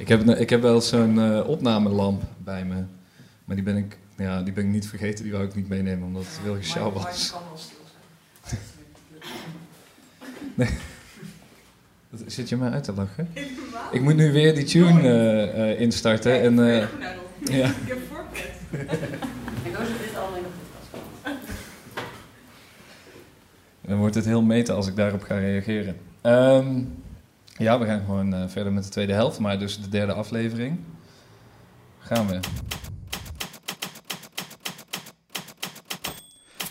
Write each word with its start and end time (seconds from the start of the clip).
Ik 0.00 0.08
heb, 0.08 0.28
ik 0.28 0.50
heb 0.50 0.62
wel 0.62 0.80
zo'n 0.80 1.14
uh, 1.14 1.48
opnamelamp 1.48 2.22
bij 2.38 2.64
me. 2.64 2.84
Maar 3.44 3.56
die 3.56 3.64
ben, 3.64 3.76
ik, 3.76 3.98
ja, 4.16 4.42
die 4.42 4.52
ben 4.52 4.64
ik 4.64 4.70
niet 4.70 4.88
vergeten. 4.88 5.22
Die 5.24 5.32
wou 5.32 5.44
ik 5.44 5.54
niet 5.54 5.68
meenemen, 5.68 6.06
omdat 6.06 6.22
het 6.22 6.44
wel 6.44 6.56
gesjouw 6.56 6.92
was. 6.92 7.30
kan 7.30 7.40
wel 7.48 7.58
stil 7.58 7.76
zijn. 8.44 8.60
nee. 10.68 10.68
Zit 12.26 12.48
je 12.48 12.56
mij 12.56 12.70
uit 12.70 12.84
te 12.84 12.92
lachen? 12.92 13.28
Ik 13.92 14.00
moet 14.00 14.16
nu 14.16 14.32
weer 14.32 14.54
die 14.54 14.64
tune 14.64 15.02
uh, 15.02 15.58
uh, 15.58 15.80
instarten. 15.80 16.40
en, 16.40 16.58
uh, 16.58 16.76
ja. 17.58 17.68
Ik 17.68 17.74
heb 17.86 17.98
voorpret. 18.08 18.50
Ik 19.64 19.74
hoor 19.74 19.86
dit 19.86 20.16
allemaal 20.16 20.36
in 20.36 20.42
de 20.42 20.48
podcast. 21.22 21.46
Dan 23.80 23.98
wordt 23.98 24.14
het 24.14 24.24
heel 24.24 24.42
meta 24.42 24.72
als 24.72 24.86
ik 24.86 24.96
daarop 24.96 25.22
ga 25.22 25.38
reageren. 25.38 25.96
Um, 26.22 27.02
ja, 27.60 27.78
we 27.78 27.86
gaan 27.86 28.02
gewoon 28.04 28.34
uh, 28.34 28.40
verder 28.46 28.72
met 28.72 28.84
de 28.84 28.90
tweede 28.90 29.12
helft, 29.12 29.38
maar 29.38 29.58
dus 29.58 29.80
de 29.80 29.88
derde 29.88 30.12
aflevering. 30.12 30.78
Gaan 31.98 32.26
we. 32.26 32.40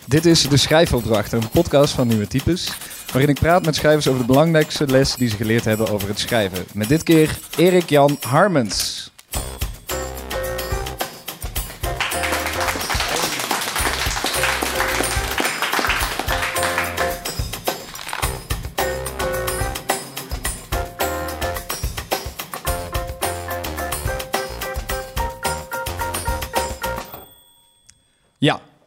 Dit 0.05 0.25
is 0.25 0.47
De 0.47 0.57
Schrijfopdracht, 0.57 1.31
een 1.31 1.49
podcast 1.49 1.93
van 1.93 2.07
Nieuwe 2.07 2.27
Types, 2.27 2.71
waarin 3.11 3.29
ik 3.29 3.39
praat 3.39 3.65
met 3.65 3.75
schrijvers 3.75 4.07
over 4.07 4.21
de 4.21 4.27
belangrijkste 4.27 4.87
les 4.87 5.15
die 5.15 5.29
ze 5.29 5.35
geleerd 5.35 5.65
hebben 5.65 5.89
over 5.89 6.07
het 6.07 6.19
schrijven. 6.19 6.65
Met 6.73 6.87
dit 6.87 7.03
keer 7.03 7.39
Erik 7.57 7.89
Jan 7.89 8.17
Harmens. 8.21 9.11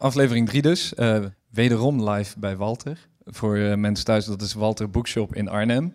Aflevering 0.03 0.47
3 0.47 0.61
dus. 0.61 0.93
Uh, 0.95 1.25
wederom 1.49 2.09
live 2.09 2.39
bij 2.39 2.57
Walter. 2.57 3.07
Voor 3.25 3.57
uh, 3.57 3.75
mensen 3.75 4.05
thuis, 4.05 4.25
dat 4.25 4.41
is 4.41 4.53
Walter 4.53 4.89
Bookshop 4.89 5.35
in 5.35 5.47
Arnhem. 5.47 5.93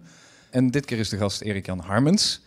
En 0.50 0.70
dit 0.70 0.84
keer 0.84 0.98
is 0.98 1.08
de 1.08 1.16
gast 1.16 1.40
Erik-Jan 1.40 1.78
Harmens. 1.78 2.40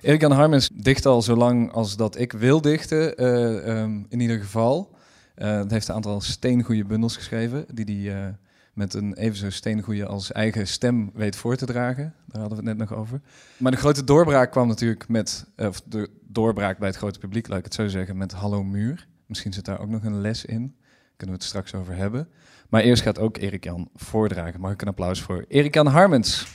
Erik-Jan 0.00 0.32
Harmens 0.32 0.70
dicht 0.72 1.06
al 1.06 1.22
zo 1.22 1.36
lang 1.36 1.72
als 1.72 1.96
dat 1.96 2.18
ik 2.18 2.32
wil 2.32 2.60
dichten, 2.60 3.22
uh, 3.22 3.80
um, 3.80 4.06
in 4.08 4.20
ieder 4.20 4.38
geval. 4.38 4.96
Het 5.34 5.70
heeft 5.70 5.88
een 5.88 5.94
aantal 5.94 6.20
steengoede 6.20 6.84
bundels 6.84 7.16
geschreven, 7.16 7.66
die 7.72 8.10
hij 8.10 8.36
met 8.72 8.94
een 8.94 9.14
even 9.14 9.36
zo 9.38 9.50
steengoede 9.50 10.06
als 10.06 10.32
eigen 10.32 10.66
stem 10.66 11.10
weet 11.14 11.36
voor 11.36 11.56
te 11.56 11.66
dragen. 11.66 12.14
Daar 12.26 12.40
hadden 12.40 12.58
we 12.58 12.68
het 12.68 12.78
net 12.78 12.88
nog 12.88 12.98
over. 12.98 13.20
Maar 13.56 13.72
de 13.72 13.78
grote 13.78 14.04
doorbraak 14.04 14.50
kwam 14.50 14.68
natuurlijk 14.68 15.08
met, 15.08 15.46
of 15.56 15.80
de 15.80 16.10
doorbraak 16.26 16.78
bij 16.78 16.88
het 16.88 16.96
grote 16.96 17.18
publiek, 17.18 17.48
laat 17.48 17.58
ik 17.58 17.64
het 17.64 17.74
zo 17.74 17.88
zeggen, 17.88 18.16
met 18.16 18.32
Hallo 18.32 18.64
Muur. 18.64 19.06
Misschien 19.26 19.52
zit 19.52 19.64
daar 19.64 19.80
ook 19.80 19.88
nog 19.88 20.04
een 20.04 20.20
les 20.20 20.44
in. 20.44 20.74
Kunnen 21.18 21.36
we 21.36 21.42
het 21.42 21.50
straks 21.50 21.74
over 21.74 21.94
hebben. 21.94 22.28
Maar 22.68 22.82
eerst 22.82 23.02
gaat 23.02 23.18
ook 23.18 23.36
Erik 23.36 23.64
Jan 23.64 23.90
voordragen. 23.94 24.60
Mag 24.60 24.72
ik 24.72 24.82
een 24.82 24.88
applaus 24.88 25.22
voor 25.22 25.44
Erik 25.48 25.74
Jan 25.74 25.86
Harmens? 25.86 26.46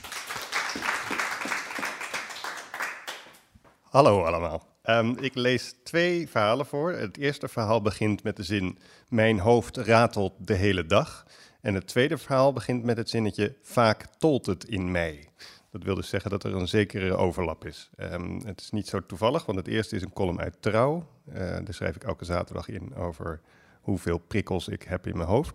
Hallo 3.80 4.24
allemaal. 4.24 4.66
Um, 4.84 5.16
ik 5.18 5.34
lees 5.34 5.74
twee 5.82 6.28
verhalen 6.28 6.66
voor. 6.66 6.92
Het 6.92 7.16
eerste 7.16 7.48
verhaal 7.48 7.82
begint 7.82 8.22
met 8.22 8.36
de 8.36 8.42
zin: 8.42 8.78
Mijn 9.08 9.38
hoofd 9.38 9.76
ratelt 9.76 10.32
de 10.38 10.54
hele 10.54 10.86
dag. 10.86 11.26
En 11.60 11.74
het 11.74 11.86
tweede 11.86 12.18
verhaal 12.18 12.52
begint 12.52 12.84
met 12.84 12.96
het 12.96 13.10
zinnetje: 13.10 13.56
Vaak 13.62 14.06
tolt 14.18 14.46
het 14.46 14.64
in 14.64 14.90
mij. 14.90 15.28
Dat 15.70 15.82
wil 15.82 15.94
dus 15.94 16.08
zeggen 16.08 16.30
dat 16.30 16.44
er 16.44 16.54
een 16.54 16.68
zekere 16.68 17.16
overlap 17.16 17.64
is. 17.64 17.90
Um, 17.98 18.40
het 18.44 18.60
is 18.60 18.70
niet 18.70 18.88
zo 18.88 19.06
toevallig, 19.06 19.46
want 19.46 19.58
het 19.58 19.68
eerste 19.68 19.96
is 19.96 20.02
een 20.02 20.12
column 20.12 20.40
uit 20.40 20.56
Trouw. 20.60 21.06
Uh, 21.28 21.34
daar 21.38 21.74
schrijf 21.74 21.96
ik 21.96 22.04
elke 22.04 22.24
zaterdag 22.24 22.68
in 22.68 22.94
over 22.94 23.40
hoeveel 23.84 24.18
prikkels 24.18 24.68
ik 24.68 24.82
heb 24.82 25.06
in 25.06 25.16
mijn 25.16 25.28
hoofd. 25.28 25.54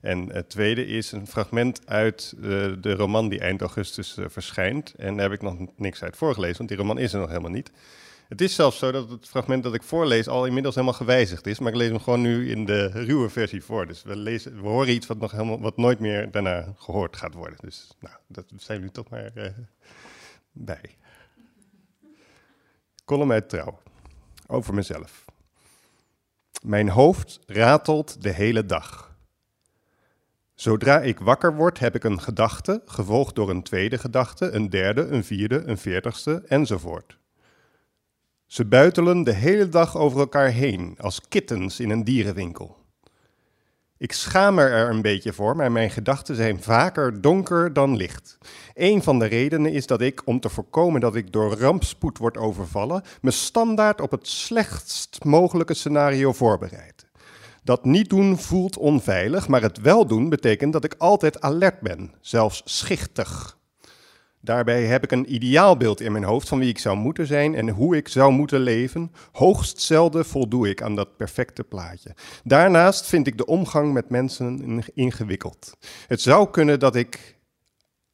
En 0.00 0.32
het 0.32 0.48
tweede 0.48 0.86
is 0.86 1.12
een 1.12 1.26
fragment 1.26 1.86
uit 1.86 2.34
uh, 2.36 2.42
de 2.80 2.94
roman 2.94 3.28
die 3.28 3.40
eind 3.40 3.60
augustus 3.60 4.16
uh, 4.18 4.24
verschijnt. 4.28 4.94
En 4.94 5.14
daar 5.14 5.30
heb 5.30 5.32
ik 5.32 5.42
nog 5.42 5.56
niks 5.76 6.02
uit 6.02 6.16
voorgelezen, 6.16 6.56
want 6.56 6.68
die 6.68 6.78
roman 6.78 6.98
is 6.98 7.12
er 7.12 7.20
nog 7.20 7.28
helemaal 7.28 7.50
niet. 7.50 7.70
Het 8.28 8.40
is 8.40 8.54
zelfs 8.54 8.78
zo 8.78 8.92
dat 8.92 9.10
het 9.10 9.28
fragment 9.28 9.62
dat 9.62 9.74
ik 9.74 9.82
voorlees 9.82 10.28
al 10.28 10.46
inmiddels 10.46 10.74
helemaal 10.74 10.96
gewijzigd 10.96 11.46
is, 11.46 11.58
maar 11.58 11.72
ik 11.72 11.78
lees 11.78 11.88
hem 11.88 12.00
gewoon 12.00 12.20
nu 12.20 12.50
in 12.50 12.64
de 12.64 12.86
ruwe 12.86 13.28
versie 13.28 13.64
voor. 13.64 13.86
Dus 13.86 14.02
we, 14.02 14.16
lezen, 14.16 14.62
we 14.62 14.68
horen 14.68 14.94
iets 14.94 15.06
wat, 15.06 15.18
nog 15.18 15.30
helemaal, 15.30 15.60
wat 15.60 15.76
nooit 15.76 15.98
meer 15.98 16.30
daarna 16.30 16.74
gehoord 16.76 17.16
gaat 17.16 17.34
worden. 17.34 17.58
Dus 17.60 17.90
nou, 18.00 18.16
dat 18.26 18.44
zijn 18.56 18.80
nu 18.80 18.90
toch 18.90 19.08
maar 19.08 19.30
uh, 19.34 19.46
bij. 20.52 20.96
Column 23.04 23.32
uit 23.32 23.48
Trouw. 23.48 23.80
Over 24.46 24.74
mezelf. 24.74 25.24
Mijn 26.60 26.88
hoofd 26.88 27.40
ratelt 27.46 28.22
de 28.22 28.30
hele 28.30 28.66
dag. 28.66 29.16
Zodra 30.54 31.00
ik 31.00 31.18
wakker 31.18 31.54
word, 31.54 31.78
heb 31.78 31.94
ik 31.94 32.04
een 32.04 32.20
gedachte, 32.20 32.82
gevolgd 32.84 33.34
door 33.34 33.50
een 33.50 33.62
tweede 33.62 33.98
gedachte, 33.98 34.50
een 34.50 34.70
derde, 34.70 35.06
een 35.06 35.24
vierde, 35.24 35.62
een 35.66 35.78
veertigste 35.78 36.42
enzovoort. 36.46 37.18
Ze 38.46 38.64
buitelen 38.64 39.22
de 39.22 39.32
hele 39.32 39.68
dag 39.68 39.96
over 39.96 40.20
elkaar 40.20 40.50
heen, 40.50 40.94
als 40.98 41.20
kittens 41.28 41.80
in 41.80 41.90
een 41.90 42.04
dierenwinkel. 42.04 42.79
Ik 44.00 44.12
schaam 44.12 44.58
er 44.58 44.90
een 44.90 45.02
beetje 45.02 45.32
voor, 45.32 45.56
maar 45.56 45.72
mijn 45.72 45.90
gedachten 45.90 46.36
zijn 46.36 46.62
vaker 46.62 47.20
donker 47.20 47.72
dan 47.72 47.96
licht. 47.96 48.38
Een 48.74 49.02
van 49.02 49.18
de 49.18 49.24
redenen 49.24 49.72
is 49.72 49.86
dat 49.86 50.00
ik, 50.00 50.22
om 50.24 50.40
te 50.40 50.48
voorkomen 50.48 51.00
dat 51.00 51.14
ik 51.14 51.32
door 51.32 51.58
rampspoed 51.58 52.18
word 52.18 52.36
overvallen, 52.36 53.02
me 53.20 53.30
standaard 53.30 54.00
op 54.00 54.10
het 54.10 54.28
slechtst 54.28 55.24
mogelijke 55.24 55.74
scenario 55.74 56.32
voorbereid. 56.32 57.06
Dat 57.62 57.84
niet 57.84 58.08
doen 58.08 58.38
voelt 58.38 58.76
onveilig, 58.76 59.48
maar 59.48 59.62
het 59.62 59.80
wel 59.80 60.06
doen 60.06 60.28
betekent 60.28 60.72
dat 60.72 60.84
ik 60.84 60.94
altijd 60.98 61.40
alert 61.40 61.80
ben, 61.80 62.14
zelfs 62.20 62.62
schichtig. 62.64 63.58
Daarbij 64.42 64.84
heb 64.84 65.04
ik 65.04 65.12
een 65.12 65.34
ideaalbeeld 65.34 66.00
in 66.00 66.12
mijn 66.12 66.24
hoofd 66.24 66.48
van 66.48 66.58
wie 66.58 66.68
ik 66.68 66.78
zou 66.78 66.96
moeten 66.96 67.26
zijn 67.26 67.54
en 67.54 67.68
hoe 67.68 67.96
ik 67.96 68.08
zou 68.08 68.32
moeten 68.32 68.60
leven. 68.60 69.12
Hoogst 69.32 69.80
zelden 69.80 70.24
voldoe 70.24 70.68
ik 70.68 70.82
aan 70.82 70.94
dat 70.94 71.16
perfecte 71.16 71.64
plaatje. 71.64 72.14
Daarnaast 72.44 73.06
vind 73.06 73.26
ik 73.26 73.38
de 73.38 73.46
omgang 73.46 73.92
met 73.92 74.10
mensen 74.10 74.82
ingewikkeld. 74.94 75.76
Het 76.06 76.20
zou 76.20 76.50
kunnen 76.50 76.78
dat 76.78 76.96
ik 76.96 77.38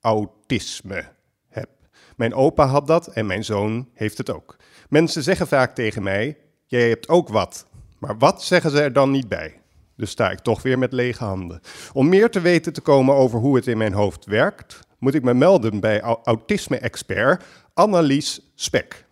autisme 0.01 1.05
heb. 1.49 1.69
Mijn 2.17 2.35
opa 2.35 2.67
had 2.67 2.87
dat 2.87 3.07
en 3.07 3.27
mijn 3.27 3.45
zoon 3.45 3.89
heeft 3.95 4.19
het 4.19 4.31
ook. 4.31 4.57
Mensen 4.89 5.23
zeggen 5.23 5.47
vaak 5.47 5.75
tegen 5.75 6.03
mij: 6.03 6.37
Jij 6.67 6.89
hebt 6.89 7.09
ook 7.09 7.29
wat. 7.29 7.67
Maar 7.99 8.19
wat 8.19 8.43
zeggen 8.43 8.71
ze 8.71 8.81
er 8.81 8.93
dan 8.93 9.11
niet 9.11 9.29
bij? 9.29 9.61
Dus 9.97 10.11
sta 10.11 10.31
ik 10.31 10.39
toch 10.39 10.63
weer 10.63 10.79
met 10.79 10.93
lege 10.93 11.25
handen. 11.25 11.61
Om 11.93 12.09
meer 12.09 12.31
te 12.31 12.41
weten 12.41 12.73
te 12.73 12.81
komen 12.81 13.15
over 13.15 13.39
hoe 13.39 13.57
het 13.57 13.67
in 13.67 13.79
mijn 13.79 13.93
hoofd 13.93 14.25
werkt, 14.25 14.86
moet 14.99 15.15
ik 15.15 15.23
me 15.23 15.35
melden 15.35 15.81
bij 15.81 16.01
autisme-expert 16.01 17.45
Annelies 17.75 18.41
Spek. 18.55 19.05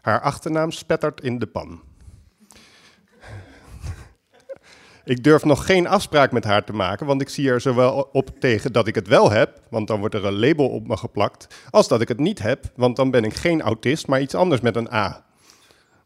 Haar 0.00 0.20
achternaam 0.20 0.70
spettert 0.70 1.20
in 1.20 1.38
de 1.38 1.46
pan. 1.46 1.82
Ik 5.04 5.24
durf 5.24 5.44
nog 5.44 5.66
geen 5.66 5.86
afspraak 5.86 6.32
met 6.32 6.44
haar 6.44 6.64
te 6.64 6.72
maken, 6.72 7.06
want 7.06 7.20
ik 7.20 7.28
zie 7.28 7.50
er 7.50 7.60
zowel 7.60 8.08
op 8.12 8.40
tegen 8.40 8.72
dat 8.72 8.86
ik 8.86 8.94
het 8.94 9.08
wel 9.08 9.30
heb, 9.30 9.60
want 9.70 9.88
dan 9.88 10.00
wordt 10.00 10.14
er 10.14 10.24
een 10.24 10.38
label 10.38 10.68
op 10.68 10.86
me 10.86 10.96
geplakt, 10.96 11.46
als 11.70 11.88
dat 11.88 12.00
ik 12.00 12.08
het 12.08 12.18
niet 12.18 12.38
heb, 12.38 12.64
want 12.76 12.96
dan 12.96 13.10
ben 13.10 13.24
ik 13.24 13.34
geen 13.34 13.62
autist, 13.62 14.06
maar 14.06 14.20
iets 14.20 14.34
anders 14.34 14.60
met 14.60 14.76
een 14.76 14.92
A. 14.92 15.24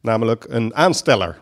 Namelijk 0.00 0.44
een 0.48 0.74
aansteller. 0.74 1.40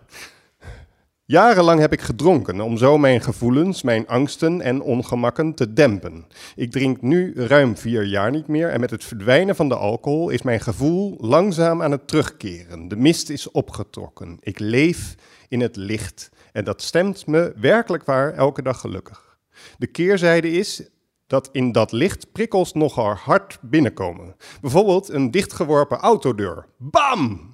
Jarenlang 1.33 1.81
heb 1.81 1.93
ik 1.93 2.01
gedronken 2.01 2.61
om 2.61 2.77
zo 2.77 2.99
mijn 2.99 3.21
gevoelens, 3.21 3.83
mijn 3.83 4.07
angsten 4.07 4.61
en 4.61 4.83
ongemakken 4.83 5.55
te 5.55 5.73
dempen. 5.73 6.27
Ik 6.57 6.71
drink 6.71 7.03
nu 7.03 7.33
ruim 7.35 7.77
vier 7.77 8.05
jaar 8.05 8.31
niet 8.31 8.47
meer 8.47 8.69
en 8.69 8.81
met 8.81 8.91
het 8.91 9.05
verdwijnen 9.05 9.57
van 9.57 9.69
de 9.69 9.77
alcohol 9.77 10.31
is 10.31 10.43
mijn 10.43 10.61
gevoel 10.61 11.17
langzaam 11.21 11.83
aan 11.83 11.91
het 11.91 12.09
terugkeren. 12.09 12.89
De 12.89 12.97
mist 12.97 13.31
is 13.31 13.51
opgetrokken. 13.51 14.37
Ik 14.41 14.59
leef 14.59 15.15
in 15.49 15.61
het 15.61 15.77
licht 15.77 16.31
en 16.53 16.65
dat 16.65 16.83
stemt 16.83 17.27
me 17.27 17.53
werkelijk 17.57 18.05
waar 18.05 18.33
elke 18.33 18.63
dag 18.63 18.81
gelukkig. 18.81 19.39
De 19.79 19.87
keerzijde 19.87 20.51
is 20.51 20.89
dat 21.27 21.49
in 21.53 21.73
dat 21.73 21.93
licht 21.93 22.33
prikkels 22.33 22.73
nogal 22.73 23.15
hard 23.15 23.59
binnenkomen. 23.61 24.37
Bijvoorbeeld 24.61 25.09
een 25.09 25.31
dichtgeworpen 25.31 25.99
autodeur. 25.99 26.67
Bam! 26.77 27.52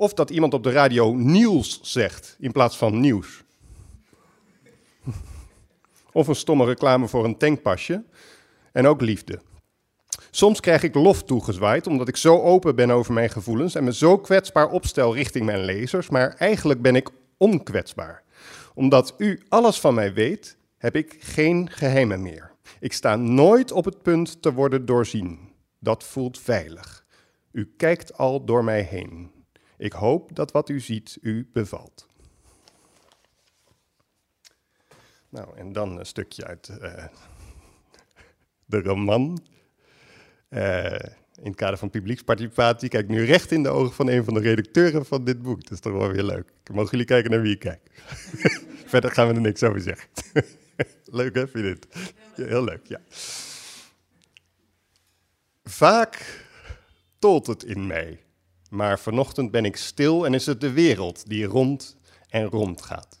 Of 0.00 0.14
dat 0.14 0.30
iemand 0.30 0.54
op 0.54 0.62
de 0.62 0.70
radio 0.70 1.14
nieuws 1.14 1.80
zegt 1.82 2.36
in 2.38 2.52
plaats 2.52 2.76
van 2.76 3.00
nieuws. 3.00 3.42
Of 6.12 6.28
een 6.28 6.34
stomme 6.34 6.64
reclame 6.64 7.08
voor 7.08 7.24
een 7.24 7.36
tankpasje. 7.36 8.04
En 8.72 8.86
ook 8.86 9.00
liefde. 9.00 9.40
Soms 10.30 10.60
krijg 10.60 10.82
ik 10.82 10.94
lof 10.94 11.22
toegezwaaid 11.22 11.86
omdat 11.86 12.08
ik 12.08 12.16
zo 12.16 12.40
open 12.40 12.74
ben 12.74 12.90
over 12.90 13.12
mijn 13.12 13.30
gevoelens 13.30 13.74
en 13.74 13.84
me 13.84 13.94
zo 13.94 14.18
kwetsbaar 14.18 14.70
opstel 14.70 15.14
richting 15.14 15.46
mijn 15.46 15.64
lezers, 15.64 16.08
maar 16.08 16.34
eigenlijk 16.34 16.82
ben 16.82 16.96
ik 16.96 17.08
onkwetsbaar. 17.36 18.22
Omdat 18.74 19.14
u 19.16 19.42
alles 19.48 19.80
van 19.80 19.94
mij 19.94 20.12
weet, 20.12 20.56
heb 20.76 20.96
ik 20.96 21.16
geen 21.18 21.70
geheimen 21.70 22.22
meer. 22.22 22.52
Ik 22.80 22.92
sta 22.92 23.16
nooit 23.16 23.72
op 23.72 23.84
het 23.84 24.02
punt 24.02 24.42
te 24.42 24.52
worden 24.52 24.86
doorzien. 24.86 25.38
Dat 25.78 26.04
voelt 26.04 26.38
veilig. 26.38 27.04
U 27.52 27.74
kijkt 27.76 28.16
al 28.16 28.44
door 28.44 28.64
mij 28.64 28.82
heen. 28.82 29.37
Ik 29.78 29.92
hoop 29.92 30.34
dat 30.34 30.52
wat 30.52 30.68
u 30.68 30.80
ziet 30.80 31.18
u 31.20 31.48
bevalt. 31.52 32.06
Nou, 35.28 35.56
en 35.56 35.72
dan 35.72 35.98
een 35.98 36.06
stukje 36.06 36.44
uit 36.44 36.68
uh, 36.68 37.04
de 38.64 38.80
roman. 38.80 39.42
Uh, 40.50 40.92
in 41.40 41.44
het 41.44 41.54
kader 41.54 41.78
van 41.78 41.90
publieksparticipatie 41.90 42.88
kijk 42.88 43.08
nu 43.08 43.24
recht 43.24 43.52
in 43.52 43.62
de 43.62 43.68
ogen 43.68 43.94
van 43.94 44.08
een 44.08 44.24
van 44.24 44.34
de 44.34 44.40
redacteuren 44.40 45.06
van 45.06 45.24
dit 45.24 45.42
boek. 45.42 45.62
Dat 45.62 45.72
is 45.72 45.80
toch 45.80 45.92
wel 45.92 46.12
weer 46.12 46.22
leuk. 46.22 46.52
Mogen 46.72 46.90
jullie 46.90 47.06
kijken 47.06 47.30
naar 47.30 47.40
wie 47.40 47.54
ik 47.54 47.58
kijk? 47.58 47.90
Verder 48.92 49.10
gaan 49.10 49.28
we 49.28 49.34
er 49.34 49.40
niks 49.40 49.62
over 49.62 49.80
zeggen. 49.80 50.08
leuk 51.18 51.34
hè, 51.34 51.48
vind 51.48 51.64
je 51.64 51.78
dit? 51.78 51.86
Heel 52.48 52.64
leuk, 52.64 52.86
ja. 52.86 53.00
Vaak 55.64 56.44
tolt 57.18 57.46
het 57.46 57.64
in 57.64 57.86
mij, 57.86 58.20
maar 58.68 58.98
vanochtend 58.98 59.50
ben 59.50 59.64
ik 59.64 59.76
stil 59.76 60.26
en 60.26 60.34
is 60.34 60.46
het 60.46 60.60
de 60.60 60.72
wereld 60.72 61.28
die 61.28 61.44
rond 61.44 61.96
en 62.28 62.44
rond 62.44 62.82
gaat. 62.82 63.20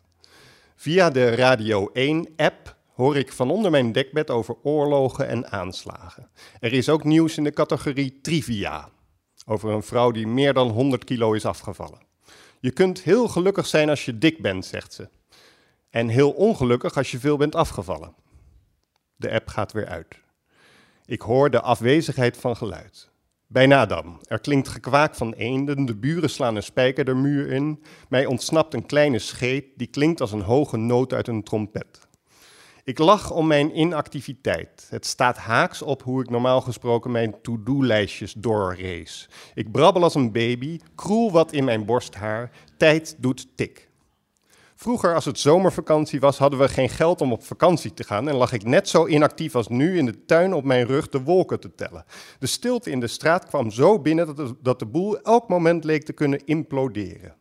Via 0.76 1.10
de 1.10 1.34
Radio 1.34 1.90
1-app 1.92 2.76
hoor 2.94 3.16
ik 3.16 3.32
van 3.32 3.50
onder 3.50 3.70
mijn 3.70 3.92
dekbed 3.92 4.30
over 4.30 4.56
oorlogen 4.62 5.28
en 5.28 5.50
aanslagen. 5.50 6.30
Er 6.60 6.72
is 6.72 6.88
ook 6.88 7.04
nieuws 7.04 7.36
in 7.36 7.44
de 7.44 7.52
categorie 7.52 8.20
trivia, 8.20 8.88
over 9.46 9.70
een 9.70 9.82
vrouw 9.82 10.10
die 10.10 10.26
meer 10.26 10.52
dan 10.52 10.68
100 10.68 11.04
kilo 11.04 11.32
is 11.32 11.44
afgevallen. 11.44 12.06
Je 12.60 12.70
kunt 12.70 13.02
heel 13.02 13.28
gelukkig 13.28 13.66
zijn 13.66 13.88
als 13.88 14.04
je 14.04 14.18
dik 14.18 14.42
bent, 14.42 14.66
zegt 14.66 14.92
ze. 14.92 15.08
En 15.90 16.08
heel 16.08 16.30
ongelukkig 16.30 16.96
als 16.96 17.10
je 17.10 17.18
veel 17.18 17.36
bent 17.36 17.54
afgevallen. 17.54 18.14
De 19.16 19.30
app 19.30 19.48
gaat 19.48 19.72
weer 19.72 19.86
uit. 19.86 20.16
Ik 21.06 21.20
hoor 21.20 21.50
de 21.50 21.60
afwezigheid 21.60 22.36
van 22.36 22.56
geluid. 22.56 23.10
Bijna 23.50 23.86
dan. 23.86 24.20
Er 24.22 24.40
klinkt 24.40 24.68
gekwaak 24.68 25.14
van 25.14 25.32
eenden, 25.32 25.84
de 25.84 25.96
buren 25.96 26.30
slaan 26.30 26.56
een 26.56 26.62
spijker 26.62 27.04
de 27.04 27.14
muur 27.14 27.50
in. 27.50 27.82
Mij 28.08 28.26
ontsnapt 28.26 28.74
een 28.74 28.86
kleine 28.86 29.18
scheet 29.18 29.64
die 29.76 29.86
klinkt 29.86 30.20
als 30.20 30.32
een 30.32 30.40
hoge 30.40 30.76
noot 30.76 31.12
uit 31.12 31.28
een 31.28 31.42
trompet. 31.42 32.08
Ik 32.84 32.98
lach 32.98 33.30
om 33.30 33.46
mijn 33.46 33.78
inactiviteit. 33.78 34.86
Het 34.90 35.06
staat 35.06 35.36
haaks 35.36 35.82
op 35.82 36.02
hoe 36.02 36.22
ik 36.22 36.30
normaal 36.30 36.60
gesproken 36.60 37.10
mijn 37.10 37.40
to-do-lijstjes 37.42 38.32
doorrace. 38.32 39.28
Ik 39.54 39.72
brabbel 39.72 40.02
als 40.02 40.14
een 40.14 40.32
baby, 40.32 40.78
kroel 40.94 41.32
wat 41.32 41.52
in 41.52 41.64
mijn 41.64 41.84
borsthaar. 41.84 42.50
Tijd 42.76 43.16
doet 43.18 43.46
tik. 43.56 43.87
Vroeger, 44.80 45.14
als 45.14 45.24
het 45.24 45.38
zomervakantie 45.38 46.20
was, 46.20 46.38
hadden 46.38 46.58
we 46.58 46.68
geen 46.68 46.88
geld 46.88 47.20
om 47.20 47.32
op 47.32 47.44
vakantie 47.44 47.94
te 47.94 48.04
gaan 48.04 48.28
en 48.28 48.34
lag 48.34 48.52
ik 48.52 48.64
net 48.64 48.88
zo 48.88 49.06
inactief 49.06 49.54
als 49.54 49.68
nu 49.68 49.98
in 49.98 50.06
de 50.06 50.24
tuin 50.24 50.54
op 50.54 50.64
mijn 50.64 50.86
rug 50.86 51.08
de 51.08 51.22
wolken 51.22 51.60
te 51.60 51.74
tellen. 51.74 52.04
De 52.38 52.46
stilte 52.46 52.90
in 52.90 53.00
de 53.00 53.06
straat 53.06 53.46
kwam 53.46 53.70
zo 53.70 53.98
binnen 54.00 54.56
dat 54.62 54.78
de, 54.78 54.86
boel 54.86 55.20
elk 55.20 55.48
moment 55.48 55.84
leek 55.84 56.04
te 56.04 56.12
kunnen 56.12 56.44
imploderen. 56.44 57.34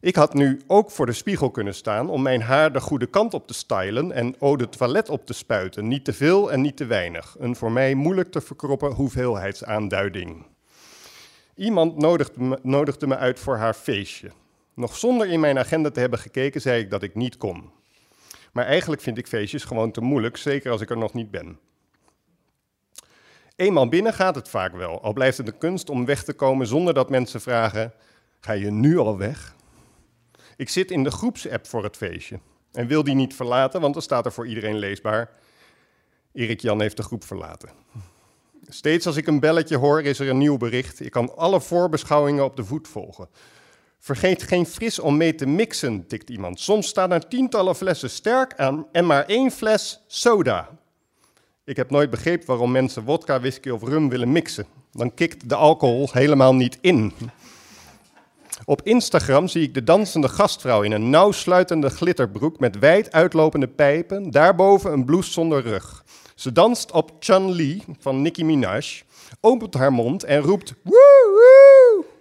Ik 0.00 0.16
had 0.16 0.34
nu 0.34 0.60
ook 0.66 0.90
voor 0.90 1.06
de 1.06 1.12
spiegel 1.12 1.50
kunnen 1.50 1.74
staan 1.74 2.10
om 2.10 2.22
mijn 2.22 2.42
haar 2.42 2.72
de 2.72 2.80
goede 2.80 3.06
kant 3.06 3.34
op 3.34 3.46
te 3.46 3.54
stylen 3.54 4.12
en 4.12 4.34
eau 4.40 4.56
de 4.56 4.68
toilet 4.68 5.08
op 5.08 5.26
te 5.26 5.32
spuiten. 5.32 5.88
Niet 5.88 6.04
te 6.04 6.12
veel 6.12 6.52
en 6.52 6.60
niet 6.60 6.76
te 6.76 6.86
weinig. 6.86 7.36
Een 7.38 7.56
voor 7.56 7.72
mij 7.72 7.94
moeilijk 7.94 8.30
te 8.30 8.40
verkroppen 8.40 8.92
hoeveelheidsaanduiding. 8.92 10.46
Iemand 11.54 11.96
nodigde 11.96 12.42
me, 12.42 12.58
nodigde 12.62 13.06
me 13.06 13.16
uit 13.16 13.38
voor 13.38 13.56
haar 13.56 13.74
feestje. 13.74 14.30
Nog 14.74 14.96
zonder 14.96 15.28
in 15.28 15.40
mijn 15.40 15.58
agenda 15.58 15.90
te 15.90 16.00
hebben 16.00 16.18
gekeken, 16.18 16.60
zei 16.60 16.82
ik 16.82 16.90
dat 16.90 17.02
ik 17.02 17.14
niet 17.14 17.36
kon. 17.36 17.70
Maar 18.52 18.64
eigenlijk 18.64 19.02
vind 19.02 19.18
ik 19.18 19.26
feestjes 19.26 19.64
gewoon 19.64 19.90
te 19.90 20.00
moeilijk, 20.00 20.36
zeker 20.36 20.70
als 20.70 20.80
ik 20.80 20.90
er 20.90 20.98
nog 20.98 21.12
niet 21.12 21.30
ben. 21.30 21.58
Eenmaal 23.56 23.88
binnen 23.88 24.14
gaat 24.14 24.34
het 24.34 24.48
vaak 24.48 24.76
wel, 24.76 25.02
al 25.02 25.12
blijft 25.12 25.38
het 25.38 25.46
een 25.46 25.58
kunst 25.58 25.90
om 25.90 26.04
weg 26.04 26.24
te 26.24 26.32
komen 26.32 26.66
zonder 26.66 26.94
dat 26.94 27.10
mensen 27.10 27.40
vragen: 27.40 27.92
Ga 28.40 28.52
je 28.52 28.70
nu 28.70 28.98
al 28.98 29.18
weg? 29.18 29.54
Ik 30.56 30.68
zit 30.68 30.90
in 30.90 31.04
de 31.04 31.10
groepsapp 31.10 31.66
voor 31.66 31.82
het 31.82 31.96
feestje 31.96 32.40
en 32.72 32.86
wil 32.86 33.04
die 33.04 33.14
niet 33.14 33.34
verlaten, 33.34 33.80
want 33.80 33.92
dan 33.92 34.02
staat 34.02 34.26
er 34.26 34.32
voor 34.32 34.46
iedereen 34.46 34.76
leesbaar: 34.76 35.30
Erik 36.32 36.60
Jan 36.60 36.80
heeft 36.80 36.96
de 36.96 37.02
groep 37.02 37.24
verlaten. 37.24 37.70
Steeds 38.68 39.06
als 39.06 39.16
ik 39.16 39.26
een 39.26 39.40
belletje 39.40 39.76
hoor, 39.76 40.02
is 40.02 40.18
er 40.18 40.28
een 40.28 40.38
nieuw 40.38 40.56
bericht. 40.56 41.00
Ik 41.00 41.10
kan 41.10 41.36
alle 41.36 41.60
voorbeschouwingen 41.60 42.44
op 42.44 42.56
de 42.56 42.64
voet 42.64 42.88
volgen. 42.88 43.28
Vergeet 44.04 44.42
geen 44.42 44.66
fris 44.66 44.98
om 44.98 45.16
mee 45.16 45.34
te 45.34 45.46
mixen, 45.46 46.06
tikt 46.06 46.30
iemand. 46.30 46.60
Soms 46.60 46.86
staan 46.88 47.12
er 47.12 47.28
tientallen 47.28 47.76
flessen 47.76 48.10
sterk 48.10 48.54
aan 48.56 48.86
en 48.92 49.06
maar 49.06 49.24
één 49.24 49.50
fles 49.50 50.00
soda. 50.06 50.68
Ik 51.64 51.76
heb 51.76 51.90
nooit 51.90 52.10
begrepen 52.10 52.46
waarom 52.46 52.70
mensen 52.70 53.04
wodka, 53.04 53.40
whisky 53.40 53.68
of 53.68 53.82
rum 53.82 54.08
willen 54.08 54.32
mixen. 54.32 54.66
Dan 54.92 55.14
kikt 55.14 55.48
de 55.48 55.54
alcohol 55.54 56.08
helemaal 56.12 56.54
niet 56.54 56.78
in. 56.80 57.12
Op 58.64 58.82
Instagram 58.82 59.48
zie 59.48 59.62
ik 59.62 59.74
de 59.74 59.84
dansende 59.84 60.28
gastvrouw 60.28 60.82
in 60.82 60.92
een 60.92 61.10
nauwsluitende 61.10 61.90
glitterbroek 61.90 62.58
met 62.58 62.78
wijd 62.78 63.12
uitlopende 63.12 63.68
pijpen, 63.68 64.30
daarboven 64.30 64.92
een 64.92 65.04
blouse 65.04 65.32
zonder 65.32 65.62
rug. 65.62 66.04
Ze 66.34 66.52
danst 66.52 66.92
op 66.92 67.12
Chun-Li 67.18 67.82
van 67.98 68.22
Nicki 68.22 68.44
Minaj, 68.44 69.02
opent 69.40 69.74
haar 69.74 69.92
mond 69.92 70.24
en 70.24 70.40
roept 70.40 70.74
woe 70.82 71.30
woe. 71.32 72.11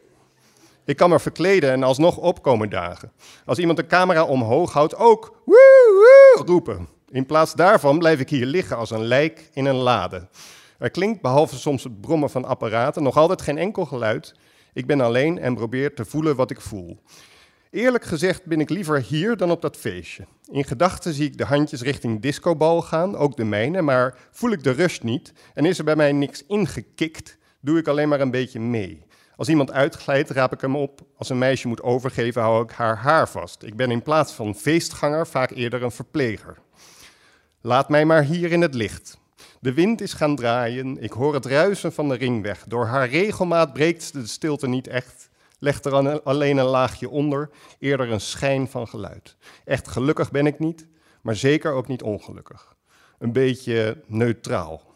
Ik 0.85 0.97
kan 0.97 1.09
me 1.09 1.19
verkleden 1.19 1.71
en 1.71 1.83
alsnog 1.83 2.17
opkomen 2.17 2.69
dagen. 2.69 3.11
Als 3.45 3.57
iemand 3.57 3.77
de 3.77 3.85
camera 3.85 4.23
omhoog 4.23 4.73
houdt, 4.73 4.95
ook 4.95 5.41
woe 5.45 6.35
woe 6.35 6.45
roepen. 6.45 6.87
In 7.09 7.25
plaats 7.25 7.53
daarvan 7.53 7.99
blijf 7.99 8.19
ik 8.19 8.29
hier 8.29 8.45
liggen 8.45 8.77
als 8.77 8.91
een 8.91 9.05
lijk 9.05 9.49
in 9.53 9.65
een 9.65 9.75
lade. 9.75 10.27
Er 10.79 10.91
klinkt, 10.91 11.21
behalve 11.21 11.55
soms 11.55 11.83
het 11.83 12.01
brommen 12.01 12.29
van 12.29 12.45
apparaten, 12.45 13.03
nog 13.03 13.17
altijd 13.17 13.41
geen 13.41 13.57
enkel 13.57 13.85
geluid. 13.85 14.35
Ik 14.73 14.85
ben 14.85 15.01
alleen 15.01 15.39
en 15.39 15.55
probeer 15.55 15.95
te 15.95 16.05
voelen 16.05 16.35
wat 16.35 16.51
ik 16.51 16.61
voel. 16.61 17.01
Eerlijk 17.71 18.03
gezegd 18.03 18.45
ben 18.45 18.59
ik 18.59 18.69
liever 18.69 19.01
hier 19.01 19.37
dan 19.37 19.51
op 19.51 19.61
dat 19.61 19.77
feestje. 19.77 20.25
In 20.45 20.63
gedachten 20.63 21.13
zie 21.13 21.25
ik 21.25 21.37
de 21.37 21.45
handjes 21.45 21.81
richting 21.81 22.21
discobal 22.21 22.81
gaan, 22.81 23.15
ook 23.15 23.35
de 23.35 23.43
mijne, 23.43 23.81
maar 23.81 24.17
voel 24.31 24.51
ik 24.51 24.63
de 24.63 24.71
rust 24.71 25.03
niet 25.03 25.33
en 25.53 25.65
is 25.65 25.77
er 25.77 25.83
bij 25.83 25.95
mij 25.95 26.11
niks 26.11 26.45
ingekikt, 26.45 27.37
doe 27.59 27.77
ik 27.77 27.87
alleen 27.87 28.09
maar 28.09 28.21
een 28.21 28.31
beetje 28.31 28.59
mee. 28.59 29.05
Als 29.35 29.49
iemand 29.49 29.71
uitglijdt, 29.71 30.29
raap 30.29 30.53
ik 30.53 30.61
hem 30.61 30.75
op. 30.75 31.01
Als 31.17 31.29
een 31.29 31.37
meisje 31.37 31.67
moet 31.67 31.81
overgeven, 31.81 32.41
hou 32.41 32.63
ik 32.63 32.71
haar 32.71 32.97
haar 32.97 33.29
vast. 33.29 33.63
Ik 33.63 33.75
ben 33.75 33.91
in 33.91 34.01
plaats 34.01 34.33
van 34.33 34.55
feestganger 34.55 35.27
vaak 35.27 35.51
eerder 35.51 35.83
een 35.83 35.91
verpleger. 35.91 36.57
Laat 37.61 37.89
mij 37.89 38.05
maar 38.05 38.23
hier 38.23 38.51
in 38.51 38.61
het 38.61 38.73
licht. 38.73 39.19
De 39.59 39.73
wind 39.73 40.01
is 40.01 40.13
gaan 40.13 40.35
draaien, 40.35 41.03
ik 41.03 41.11
hoor 41.11 41.33
het 41.33 41.45
ruisen 41.45 41.93
van 41.93 42.09
de 42.09 42.15
ringweg. 42.15 42.63
Door 42.67 42.85
haar 42.85 43.09
regelmaat 43.09 43.73
breekt 43.73 44.13
de 44.13 44.27
stilte 44.27 44.67
niet 44.67 44.87
echt, 44.87 45.29
legt 45.59 45.85
er 45.85 46.21
alleen 46.21 46.57
een 46.57 46.65
laagje 46.65 47.09
onder, 47.09 47.49
eerder 47.79 48.11
een 48.11 48.21
schijn 48.21 48.67
van 48.67 48.87
geluid. 48.87 49.35
Echt 49.65 49.87
gelukkig 49.87 50.31
ben 50.31 50.45
ik 50.45 50.59
niet, 50.59 50.87
maar 51.21 51.35
zeker 51.35 51.71
ook 51.71 51.87
niet 51.87 52.01
ongelukkig. 52.01 52.75
Een 53.19 53.33
beetje 53.33 54.03
neutraal. 54.07 54.90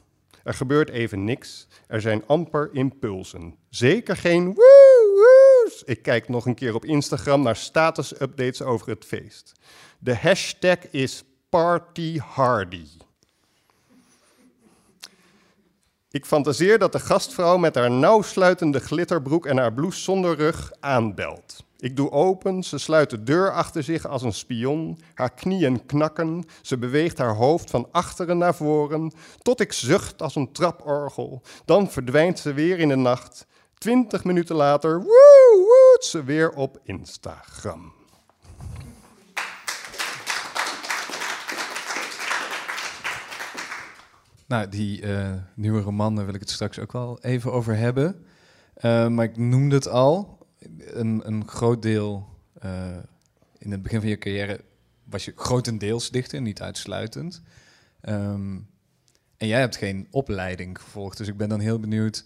Er 0.46 0.54
gebeurt 0.54 0.90
even 0.90 1.24
niks, 1.24 1.68
er 1.88 2.02
zijn 2.02 2.24
amper 2.28 2.70
impulsen. 2.74 3.56
Zeker 3.70 4.18
geen 4.18 4.54
woe 4.54 5.72
Ik 5.86 6.02
kijk 6.02 6.30
nog 6.30 6.46
een 6.46 6.56
keer 6.56 6.75
op 6.75 6.86
Instagram 6.86 7.42
naar 7.42 7.56
status-updates 7.56 8.62
over 8.62 8.90
het 8.90 9.06
feest. 9.06 9.52
De 10.00 10.16
hashtag 10.16 10.78
is 10.92 11.24
Party 11.50 12.18
Hardy. 12.18 12.88
Ik 16.10 16.25
fantaseer 16.25 16.80
dat 16.80 16.92
de 16.92 17.00
gastvrouw 17.00 17.58
met 17.58 17.75
haar 17.75 17.92
nauwsluitende 17.92 18.80
glitterbroek 18.80 19.46
en 19.46 19.58
haar 19.58 19.74
blouse 19.74 20.02
zonder 20.02 20.36
rug 20.36 20.72
aanbelt. 20.80 21.64
Ik 21.79 21.96
doe 21.96 22.12
open, 22.12 22.63
ze 22.63 22.77
sluit 22.77 23.10
de 23.10 23.24
deur 23.24 23.51
achter 23.51 23.84
zich 23.84 24.08
als 24.08 24.22
een 24.22 24.34
spion, 24.34 25.00
haar 25.13 25.34
knieën 25.34 25.86
knakken, 25.86 26.44
ze 26.62 26.77
beweegt 26.77 27.17
haar 27.17 27.36
hoofd 27.36 27.70
van 27.70 27.88
achteren 27.91 28.38
naar 28.38 28.55
voren, 28.55 29.12
tot 29.41 29.60
ik 29.60 29.74
zucht 29.74 30.22
als 30.22 30.36
een 30.36 30.51
traporgel. 30.51 31.41
Dan 31.65 31.91
verdwijnt 31.91 32.39
ze 32.39 32.53
weer 32.53 32.79
in 32.79 32.88
de 32.88 32.96
nacht. 32.96 33.46
Twintig 33.77 34.24
minuten 34.24 34.55
later, 34.55 34.98
woe, 34.98 35.65
woe, 35.67 35.98
ze 36.00 36.24
weer 36.24 36.51
op 36.51 36.79
Instagram. 36.84 37.94
Nou, 44.48 44.70
die 44.70 45.01
uh, 45.01 45.34
nieuwe 45.55 45.82
roman, 45.82 46.15
daar 46.15 46.25
wil 46.25 46.34
ik 46.34 46.39
het 46.39 46.50
straks 46.50 46.79
ook 46.79 46.91
wel 46.91 47.20
even 47.22 47.51
over 47.51 47.75
hebben. 47.75 48.25
Uh, 48.82 49.08
maar 49.08 49.25
ik 49.25 49.38
noemde 49.38 49.75
het 49.75 49.88
al. 49.88 50.35
Een, 50.77 51.22
een 51.27 51.48
groot 51.48 51.81
deel 51.81 52.29
uh, 52.63 52.98
in 53.57 53.72
het 53.72 53.81
begin 53.81 54.00
van 54.00 54.10
je 54.10 54.17
carrière 54.17 54.62
was 55.03 55.25
je 55.25 55.34
grotendeels 55.36 56.12
dichter, 56.12 56.41
niet 56.41 56.62
uitsluitend. 56.62 57.41
Um, 58.01 58.69
en 59.38 59.48
jij 59.48 59.60
hebt 59.60 59.75
geen 59.75 60.07
opleiding 60.12 60.81
gevolgd, 60.81 61.17
dus 61.17 61.27
ik 61.27 61.38
ben 61.38 61.50
dan 61.50 61.60
heel 61.60 61.79
benieuwd 61.79 62.25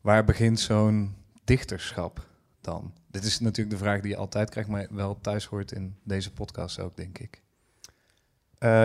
waar 0.00 0.24
begint 0.24 0.60
zo'n 0.60 1.14
dichterschap 1.44 2.26
dan? 2.60 2.94
Dit 3.10 3.24
is 3.24 3.40
natuurlijk 3.40 3.76
de 3.76 3.84
vraag 3.84 4.00
die 4.00 4.10
je 4.10 4.16
altijd 4.16 4.50
krijgt, 4.50 4.70
maar 4.70 4.86
wel 4.90 5.20
thuis 5.20 5.44
hoort 5.44 5.72
in 5.72 5.96
deze 6.04 6.32
podcast 6.32 6.80
ook, 6.80 6.96
denk 6.96 7.18
ik. 7.18 7.42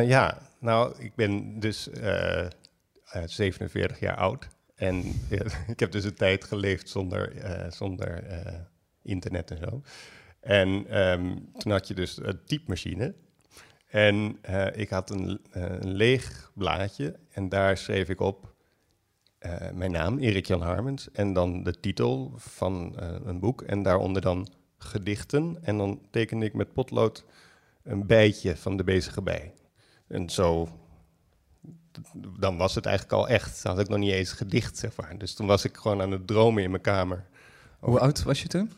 ja, 0.05 0.41
nou, 0.59 0.95
ik 0.97 1.15
ben 1.15 1.59
dus 1.59 1.89
47 3.25 3.99
jaar 3.99 4.15
oud. 4.15 4.47
En 4.75 5.03
ik 5.73 5.79
heb 5.79 5.91
dus 5.91 6.03
een 6.03 6.15
tijd 6.15 6.43
geleefd 6.43 6.89
zonder, 6.89 7.37
eh, 7.37 7.71
zonder 7.71 8.23
eh, 8.23 8.53
internet 9.05 9.51
en 9.51 9.57
zo. 9.57 9.81
En 10.39 10.87
ehm, 10.87 11.35
toen 11.57 11.71
had 11.71 11.87
je 11.87 11.93
dus 11.93 12.17
een 12.21 12.39
typemachine. 12.45 13.15
En 13.87 14.37
eh, 14.41 14.67
ik 14.75 14.89
had 14.89 15.09
een, 15.09 15.39
eh, 15.51 15.63
een 15.63 15.91
leeg 15.91 16.51
blaadje 16.53 17.19
en 17.31 17.49
daar 17.49 17.77
schreef 17.77 18.09
ik 18.09 18.19
op 18.19 18.55
eh, 19.45 19.71
mijn 19.73 19.91
naam, 19.91 20.17
Erik 20.19 20.45
Jan 20.45 20.61
Harmens, 20.61 21.11
en 21.11 21.33
dan 21.33 21.63
de 21.63 21.79
titel 21.79 22.33
van 22.35 22.99
eh, 22.99 23.15
een 23.23 23.39
boek 23.39 23.61
en 23.61 23.83
daaronder 23.83 24.21
dan 24.21 24.47
gedichten. 24.77 25.57
En 25.61 25.77
dan 25.77 26.01
tekende 26.11 26.45
ik 26.45 26.53
met 26.53 26.73
potlood 26.73 27.25
een 27.83 28.07
bijtje 28.07 28.57
van 28.57 28.77
de 28.77 28.83
bezige 28.83 29.21
bij. 29.21 29.53
En 30.07 30.29
zo, 30.29 30.67
dan 32.39 32.57
was 32.57 32.75
het 32.75 32.85
eigenlijk 32.85 33.17
al 33.17 33.27
echt. 33.27 33.63
Dan 33.63 33.71
had 33.71 33.81
ik 33.81 33.89
nog 33.89 33.99
niet 33.99 34.11
eens 34.11 34.31
gedicht, 34.31 34.77
zeg 34.77 34.95
maar. 34.95 35.17
Dus 35.17 35.33
toen 35.33 35.47
was 35.47 35.65
ik 35.65 35.77
gewoon 35.77 36.01
aan 36.01 36.11
het 36.11 36.27
dromen 36.27 36.63
in 36.63 36.69
mijn 36.69 36.81
kamer. 36.81 37.25
Hoe 37.79 37.99
oud 37.99 38.23
was 38.23 38.41
je 38.41 38.47
toen? 38.47 38.71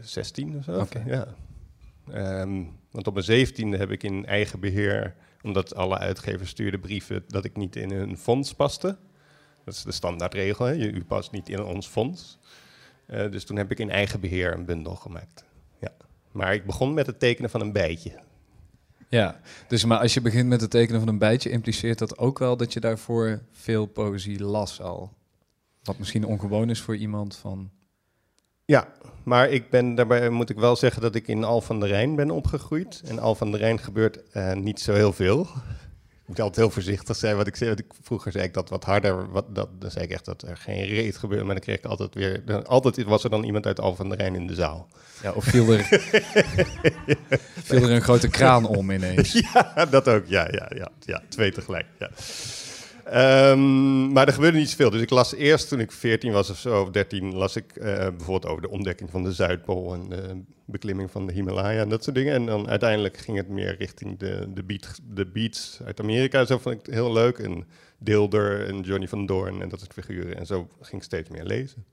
16 0.00 0.56
of 0.56 0.64
zo. 0.64 0.80
Oké. 0.80 1.02
Ja. 1.06 1.26
Ehm, 2.12 2.62
want 2.90 3.06
op 3.06 3.12
mijn 3.12 3.24
zeventiende 3.24 3.76
heb 3.76 3.90
ik 3.90 4.02
in 4.02 4.26
eigen 4.26 4.60
beheer, 4.60 5.14
omdat 5.42 5.74
alle 5.74 5.98
uitgevers 5.98 6.50
stuurden 6.50 6.80
brieven 6.80 7.24
dat 7.26 7.44
ik 7.44 7.56
niet 7.56 7.76
in 7.76 7.90
hun 7.90 8.16
fonds 8.16 8.54
paste. 8.54 8.96
Dat 9.64 9.74
is 9.74 9.82
de 9.82 9.92
standaardregel, 9.92 10.66
hè? 10.66 10.72
Je, 10.72 10.90
u 10.90 11.04
past 11.04 11.30
niet 11.30 11.48
in 11.48 11.62
ons 11.62 11.86
fonds. 11.86 12.38
Eh, 13.06 13.30
dus 13.30 13.44
toen 13.44 13.56
heb 13.56 13.70
ik 13.70 13.78
in 13.78 13.90
eigen 13.90 14.20
beheer 14.20 14.52
een 14.52 14.64
bundel 14.64 14.94
gemaakt. 14.94 15.44
Ja. 15.80 15.92
Maar 16.32 16.54
ik 16.54 16.66
begon 16.66 16.94
met 16.94 17.06
het 17.06 17.18
tekenen 17.18 17.50
van 17.50 17.60
een 17.60 17.72
bijtje. 17.72 18.20
Ja, 19.08 19.40
dus 19.68 19.84
maar 19.84 19.98
als 19.98 20.14
je 20.14 20.20
begint 20.20 20.48
met 20.48 20.60
het 20.60 20.70
tekenen 20.70 21.00
van 21.00 21.08
een 21.08 21.18
bijtje, 21.18 21.50
impliceert 21.50 21.98
dat 21.98 22.18
ook 22.18 22.38
wel 22.38 22.56
dat 22.56 22.72
je 22.72 22.80
daarvoor 22.80 23.42
veel 23.52 23.86
poëzie 23.86 24.42
las 24.42 24.80
al. 24.80 25.12
Wat 25.82 25.98
misschien 25.98 26.24
ongewoon 26.24 26.70
is 26.70 26.80
voor 26.80 26.96
iemand 26.96 27.36
van. 27.36 27.70
Ja, 28.70 28.88
maar 29.22 29.48
ik 29.48 29.70
ben, 29.70 29.94
daarbij 29.94 30.28
moet 30.28 30.50
ik 30.50 30.58
wel 30.58 30.76
zeggen 30.76 31.02
dat 31.02 31.14
ik 31.14 31.28
in 31.28 31.44
Al 31.44 31.60
van 31.60 31.80
der 31.80 31.88
Rijn 31.88 32.16
ben 32.16 32.30
opgegroeid. 32.30 33.02
En 33.06 33.18
Al 33.18 33.34
van 33.34 33.50
der 33.50 33.60
Rijn 33.60 33.78
gebeurt 33.78 34.30
eh, 34.32 34.52
niet 34.52 34.80
zo 34.80 34.92
heel 34.92 35.12
veel. 35.12 35.40
Ik 35.40 36.26
moet 36.26 36.40
altijd 36.40 36.56
heel 36.56 36.70
voorzichtig 36.70 37.16
zijn. 37.16 37.36
Wat 37.36 37.46
ik 37.46 37.56
zei, 37.56 37.70
ik, 37.70 37.84
vroeger 38.02 38.32
zei 38.32 38.44
ik 38.44 38.54
dat 38.54 38.68
wat 38.68 38.84
harder. 38.84 39.30
Wat, 39.30 39.54
dat, 39.54 39.68
dan 39.80 39.90
zei 39.90 40.04
ik 40.04 40.10
echt 40.10 40.24
dat 40.24 40.42
er 40.42 40.56
geen 40.56 40.84
reet 40.84 41.16
gebeurde. 41.16 41.44
Maar 41.44 41.54
dan 41.54 41.64
kreeg 41.64 41.76
ik 41.76 41.84
altijd 41.84 42.14
weer. 42.14 42.44
Dan, 42.44 42.66
altijd 42.66 43.02
was 43.02 43.24
er 43.24 43.30
dan 43.30 43.44
iemand 43.44 43.66
uit 43.66 43.80
Al 43.80 43.94
van 43.94 44.08
der 44.08 44.18
Rijn 44.18 44.34
in 44.34 44.46
de 44.46 44.54
zaal. 44.54 44.88
Ja, 45.22 45.32
of 45.32 45.44
viel 45.44 45.72
er, 45.72 45.84
viel 47.68 47.82
er 47.82 47.90
een 47.90 48.02
grote 48.02 48.28
kraan 48.28 48.66
om 48.66 48.90
ineens? 48.90 49.32
Ja, 49.52 49.86
dat 49.90 50.08
ook. 50.08 50.26
Ja, 50.26 50.48
ja, 50.50 50.70
ja, 50.74 50.88
ja 51.00 51.22
twee 51.28 51.52
tegelijk. 51.52 51.86
Ja. 51.98 52.10
Ehm, 53.10 54.12
maar 54.12 54.26
er 54.26 54.32
gebeurde 54.32 54.58
niet 54.58 54.68
zoveel. 54.68 54.90
Dus 54.90 55.00
ik 55.00 55.10
las 55.10 55.34
eerst 55.34 55.68
toen 55.68 55.80
ik 55.80 55.92
14 55.92 56.32
was 56.32 56.50
of 56.50 56.58
zo, 56.58 56.82
of 56.82 56.90
13, 56.90 57.34
las 57.34 57.56
ik 57.56 57.76
eh, 57.76 57.84
bijvoorbeeld 57.94 58.46
over 58.46 58.62
de 58.62 58.70
ontdekking 58.70 59.10
van 59.10 59.22
de 59.22 59.32
Zuidpool 59.32 59.94
en 59.94 60.08
de 60.08 60.42
beklimming 60.64 61.10
van 61.10 61.26
de 61.26 61.32
Himalaya 61.32 61.80
en 61.80 61.88
dat 61.88 62.04
soort 62.04 62.16
dingen. 62.16 62.34
En 62.34 62.46
dan 62.46 62.68
uiteindelijk 62.68 63.16
ging 63.16 63.36
het 63.36 63.48
meer 63.48 63.76
richting 63.76 64.18
de, 64.18 64.48
de, 64.54 64.62
beat, 64.62 65.00
de 65.14 65.26
beats 65.26 65.80
uit 65.84 66.00
Amerika. 66.00 66.44
Zo 66.44 66.58
vond 66.58 66.74
ik 66.74 66.86
het 66.86 66.94
heel 66.94 67.12
leuk. 67.12 67.38
En 67.38 67.64
Dilder 67.98 68.66
en 68.66 68.80
Johnny 68.80 69.08
van 69.08 69.26
Doorn 69.26 69.62
en 69.62 69.68
dat 69.68 69.78
soort 69.80 69.92
figuren. 69.92 70.36
En 70.36 70.46
zo 70.46 70.68
ging 70.80 70.96
ik 70.96 71.02
steeds 71.02 71.28
meer 71.28 71.44
lezen. 71.44 71.84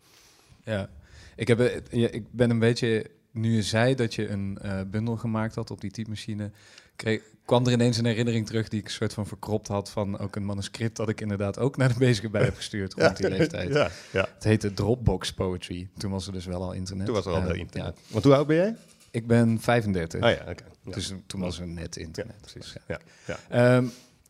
Ja, 0.64 0.90
ik, 1.36 1.48
heb, 1.48 1.60
eh, 1.60 2.04
ik 2.04 2.32
ben 2.32 2.50
een 2.50 2.60
beetje. 2.60 3.10
Nu 3.32 3.56
je 3.56 3.64
zei 3.64 3.96
dat 3.96 4.14
je 4.16 4.28
een 4.30 4.58
eh, 4.62 4.82
bundel 4.88 5.18
gemaakt 5.18 5.56
had 5.56 5.72
op 5.72 5.82
die 5.82 5.92
typemachine, 5.92 6.52
kreeg, 6.98 7.22
kwam 7.46 7.66
er 7.66 7.72
ineens 7.72 7.98
een 7.98 8.06
herinnering 8.06 8.46
terug 8.46 8.68
die 8.68 8.80
ik 8.80 8.86
een 8.86 8.92
soort 8.92 9.14
van 9.14 9.28
verkropt 9.28 9.68
had 9.68 9.90
van 9.90 10.20
ook 10.20 10.36
een 10.36 10.46
manuscript 10.46 10.96
dat 10.96 11.10
ik 11.10 11.22
inderdaad 11.22 11.60
ook 11.60 11.78
naar 11.78 11.88
de 11.94 12.00
bezige 12.00 12.30
bij 12.30 12.44
heb 12.44 12.56
gestuurd 12.56 12.94
rond 13.00 13.18
die 13.18 13.30
leeftijd. 13.30 13.74
Ja, 13.74 13.90
ja. 14.12 14.28
Het 14.34 14.44
heette 14.44 14.74
Dropbox 14.74 15.34
Poetry. 15.34 15.90
Toen 15.98 16.12
was 16.12 16.28
er 16.28 16.34
dus 16.34 16.46
wel 16.46 16.62
al 16.64 16.74
internet. 16.74 17.06
Toen 17.06 17.16
was 17.16 17.26
er 17.26 17.32
al 17.32 17.38
Eh, 17.38 17.46
wel 17.46 17.56
internet. 17.56 17.96
ja. 17.98 18.04
Want 18.14 18.24
hoe 18.24 18.36
oud 18.36 18.48
ben 18.48 18.56
jij? 18.56 18.76
ik 19.12 19.28
ben 19.28 19.60
35. 19.62 20.22
Ah 20.22 20.32
ja, 20.32 20.42
oké. 20.52 20.64
Dus 20.84 21.14
toen 21.28 21.40
was 21.42 21.60
er 21.60 21.68
net 21.68 21.96
internet. 21.98 22.36
Ja, 22.36 22.52
precies. 22.52 22.76
Ja, 22.88 23.00
ja. 23.28 23.38
Ehm, 23.50 23.86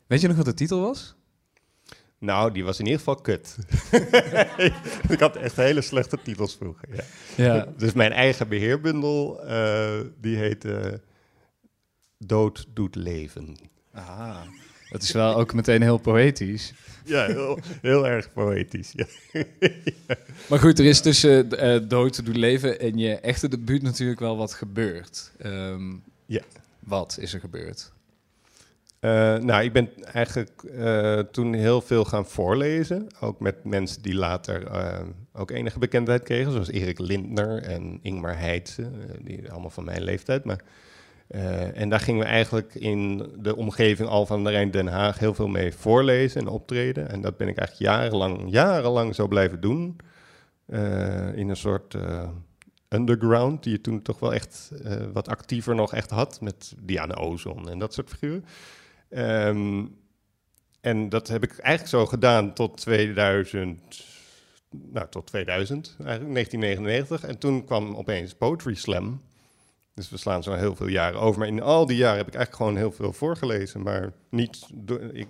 weet 0.07 0.21
je 0.21 0.27
nog 0.27 0.37
wat 0.37 0.45
de 0.45 0.53
titel 0.53 0.81
was? 0.81 1.15
Nou, 2.19 2.51
die 2.51 2.63
was 2.63 2.79
in 2.79 2.85
ieder 2.85 2.99
geval 2.99 3.15
kut. 3.15 3.55
ik 5.09 5.19
had 5.19 5.35
echt 5.35 5.55
hele 5.55 5.81
slechte 5.81 6.17
titels 6.23 6.55
vroeger. 6.55 6.87
Ja. 6.95 7.03
Ja. 7.55 7.67
Dus 7.77 7.93
mijn 7.93 8.11
eigen 8.11 8.47
beheerbundel, 8.47 9.43
eh, 9.45 9.99
die 10.21 10.37
heette 10.37 11.01
Dood 12.17 12.65
doet 12.73 12.95
leven. 12.95 13.55
Ah, 13.93 14.41
dat 14.89 15.01
is 15.03 15.11
wel 15.11 15.35
ook 15.39 15.53
meteen 15.53 15.81
heel 15.81 15.97
poëtisch. 15.97 16.73
Ja, 17.05 17.25
heel, 17.25 17.59
heel 17.81 18.07
erg 18.07 18.33
poëtisch. 18.33 18.93
Ja. 18.95 19.05
Maar 20.49 20.59
goed, 20.59 20.79
er 20.79 20.85
is 20.85 21.01
tussen 21.01 21.59
eh 21.59 21.79
dood 21.87 22.13
te 22.13 22.23
doen 22.23 22.37
leven 22.37 22.79
en 22.79 22.97
je 22.97 23.15
echte 23.19 23.47
debuut 23.47 23.81
natuurlijk 23.81 24.19
wel 24.19 24.37
wat 24.37 24.53
gebeurd. 24.53 25.31
Ehm, 25.37 25.95
Ja. 26.25 26.41
Wat 26.79 27.17
is 27.19 27.33
er 27.33 27.39
gebeurd? 27.39 27.91
Eh, 28.99 29.11
nou, 29.37 29.63
ik 29.63 29.73
ben 29.73 29.89
eigenlijk 30.05 30.63
eh, 30.63 31.19
toen 31.19 31.53
heel 31.53 31.81
veel 31.81 32.05
gaan 32.05 32.25
voorlezen. 32.25 33.07
Ook 33.19 33.39
met 33.39 33.63
mensen 33.63 34.01
die 34.01 34.15
later 34.15 34.67
eh, 34.67 34.99
ook 35.33 35.51
enige 35.51 35.79
bekendheid 35.79 36.23
kregen. 36.23 36.51
Zoals 36.51 36.69
Erik 36.71 36.99
Lindner 36.99 37.61
en 37.63 37.99
Ingmar 38.01 38.37
Heidse. 38.39 38.81
eh, 38.81 38.89
die 39.21 39.51
allemaal 39.51 39.69
van 39.69 39.83
mijn 39.85 40.03
leeftijd. 40.03 40.43
Maar, 40.43 40.59
eh, 41.27 41.81
en 41.81 41.89
daar 41.89 41.99
gingen 41.99 42.23
we 42.23 42.27
eigenlijk 42.27 42.75
in 42.75 43.29
de 43.37 43.55
omgeving 43.55 44.09
Al 44.09 44.25
van 44.25 44.43
der 44.43 44.53
Rijn 44.53 44.71
Den 44.71 44.87
Haag 44.87 45.19
heel 45.19 45.33
veel 45.33 45.47
mee 45.47 45.73
voorlezen 45.73 46.41
en 46.41 46.47
optreden. 46.47 47.09
En 47.09 47.21
dat 47.21 47.37
ben 47.37 47.47
ik 47.47 47.57
eigenlijk 47.57 47.91
jarenlang, 47.91 48.51
jarenlang 48.51 49.15
zo 49.15 49.27
blijven 49.27 49.61
doen. 49.61 49.95
Eh, 50.65 51.33
in 51.33 51.49
een 51.49 51.55
soort 51.57 51.93
eh, 51.93 52.29
underground, 52.89 53.63
die 53.63 53.71
je 53.71 53.81
toen 53.81 54.01
toch 54.01 54.19
wel 54.19 54.33
echt 54.33 54.71
wat 55.13 55.27
actiever 55.27 55.75
nog 55.75 55.93
echt 55.93 56.09
had. 56.09 56.41
Met 56.41 56.75
Diana 56.81 57.13
Ozon 57.13 57.69
en 57.69 57.79
dat 57.79 57.93
soort 57.93 58.09
figuren. 58.09 58.45
Ehm, 59.09 59.85
en 60.81 61.09
dat 61.09 61.27
heb 61.27 61.43
ik 61.43 61.57
eigenlijk 61.57 61.89
zo 61.89 62.05
gedaan 62.05 62.53
tot 62.53 62.77
2000, 62.77 64.05
nou 64.69 65.07
tot 65.09 65.27
2000, 65.27 65.95
eigenlijk 65.99 66.33
1999. 66.33 67.23
En 67.23 67.37
toen 67.37 67.65
kwam 67.65 67.95
opeens 67.95 68.33
Poetry 68.33 68.73
Slam. 68.73 69.21
Dus 69.97 70.09
we 70.09 70.17
slaan 70.17 70.43
zo 70.43 70.53
heel 70.53 70.75
veel 70.75 70.87
jaren 70.87 71.19
over. 71.19 71.39
Maar 71.39 71.47
in 71.47 71.61
al 71.61 71.85
die 71.85 71.97
jaren 71.97 72.17
heb 72.17 72.27
ik 72.27 72.33
eigenlijk 72.35 72.63
gewoon 72.63 72.77
heel 72.77 72.91
veel 72.91 73.13
voorgelezen. 73.13 73.81
Maar 73.81 74.13
niet, 74.29 74.67
door, 74.73 74.99
ik, 75.01 75.27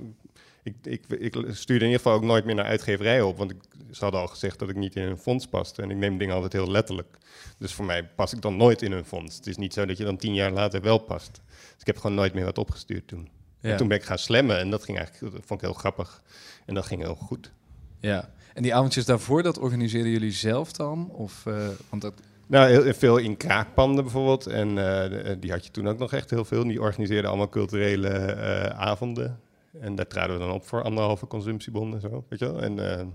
ik, 0.64 0.76
ik, 0.84 1.06
ik 1.10 1.34
stuurde 1.34 1.86
in 1.86 1.92
ieder 1.92 2.02
geval 2.02 2.14
ook 2.14 2.24
nooit 2.24 2.46
meer 2.46 2.56
naar 2.56 2.66
uitgeverijen 2.66 3.28
op. 3.28 3.38
Want 3.38 3.52
ik, 3.52 3.58
ze 3.92 4.04
hadden 4.04 4.22
al 4.22 4.28
gezegd 4.28 4.60
dat 4.60 4.70
ik 4.70 4.76
niet 4.76 4.96
in 4.96 5.04
een 5.04 5.18
fonds 5.18 5.48
paste. 5.48 5.82
En 5.82 5.90
ik 5.92 5.98
neem 5.98 6.18
dingen 6.18 6.36
altijd 6.36 6.54
heel 6.54 6.72
letterlijk. 6.72 7.18
Dus 7.58 7.74
voor 7.74 7.86
mij 7.86 8.06
pas 8.06 8.34
ik 8.34 8.42
dan 8.42 8.58
nooit 8.58 8.82
in 8.82 8.92
een 8.92 9.06
fonds. 9.06 9.36
Het 9.36 9.48
is 9.48 9.58
niet 9.58 9.74
zo 9.74 9.86
dat 9.86 9.98
je 9.98 10.04
dan 10.04 10.18
tien 10.18 10.34
jaar 10.34 10.52
later 10.52 10.82
wel 10.82 10.98
past. 10.98 11.42
Dus 11.46 11.80
ik 11.80 11.86
heb 11.88 11.98
gewoon 11.98 12.16
nooit 12.16 12.34
meer 12.34 12.46
wat 12.46 12.58
opgestuurd 12.58 13.08
toen. 13.08 13.30
Ja. 13.60 13.72
En 13.72 13.78
toen 13.78 13.88
ben 13.88 13.98
ik 13.98 14.04
gaan 14.04 14.18
slammen 14.18 14.60
en 14.60 14.70
dat 14.70 14.84
ging 14.84 14.98
eigenlijk, 14.98 15.34
dat 15.34 15.46
vond 15.46 15.62
ik 15.62 15.68
heel 15.68 15.78
grappig. 15.78 16.22
En 16.66 16.74
dat 16.74 16.86
ging 16.86 17.02
heel 17.02 17.16
goed. 17.16 17.52
ja. 18.00 18.36
En 18.54 18.64
die 18.64 18.76
avondjes 18.76 19.06
daarvoor, 19.06 19.44
dat 19.44 19.58
organiseerden 19.60 20.12
jullie 20.12 20.32
zelf 20.32 20.72
dan? 20.72 21.10
Of, 21.10 21.46
eh, 21.46 21.68
want 21.90 22.02
dat, 22.02 22.14
Nou, 22.48 22.70
heel, 22.70 22.94
veel 22.94 23.18
in 23.18 23.38
kraakpanden 23.38 24.04
bijvoorbeeld. 24.04 24.48
En 24.48 24.68
eh, 24.70 25.10
de- 25.10 25.38
die 25.40 25.52
had 25.52 25.66
je 25.66 25.72
toen 25.72 25.88
ook 25.88 25.98
nog 25.98 26.14
echt 26.14 26.30
heel 26.30 26.46
veel. 26.46 26.64
Die 26.64 26.82
organiseerden 26.82 27.30
allemaal 27.30 27.50
culturele 27.50 28.08
eh, 28.10 28.80
avonden. 28.80 29.40
En 29.80 29.96
daar 29.96 30.08
traden 30.08 30.38
we 30.38 30.44
dan 30.46 30.52
op 30.54 30.66
voor 30.66 30.84
anderhalve 30.84 31.28
consumptiebon 31.28 31.94
en 31.94 32.00
zo, 32.02 32.26
weet 32.30 32.40
je 32.40 32.46
wel. 32.46 32.62
En 32.62 33.00
eh, 33.00 33.06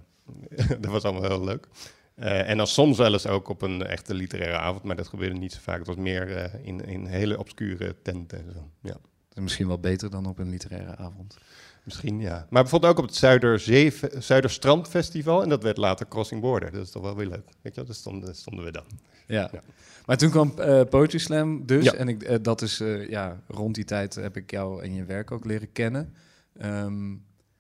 dat 0.81 0.91
was 0.91 1.03
allemaal 1.03 1.29
heel 1.31 1.45
leuk. 1.45 1.67
Eh, 2.15 2.49
en 2.51 2.57
dan 2.57 2.67
soms 2.67 2.99
wel 2.99 3.13
eens 3.13 3.27
ook 3.27 3.49
op 3.49 3.63
een 3.63 3.83
echte 3.87 4.15
literaire 4.15 4.57
avond, 4.59 4.83
maar 4.83 4.97
dat 4.97 5.09
gebeurde 5.09 5.35
niet 5.39 5.53
zo 5.53 5.59
vaak. 5.63 5.79
Het 5.79 5.87
was 5.87 5.97
meer 5.97 6.37
eh, 6.37 6.67
in, 6.67 6.81
in 6.85 7.07
hele 7.07 7.39
obscure 7.39 7.95
tenten 8.03 8.39
en 8.39 8.53
zo. 8.53 8.71
Ja, 8.83 8.97
misschien 9.35 9.67
wel 9.69 9.79
beter 9.79 10.11
dan 10.11 10.27
op 10.27 10.39
een 10.39 10.51
literaire 10.51 10.97
avond. 10.97 11.37
Misschien 11.85 12.21
ja. 12.21 12.47
Maar 12.51 12.63
bijvoorbeeld 12.63 12.93
ook 12.93 12.99
op 12.99 13.05
het 13.07 13.15
Zuiderzee, 13.17 13.93
Zuiderstrandfestival. 14.19 15.43
En 15.43 15.49
dat 15.49 15.63
werd 15.63 15.77
later 15.77 16.09
Crossing 16.09 16.41
Border. 16.41 16.73
Dat 16.73 16.85
is 16.85 16.91
toch 16.91 17.03
wel 17.03 17.17
weer 17.17 17.27
leuk. 17.27 17.45
Weet 17.45 17.55
je 17.63 17.71
wel, 17.75 17.85
daar 17.85 17.95
stonden, 17.95 18.35
stonden 18.35 18.65
we 18.65 18.71
dan. 18.73 18.85
Ja. 19.27 19.49
Ja. 19.53 19.63
Maar 20.07 20.17
toen 20.17 20.31
kwam 20.31 20.53
eh 20.59 20.81
Poetry 20.91 21.19
Slam 21.19 21.67
dus. 21.67 21.85
Ja. 21.85 21.95
En 21.95 22.09
ik, 22.09 22.23
eh, 22.23 22.37
dat 22.43 22.63
is, 22.63 22.81
eh, 22.81 23.09
ja, 23.09 23.41
rond 23.49 23.75
die 23.75 23.85
tijd 23.85 24.15
heb 24.15 24.37
ik 24.37 24.51
jou 24.51 24.83
en 24.83 24.95
je 24.95 25.05
werk 25.05 25.31
ook 25.31 25.45
leren 25.45 25.73
kennen. 25.73 26.15
Ehm, 26.59 27.15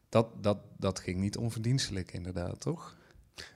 dat, 0.08 0.26
dat, 0.40 0.58
dat 0.76 0.98
ging 1.00 1.18
niet 1.20 1.36
onverdienstelijk 1.36 2.12
inderdaad, 2.12 2.60
toch? 2.60 2.96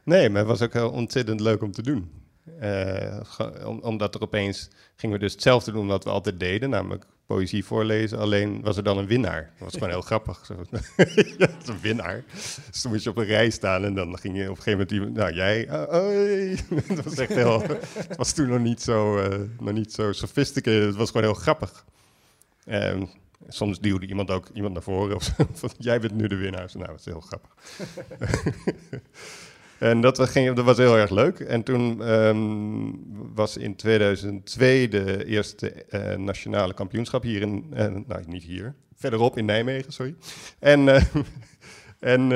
Nee, 0.04 0.28
maar 0.30 0.38
het 0.38 0.48
was 0.48 0.62
ook 0.62 0.72
heel 0.72 0.90
ontzettend 0.90 1.40
leuk 1.40 1.62
om 1.62 1.72
te 1.72 1.82
doen. 1.82 2.10
Om- 3.64 3.80
omdat 3.80 4.14
er 4.14 4.20
opeens 4.22 4.68
gingen 4.96 5.16
we 5.16 5.22
dus 5.22 5.32
hetzelfde 5.32 5.72
doen 5.72 5.86
wat 5.86 6.04
we 6.04 6.10
altijd 6.10 6.40
deden, 6.40 6.70
namelijk 6.70 7.06
poëzie 7.26 7.64
voorlezen. 7.64 8.18
Alleen 8.18 8.60
was 8.62 8.76
er 8.76 8.82
dan 8.82 8.98
een 8.98 9.06
winnaar. 9.06 9.42
Dat 9.42 9.58
was 9.58 9.72
gewoon 9.72 9.88
heel 9.88 10.00
grappig. 10.12 10.46
Zo. 10.46 10.54
ja, 10.70 10.76
dat 11.46 11.50
is 11.62 11.68
een 11.68 11.80
winnaar. 11.80 12.24
Dus 12.70 12.80
toen 12.82 12.90
moest 12.90 13.04
je 13.04 13.10
op 13.10 13.16
een 13.16 13.24
rij 13.24 13.50
staan 13.50 13.84
en 13.84 13.94
dan 13.94 14.18
ging 14.18 14.36
je 14.36 14.42
op 14.42 14.56
een 14.56 14.62
gegeven 14.62 14.72
moment 14.72 14.90
iemand, 14.90 15.14
nou 15.14 15.32
jij, 15.34 15.70
ah, 15.70 15.88
hoi. 15.90 16.56
dat 16.94 17.04
was 17.04 17.18
echt 17.18 17.34
heel, 17.34 17.62
het 17.62 18.16
was 18.16 18.32
toen 18.32 18.48
nog 18.48 18.60
niet 18.60 18.82
zo, 18.82 19.18
eh, 19.18 19.40
nog 19.58 19.74
niet 19.74 19.92
zo 19.92 20.12
sophisticated. 20.12 20.84
Het 20.84 20.96
was 20.96 21.10
gewoon 21.10 21.26
heel 21.26 21.34
grappig. 21.34 21.84
Ehm, 22.64 23.04
Soms 23.48 23.80
duwde 23.80 24.06
iemand 24.06 24.30
ook 24.30 24.48
iemand 24.54 24.74
naar 24.74 24.82
voren. 24.82 25.16
Of 25.16 25.22
zo, 25.22 25.32
van, 25.52 25.70
jij 25.78 26.00
bent 26.00 26.14
nu 26.14 26.26
de 26.26 26.36
winnaar. 26.36 26.70
Nou, 26.74 26.86
dat 26.86 26.98
is 26.98 27.04
heel 27.04 27.20
grappig. 27.20 27.50
En 29.78 30.00
dat, 30.00 30.20
ging, 30.20 30.54
dat 30.54 30.64
was 30.64 30.76
heel 30.76 30.96
erg 30.96 31.10
leuk. 31.10 31.40
En 31.40 31.62
toen 31.62 32.02
ehm, 32.02 32.90
was 33.34 33.56
in 33.56 33.76
2002 33.76 34.88
de 34.88 35.24
eerste 35.24 35.72
eh, 35.72 36.16
nationale 36.16 36.74
kampioenschap 36.74 37.22
hier 37.22 37.40
in... 37.40 37.66
eh, 37.72 37.86
nou, 38.06 38.22
niet 38.26 38.42
hier. 38.42 38.74
Verderop 38.94 39.38
in 39.38 39.44
Nijmegen, 39.44 39.92
sorry. 39.92 40.14
En... 40.58 40.88
eh, 40.88 41.02
en, 42.00 42.32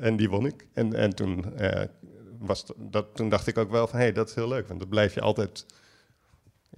en 0.00 0.16
die 0.16 0.28
won 0.28 0.46
ik. 0.46 0.66
En, 0.74 0.94
en 0.94 1.14
toen, 1.14 1.44
was 2.38 2.64
dat, 2.76 3.06
toen 3.14 3.28
dacht 3.28 3.46
ik 3.46 3.58
ook 3.58 3.70
wel 3.70 3.86
van, 3.86 3.98
hé, 3.98 4.04
hey, 4.04 4.14
dat 4.14 4.28
is 4.28 4.34
heel 4.34 4.48
leuk. 4.48 4.68
Want 4.68 4.80
dan 4.80 4.88
blijf 4.88 5.14
je 5.14 5.20
altijd... 5.20 5.66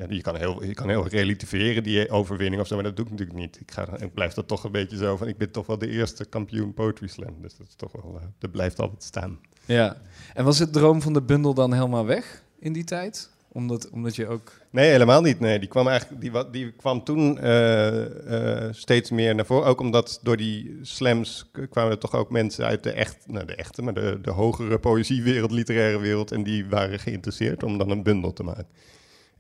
Ja, 0.01 0.07
je, 0.09 0.21
kan 0.23 0.37
heel, 0.37 0.65
je 0.65 0.75
kan 0.75 0.89
heel 0.89 1.09
relativeren, 1.09 1.83
die 1.83 2.11
overwinning 2.11 2.63
of 2.63 2.69
zo, 2.69 2.75
maar 2.75 2.85
dat 2.85 2.97
doe 2.97 3.05
ik 3.05 3.11
natuurlijk 3.11 3.39
niet. 3.39 3.61
Ik, 3.61 3.71
ga, 3.71 3.99
ik 3.99 4.15
blijf 4.15 4.33
dat 4.33 4.49
toch 4.49 4.65
een 4.65 4.73
beetje 4.73 4.97
zo 4.97 5.17
van, 5.17 5.29
ik 5.29 5.37
ben 5.37 5.51
toch 5.51 5.67
wel 5.67 5.79
de 5.79 5.89
eerste 5.89 6.25
kampioen 6.25 6.75
Poetry 6.75 7.07
Slam. 7.07 7.35
Dus 7.43 7.57
dat 7.57 7.67
is 7.67 7.75
toch 7.75 7.93
wel, 7.93 8.17
eh, 8.21 8.27
dat 8.39 8.51
blijft 8.51 8.81
altijd 8.81 9.03
staan. 9.03 9.39
Ja. 9.65 9.97
En 10.35 10.45
was 10.45 10.59
het 10.59 10.73
droom 10.73 11.03
van 11.03 11.13
de 11.13 11.23
bundel 11.23 11.55
dan 11.55 11.73
helemaal 11.73 12.07
weg 12.07 12.43
in 12.59 12.73
die 12.73 12.85
tijd? 12.85 13.31
Omdat, 13.53 13.91
omdat 13.91 14.17
je 14.17 14.27
ook... 14.27 14.53
Nee, 14.71 14.91
helemaal 14.91 15.23
niet. 15.23 15.41
Nee, 15.41 15.59
die 15.59 15.69
kwam 15.69 15.89
eigenlijk, 15.89 16.21
die, 16.21 16.51
die 16.51 16.73
kwam 16.73 17.05
toen 17.05 17.39
eh, 17.39 18.67
eh, 18.67 18.73
steeds 18.75 19.11
meer 19.11 19.35
naar 19.35 19.47
voren. 19.47 19.69
Ook 19.69 19.81
omdat 19.81 20.21
door 20.23 20.37
die 20.37 20.79
slams 20.83 21.51
kwamen 21.71 21.91
er 21.91 21.99
toch 21.99 22.15
ook 22.15 22.31
mensen 22.31 22.65
uit 22.65 22.83
de 22.83 22.93
echt, 22.93 23.17
nou 23.27 23.47
de 23.47 23.55
echte, 23.55 23.83
maar 23.83 23.95
de, 23.95 24.19
de 24.23 24.31
hogere 24.31 24.79
poëziewereld, 24.79 25.51
literaire 25.51 25.99
wereld. 25.99 26.33
En 26.33 26.43
die 26.43 26.67
waren 26.67 26.99
geïnteresseerd 26.99 27.63
om 27.63 27.79
dan 27.79 27.91
een 27.91 28.03
bundel 28.03 28.33
te 28.33 28.43
maken. 28.43 28.67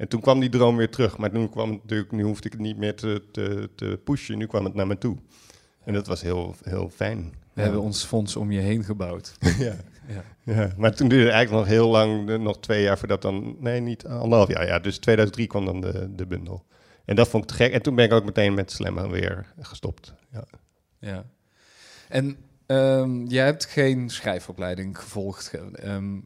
En 0.00 0.08
toen 0.08 0.20
kwam 0.20 0.40
die 0.40 0.48
droom 0.48 0.76
weer 0.76 0.90
terug. 0.90 1.18
Maar 1.18 1.30
toen 1.30 1.50
kwam 1.50 1.70
het 1.70 1.82
natuurlijk, 1.82 2.12
nu 2.12 2.22
hoefde 2.22 2.46
ik 2.46 2.52
het 2.52 2.60
niet 2.60 2.76
meer 2.76 2.94
te, 2.96 3.22
te, 3.32 3.70
te 3.74 4.00
pushen. 4.04 4.38
Nu 4.38 4.46
kwam 4.46 4.64
het 4.64 4.74
naar 4.74 4.86
me 4.86 4.98
toe. 4.98 5.16
En 5.84 5.92
dat 5.94 6.06
was 6.06 6.22
heel, 6.22 6.54
heel 6.62 6.88
fijn. 6.88 7.32
We 7.52 7.62
hebben 7.62 7.80
ons 7.80 8.04
fonds 8.04 8.36
om 8.36 8.50
je 8.50 8.60
heen 8.60 8.84
gebouwd. 8.84 9.36
ja. 9.58 9.76
Ja. 10.08 10.24
Ja, 10.44 10.72
maar 10.76 10.94
toen 10.94 11.08
duurde 11.08 11.24
het 11.24 11.34
eigenlijk 11.34 11.64
nog 11.66 11.74
heel 11.76 11.88
lang, 11.90 12.38
nog 12.38 12.60
twee 12.60 12.82
jaar 12.82 12.98
voordat 12.98 13.22
dan, 13.22 13.56
nee, 13.58 13.80
niet 13.80 14.06
anderhalf 14.06 14.48
jaar, 14.48 14.66
ja. 14.66 14.78
Dus 14.78 14.98
2003 14.98 15.46
kwam 15.46 15.64
dan 15.64 15.80
de, 15.80 16.14
de 16.14 16.26
bundel. 16.26 16.64
En 17.04 17.16
dat 17.16 17.28
vond 17.28 17.42
ik 17.44 17.48
te 17.50 17.56
gek. 17.56 17.72
En 17.72 17.82
toen 17.82 17.94
ben 17.94 18.04
ik 18.04 18.12
ook 18.12 18.24
meteen 18.24 18.54
met 18.54 18.70
slammen 18.70 19.10
weer 19.10 19.52
gestopt. 19.60 20.14
Ja. 20.32 20.44
Ja. 20.98 21.24
En 22.08 22.36
ehm, 22.66 23.24
jij 23.26 23.44
hebt 23.44 23.64
geen 23.64 24.10
schrijfopleiding 24.10 24.98
gevolgd. 24.98 25.46
ge- 25.48 25.70
ehm, 25.74 26.18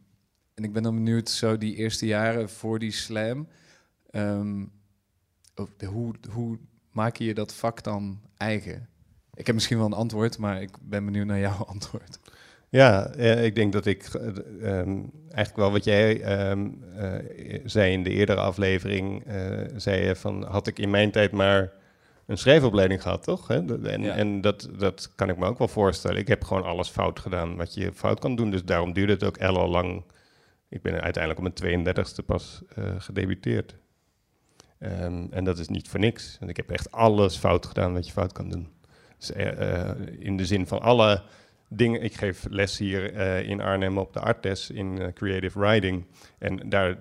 en 0.55 0.65
ik 0.65 0.73
ben 0.73 0.83
dan 0.83 0.95
benieuwd, 0.95 1.29
zo 1.31 1.59
die 1.59 1.75
eerste 1.77 2.07
jaren 2.07 2.49
voor 2.51 2.79
die 2.79 2.93
slam. 2.93 3.49
Ehm, 4.15 4.65
oh, 5.55 5.89
hoe, 5.89 6.15
hoe 6.31 6.59
maak 6.91 7.17
je 7.17 7.25
je 7.25 7.35
dat 7.35 7.55
vak 7.55 7.83
dan 7.83 8.21
eigen? 8.37 8.89
Ik 9.35 9.47
heb 9.47 9.55
misschien 9.55 9.77
wel 9.77 9.87
een 9.87 9.93
antwoord, 9.93 10.39
maar 10.39 10.63
ik 10.63 10.71
ben 10.83 11.05
benieuwd 11.05 11.27
naar 11.27 11.39
jouw 11.39 11.65
antwoord. 11.75 12.19
Ja, 12.69 13.13
ik 13.17 13.55
denk 13.55 13.73
dat 13.73 13.87
ik 13.87 14.05
eh, 14.05 14.27
ehm, 14.79 14.99
eigenlijk 15.25 15.57
wel 15.57 15.73
wat 15.73 15.85
jij 15.85 16.21
ehm, 16.23 16.69
eh, 16.97 17.61
zei 17.65 17.93
in 17.93 18.03
de 18.03 18.11
eerdere 18.11 18.41
aflevering, 18.41 19.25
eh, 19.27 19.61
zei 19.77 20.07
je 20.07 20.17
van 20.17 20.45
had 20.45 20.67
ik 20.67 20.79
in 20.79 20.91
mijn 20.91 21.11
tijd 21.11 21.33
maar 21.33 21.73
een 22.27 22.39
schrijfopleiding 22.39 23.03
gehad, 23.03 23.23
toch? 23.23 23.49
Hè? 23.49 23.87
En, 23.89 24.03
Ja. 24.03 24.15
en 24.15 24.41
dat, 24.41 24.69
dat 24.79 25.13
kan 25.15 25.29
ik 25.29 25.37
me 25.37 25.47
ook 25.47 25.59
wel 25.59 25.69
voorstellen. 25.69 26.19
Ik 26.19 26.29
heb 26.29 26.45
gewoon 26.45 26.65
alles 26.65 26.89
fout 26.89 27.19
gedaan 27.21 27.57
wat 27.57 27.75
je 27.75 27.93
fout 27.93 28.21
kan 28.21 28.37
doen, 28.37 28.51
dus 28.51 28.65
daarom 28.65 28.93
duurde 28.93 29.13
het 29.13 29.25
ook 29.25 29.37
ellenlang. 29.37 29.73
lang. 29.89 30.05
Ik 30.69 30.83
ben 30.83 31.01
uiteindelijk 31.01 31.47
op 31.47 31.61
mijn 31.61 31.85
32e 31.85 32.25
pas 32.27 32.63
gedebuteerd. 32.99 33.77
Ehm, 34.85 35.27
en 35.31 35.45
dat 35.45 35.59
is 35.59 35.69
niet 35.69 35.89
voor 35.89 36.01
niks. 36.01 36.37
Want 36.39 36.51
ik 36.51 36.57
heb 36.57 36.71
echt 36.71 36.91
alles 36.91 37.37
fout 37.37 37.67
gedaan 37.67 37.93
wat 37.93 38.07
je 38.07 38.13
fout 38.13 38.33
kan 38.33 38.49
doen. 38.49 38.69
Dus, 39.19 39.33
eh, 39.33 39.89
eh, 39.89 39.97
in 40.19 40.37
de 40.37 40.47
zin 40.47 40.67
van 40.67 40.81
alle 40.81 41.23
dingen. 41.69 42.03
Ik 42.03 42.15
geef 42.15 42.47
les 42.51 42.79
hier 42.79 43.15
eh, 43.15 43.49
in 43.49 43.61
Arnhem 43.61 43.99
op 43.99 44.13
de 44.13 44.21
Artes 44.21 44.71
in 44.71 45.13
Creative 45.15 45.59
Writing. 45.59 46.07
En 46.39 46.69
daar 46.69 46.99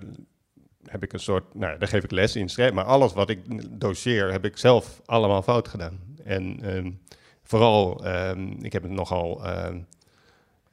heb 0.84 1.02
ik 1.02 1.12
een 1.12 1.20
soort, 1.20 1.54
nou, 1.54 1.78
daar 1.78 1.88
geef 1.88 2.04
ik 2.04 2.10
les 2.10 2.36
in 2.36 2.48
schrijven. 2.48 2.74
Maar 2.74 2.84
alles 2.84 3.12
wat 3.12 3.30
ik 3.30 3.40
doseer, 3.80 4.32
heb 4.32 4.44
ik 4.44 4.56
zelf 4.56 5.00
allemaal 5.04 5.42
fout 5.42 5.68
gedaan. 5.68 5.98
En 6.24 6.58
ehm, 6.62 6.90
vooral, 7.42 8.04
ehm, 8.04 8.64
ik 8.64 8.72
heb 8.72 8.82
het 8.82 8.92
nogal 8.92 9.42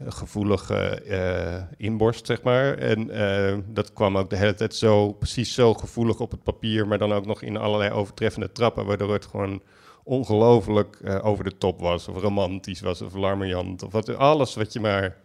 gevoelige 0.08 1.02
eh, 1.02 1.62
inborst, 1.78 2.26
zeg 2.26 2.42
maar. 2.42 2.78
En 2.78 3.10
eh, 3.10 3.58
dat 3.68 3.94
kwam 3.94 4.18
ook 4.18 4.30
de 4.30 4.36
hele 4.36 4.54
tijd 4.54 4.76
zo, 4.76 5.12
precies 5.12 5.54
zo 5.54 5.74
gevoelig 5.74 6.20
op 6.20 6.32
het 6.32 6.44
papier, 6.44 6.88
maar 6.88 6.98
dan 6.98 7.14
ook 7.14 7.26
nog 7.26 7.42
in 7.42 7.58
allerlei 7.58 7.92
overtreffende 7.92 8.52
trappen, 8.52 8.86
waardoor 8.86 9.14
het 9.14 9.26
gewoon 9.26 9.62
ongelooflijk 10.04 11.00
eh, 11.04 11.26
over 11.26 11.44
de 11.44 11.58
top 11.58 11.80
was, 11.80 12.08
of 12.08 12.22
romantisch 12.22 12.82
was, 12.82 13.02
of 13.02 13.14
larmoyant, 13.14 13.84
of 13.84 13.92
wat, 13.92 14.16
alles 14.16 14.56
wat 14.56 14.74
je 14.74 14.80
maar... 14.80 15.18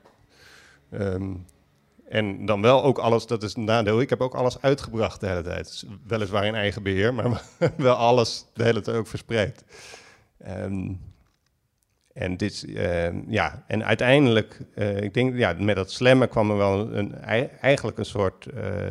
ehm, 0.91 1.35
en 2.09 2.47
dan 2.47 2.63
wel 2.63 2.83
ook 2.83 2.99
alles, 2.99 3.27
dat 3.27 3.43
is 3.43 3.57
een 3.57 3.65
nadeel, 3.65 4.01
ik 4.01 4.11
heb 4.11 4.21
ook 4.21 4.35
alles 4.35 4.61
uitgebracht 4.61 5.21
de 5.21 5.27
hele 5.27 5.43
tijd. 5.43 5.87
Weliswaar 6.07 6.47
in 6.47 6.55
eigen 6.55 6.83
beheer, 6.83 7.15
maar 7.15 7.43
wel 7.77 7.95
alles 7.95 8.47
de 8.53 8.63
hele 8.63 8.81
tijd 8.81 8.97
ook 8.97 9.07
verspreid. 9.07 9.65
Ehm, 10.39 10.93
en 12.17 12.37
dit, 12.37 12.65
ehm, 12.75 13.21
ja, 13.29 13.65
en 13.67 13.85
uiteindelijk, 13.85 14.61
eh, 14.75 15.03
ik 15.03 15.15
denk, 15.15 15.37
ja, 15.37 15.53
met 15.59 15.77
dat 15.77 15.91
slammen 15.91 16.29
kwam 16.29 16.51
er 16.51 16.57
wel 16.57 16.93
een, 16.95 17.15
ei- 17.15 17.51
eigenlijk 17.61 17.99
een 17.99 18.05
soort 18.05 18.47
eh, 18.47 18.89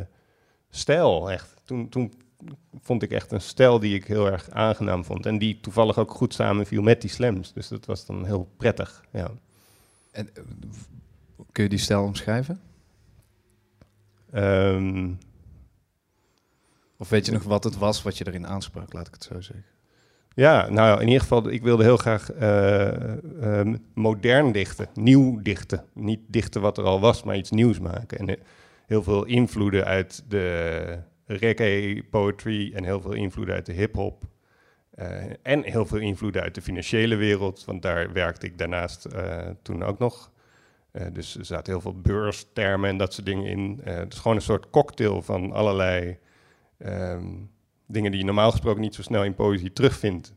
stijl, 0.70 1.32
echt. 1.32 1.54
Toen, 1.64 1.90
toen 1.90 2.14
vond 2.82 3.04
ik 3.04 3.12
echt 3.12 3.32
een 3.32 3.42
stijl 3.42 3.80
die 3.80 3.96
ik 3.96 4.06
heel 4.06 4.32
erg 4.32 4.50
aangenaam 4.50 5.06
vond. 5.06 5.26
En 5.26 5.38
die 5.38 5.60
toevallig 5.60 5.98
ook 5.98 6.12
goed 6.12 6.34
samenviel 6.34 6.82
met 6.82 7.02
die 7.02 7.10
slams. 7.10 7.54
Dus 7.54 7.68
dat 7.68 7.86
was 7.86 8.06
dan 8.06 8.26
heel 8.26 8.48
prettig, 8.58 9.04
ja. 9.12 9.32
En, 10.12 10.30
eh, 10.36 10.44
kun 11.52 11.64
je 11.64 11.70
die 11.70 11.80
stijl 11.80 12.04
omschrijven? 12.04 12.60
Ehm, 14.32 15.12
Of 16.98 17.10
weet 17.10 17.26
je 17.26 17.32
nog 17.32 17.44
wat 17.44 17.64
het 17.64 17.78
was 17.78 18.02
wat 18.04 18.18
je 18.18 18.28
erin 18.28 18.48
aansprak, 18.48 18.94
laat 18.94 19.08
ik 19.08 19.14
het 19.14 19.24
zo 19.24 19.42
zeggen. 19.42 19.66
Ja, 20.36 20.70
nou 20.70 21.02
in 21.02 21.08
ieder 21.08 21.22
geval, 21.22 21.50
ik 21.50 21.64
wilde 21.64 21.84
heel 21.84 21.98
graag 21.98 22.32
ehm, 22.32 23.76
modern 23.94 24.52
dichten, 24.52 24.88
nieuw 24.94 25.42
dichten. 25.42 25.86
Niet 25.94 26.20
dichten 26.28 26.62
wat 26.62 26.78
er 26.78 26.84
al 26.84 27.00
was, 27.00 27.24
maar 27.24 27.38
iets 27.38 27.52
nieuws 27.52 27.80
maken. 27.80 28.18
En 28.18 28.30
eh, 28.30 28.36
heel 28.86 29.04
veel 29.04 29.26
invloeden 29.26 29.86
uit 29.86 30.24
de 30.28 31.00
reggae 31.26 32.04
poetry 32.10 32.74
en 32.74 32.84
heel 32.84 33.02
veel 33.02 33.14
invloeden 33.14 33.56
uit 33.56 33.66
de 33.66 33.74
hip-hop. 33.74 34.24
Eh, 34.92 35.24
en 35.42 35.64
heel 35.64 35.86
veel 35.86 36.00
invloeden 36.00 36.42
uit 36.42 36.56
de 36.56 36.62
financiële 36.62 37.16
wereld, 37.16 37.66
want 37.66 37.82
daar 37.82 38.14
werkte 38.14 38.46
ik 38.46 38.58
daarnaast 38.58 39.08
toen 39.62 39.84
ook 39.84 40.00
nog. 40.00 40.32
Dus 41.12 41.38
er 41.38 41.46
zaten 41.46 41.74
heel 41.74 41.82
veel 41.82 42.02
beurstermen 42.02 42.90
en 42.90 42.98
dat 42.98 43.14
soort 43.14 43.26
dingen 43.26 43.46
in. 43.46 43.80
Het 43.84 44.14
is 44.14 44.20
gewoon 44.20 44.38
een 44.38 44.44
soort 44.44 44.70
cocktail 44.70 45.22
van 45.22 45.52
allerlei 45.52 46.18
ehm, 46.78 47.26
dingen 47.88 48.12
die 48.12 48.20
je 48.20 48.26
normaal 48.26 48.52
gesproken 48.52 48.82
niet 48.82 48.96
zo 48.96 49.02
snel 49.02 49.24
in 49.24 49.36
poëzie 49.36 49.74
terugvindt. 49.74 50.34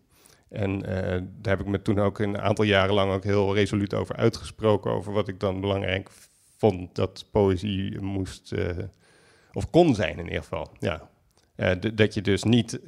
En 0.49 0.85
eh, 0.85 1.23
daar 1.41 1.57
heb 1.57 1.61
ik 1.61 1.67
me 1.67 1.83
toen 1.83 1.99
ook 1.99 2.19
een 2.19 2.39
aantal 2.39 2.65
jaren 2.65 2.95
lang 2.95 3.13
ook 3.13 3.25
heel 3.25 3.55
resoluut 3.55 3.95
over 3.95 4.17
uitgesproken, 4.17 4.91
over 4.91 5.13
wat 5.13 5.29
ik 5.29 5.41
dan 5.41 5.61
belangrijk 5.61 6.11
vond 6.57 6.95
dat 6.95 7.25
poëzie 7.31 8.01
moest, 8.01 8.53
eh, 8.53 8.77
of 9.53 9.71
kon 9.71 9.95
zijn 9.95 10.19
in 10.19 10.25
ieder 10.25 10.43
geval. 10.43 10.71
Ja. 10.79 11.09
Eh, 11.55 11.71
dat 11.95 12.15
je 12.15 12.21
dus 12.21 12.43
niet, 12.43 12.81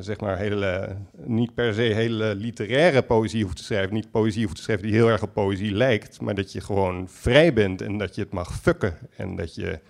zeg 0.00 0.20
maar, 0.20 0.38
hele, 0.38 0.96
niet 1.12 1.54
per 1.54 1.74
se 1.74 1.82
hele 1.82 2.34
literaire 2.34 3.02
poëzie 3.02 3.42
hoeft 3.42 3.56
te 3.56 3.64
schrijven, 3.64 3.94
niet 3.94 4.10
poëzie 4.10 4.42
hoeft 4.42 4.56
te 4.56 4.62
schrijven 4.62 4.86
die 4.86 4.94
heel 4.94 5.08
erg 5.08 5.22
op 5.22 5.32
poëzie 5.32 5.72
lijkt, 5.72 6.20
maar 6.20 6.34
dat 6.34 6.52
je 6.52 6.60
gewoon 6.60 7.08
vrij 7.08 7.52
bent 7.52 7.80
en 7.80 7.98
dat 7.98 8.14
je 8.14 8.20
het 8.20 8.32
mag 8.32 8.60
fucken 8.60 8.98
en 9.16 9.36
dat 9.36 9.54
je 9.54 9.80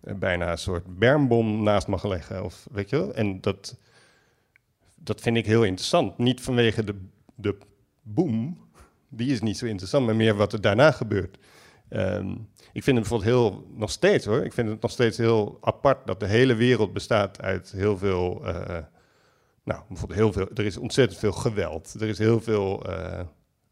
bijna 0.00 0.50
een 0.50 0.58
soort 0.58 0.98
bermbom 0.98 1.62
naast 1.62 1.86
mag 1.86 2.04
leggen. 2.04 2.44
Of, 2.44 2.66
weet 2.70 2.90
je 2.90 2.96
wel? 2.96 3.14
En 3.14 3.40
dat, 3.40 3.76
dat 4.94 5.20
vind 5.20 5.36
ik 5.36 5.46
heel 5.46 5.64
interessant. 5.64 6.18
Niet 6.18 6.40
vanwege 6.40 6.84
de, 6.84 6.94
de 7.34 7.56
boom, 8.02 8.58
die 9.08 9.32
is 9.32 9.40
niet 9.40 9.58
zo 9.58 9.66
interessant, 9.66 10.06
maar 10.06 10.16
meer 10.16 10.34
wat 10.34 10.52
er 10.52 10.60
daarna 10.60 10.90
gebeurt. 10.90 11.38
Ehm, 11.88 12.30
ik 12.72 12.82
vind 12.82 12.98
het 12.98 13.08
bijvoorbeeld 13.08 13.30
heel, 13.30 13.66
nog 13.74 13.90
steeds 13.90 14.24
hoor, 14.24 14.44
ik 14.44 14.52
vind 14.52 14.68
het 14.68 14.80
nog 14.80 14.90
steeds 14.90 15.16
heel 15.16 15.58
apart 15.60 16.06
dat 16.06 16.20
de 16.20 16.26
hele 16.26 16.54
wereld 16.54 16.92
bestaat 16.92 17.42
uit 17.42 17.70
heel 17.70 17.98
veel, 17.98 18.46
eh, 18.46 18.84
nou 19.64 19.82
bijvoorbeeld 19.88 20.18
heel 20.18 20.32
veel, 20.32 20.48
er 20.54 20.64
is 20.64 20.76
ontzettend 20.76 21.18
veel 21.20 21.32
geweld, 21.32 21.94
er 22.00 22.08
is 22.08 22.18
heel 22.18 22.40
veel 22.40 22.84
eh, 22.84 23.20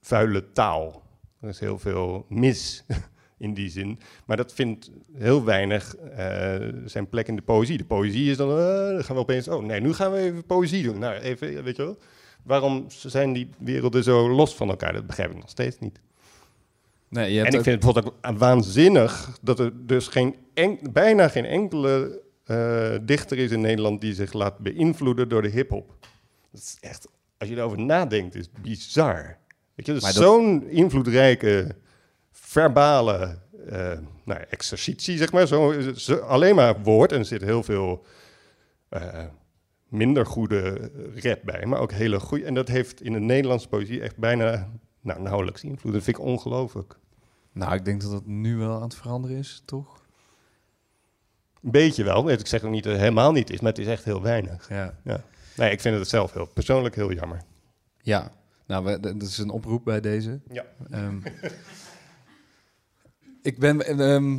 vuile 0.01 0.53
taal, 0.53 1.03
er 1.41 1.49
is 1.49 1.61
heel 1.61 1.79
veel 1.79 2.27
mis 2.29 2.85
in 3.39 3.55
die 3.55 3.71
zin. 3.71 3.99
Maar 4.27 4.37
dat 4.37 4.53
vindt 4.53 4.91
heel 5.15 5.45
weinig 5.45 5.97
eh, 5.97 6.55
zijn 6.85 7.09
plek 7.09 7.29
in 7.29 7.37
de 7.37 7.43
poëzie. 7.43 7.79
De 7.79 7.85
poëzie 7.85 8.31
is 8.31 8.37
dan, 8.37 8.51
eh, 8.51 8.57
dan 8.95 9.05
gaan 9.05 9.15
we 9.17 9.23
opeens, 9.23 9.49
oh 9.49 9.65
nee, 9.65 9.81
nu 9.81 9.93
gaan 9.93 10.13
we 10.13 10.19
even 10.19 10.45
poëzie 10.45 10.83
doen. 10.83 10.99
Nou, 10.99 11.15
even, 11.15 11.65
weet 11.65 11.77
je 11.77 11.83
wel. 11.85 11.99
Waarom 12.43 12.85
zijn 12.89 13.33
die 13.33 13.49
werelden 13.59 14.03
zo 14.05 14.31
los 14.31 14.55
van 14.55 14.69
elkaar? 14.69 14.93
Dat 14.93 15.07
begrijp 15.07 15.31
ik 15.31 15.37
nog 15.37 15.49
steeds 15.49 15.79
niet. 15.79 16.01
Nee, 17.09 17.33
je 17.33 17.39
En 17.39 17.43
hebt 17.43 17.53
ik 17.55 17.59
ook- 17.59 17.65
vind 17.67 17.83
het 17.85 17.95
bijvoorbeeld 17.95 18.25
ook 18.33 18.39
waanzinnig 18.39 19.39
dat 19.43 19.59
er 19.59 19.73
dus 19.87 20.09
geen 20.09 20.35
en- 20.55 20.79
bijna 20.93 21.29
geen 21.29 21.45
enkele 21.45 22.21
eh, 22.45 22.95
dichter 23.03 23.39
is 23.39 23.51
in 23.51 23.61
Nederland 23.61 24.01
die 24.01 24.15
zich 24.15 24.33
laat 24.33 24.59
beïnvloeden 24.59 25.29
door 25.29 25.43
de 25.43 25.49
hip-hop. 25.49 25.95
Dat 26.53 26.61
is 26.61 26.77
echt, 26.81 27.09
als 27.39 27.49
je 27.49 27.57
erover 27.57 27.79
nadenkt, 27.81 28.35
is 28.35 28.45
het 28.53 28.63
bizar. 28.63 29.37
Weet 29.75 29.87
je, 29.87 29.93
dat- 29.93 30.05
zo'n 30.05 30.69
invloedrijke 30.69 31.77
verbale 32.61 33.39
eh 33.69 33.99
nou, 34.25 34.41
ja, 34.41 34.47
exercitie, 34.47 35.17
zeg 35.17 35.33
maar. 35.33 35.47
Zo, 35.47 36.17
alleen 36.17 36.55
maar 36.55 36.83
woord 36.83 37.13
en 37.13 37.19
er 37.19 37.25
zit 37.25 37.43
heel 37.43 37.63
veel 37.63 38.05
eh, 38.89 39.25
minder 39.89 40.27
goede 40.27 40.91
rap 41.15 41.41
bij, 41.45 41.67
maar 41.67 41.81
ook 41.81 41.93
hele 41.93 42.21
goede. 42.21 42.45
En 42.45 42.55
dat 42.55 42.69
heeft 42.69 43.03
in 43.03 43.13
de 43.13 43.21
Nederlandse 43.21 43.69
poëzie 43.69 44.01
echt 44.01 44.17
bijna 44.17 44.71
nou, 45.01 45.23
nauwelijks 45.23 45.65
invloed. 45.65 45.93
Dat 45.93 46.03
vind 46.03 46.17
ik 46.17 46.25
ongelooflijk. 46.25 46.99
Nou, 47.53 47.75
ik 47.75 47.85
denk 47.85 48.01
dat 48.03 48.11
dat 48.11 48.27
nu 48.27 48.57
wel 48.57 48.75
aan 48.75 48.83
het 48.83 48.95
veranderen 48.95 49.37
is, 49.37 49.63
toch? 49.65 50.05
Een 51.63 51.71
beetje 51.71 52.05
wel. 52.05 52.31
Ik 52.31 52.47
zeg 52.47 52.63
ook 52.63 52.71
niet 52.71 52.85
dat 52.85 52.93
het 52.93 53.03
helemaal 53.03 53.33
niet 53.33 53.51
is, 53.51 53.61
maar 53.61 53.71
het 53.71 53.81
is 53.81 53.87
echt 53.87 54.05
heel 54.05 54.23
weinig. 54.23 54.69
Ja. 54.69 54.95
Nee, 55.57 55.71
ik 55.71 55.81
vind 55.81 55.99
het 55.99 56.09
zelf 56.09 56.33
heel, 56.33 56.47
persoonlijk 56.47 56.95
heel 56.95 57.13
jammer. 57.13 57.43
Ja. 58.01 58.33
Nou, 58.67 58.85
we, 58.85 59.01
dat 59.01 59.23
is 59.23 59.39
een 59.39 59.51
oproep 59.51 59.85
bij 59.85 60.01
deze. 60.01 60.41
Ja. 60.49 60.65
Ehm, 60.91 61.19
ik 63.47 63.59
ben... 63.59 63.81
ehm, 63.99 64.39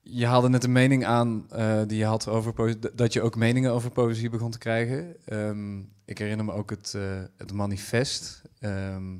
je 0.00 0.26
haalde 0.26 0.48
net 0.48 0.64
een 0.64 0.72
mening 0.72 1.04
aan 1.04 1.50
eh, 1.50 1.82
die 1.86 1.98
je 1.98 2.04
had 2.04 2.28
over 2.28 2.52
poëzie, 2.52 2.78
dat 2.94 3.12
je 3.12 3.22
ook 3.22 3.36
meningen 3.36 3.72
over 3.72 3.90
poëzie 3.90 4.30
begon 4.30 4.50
te 4.50 4.58
krijgen. 4.58 5.16
Ehm, 5.24 5.78
ik 6.04 6.18
herinner 6.18 6.44
me 6.44 6.52
ook 6.52 6.70
het, 6.70 6.94
eh, 6.94 7.22
het 7.36 7.52
manifest, 7.52 8.42
ehm, 8.58 9.16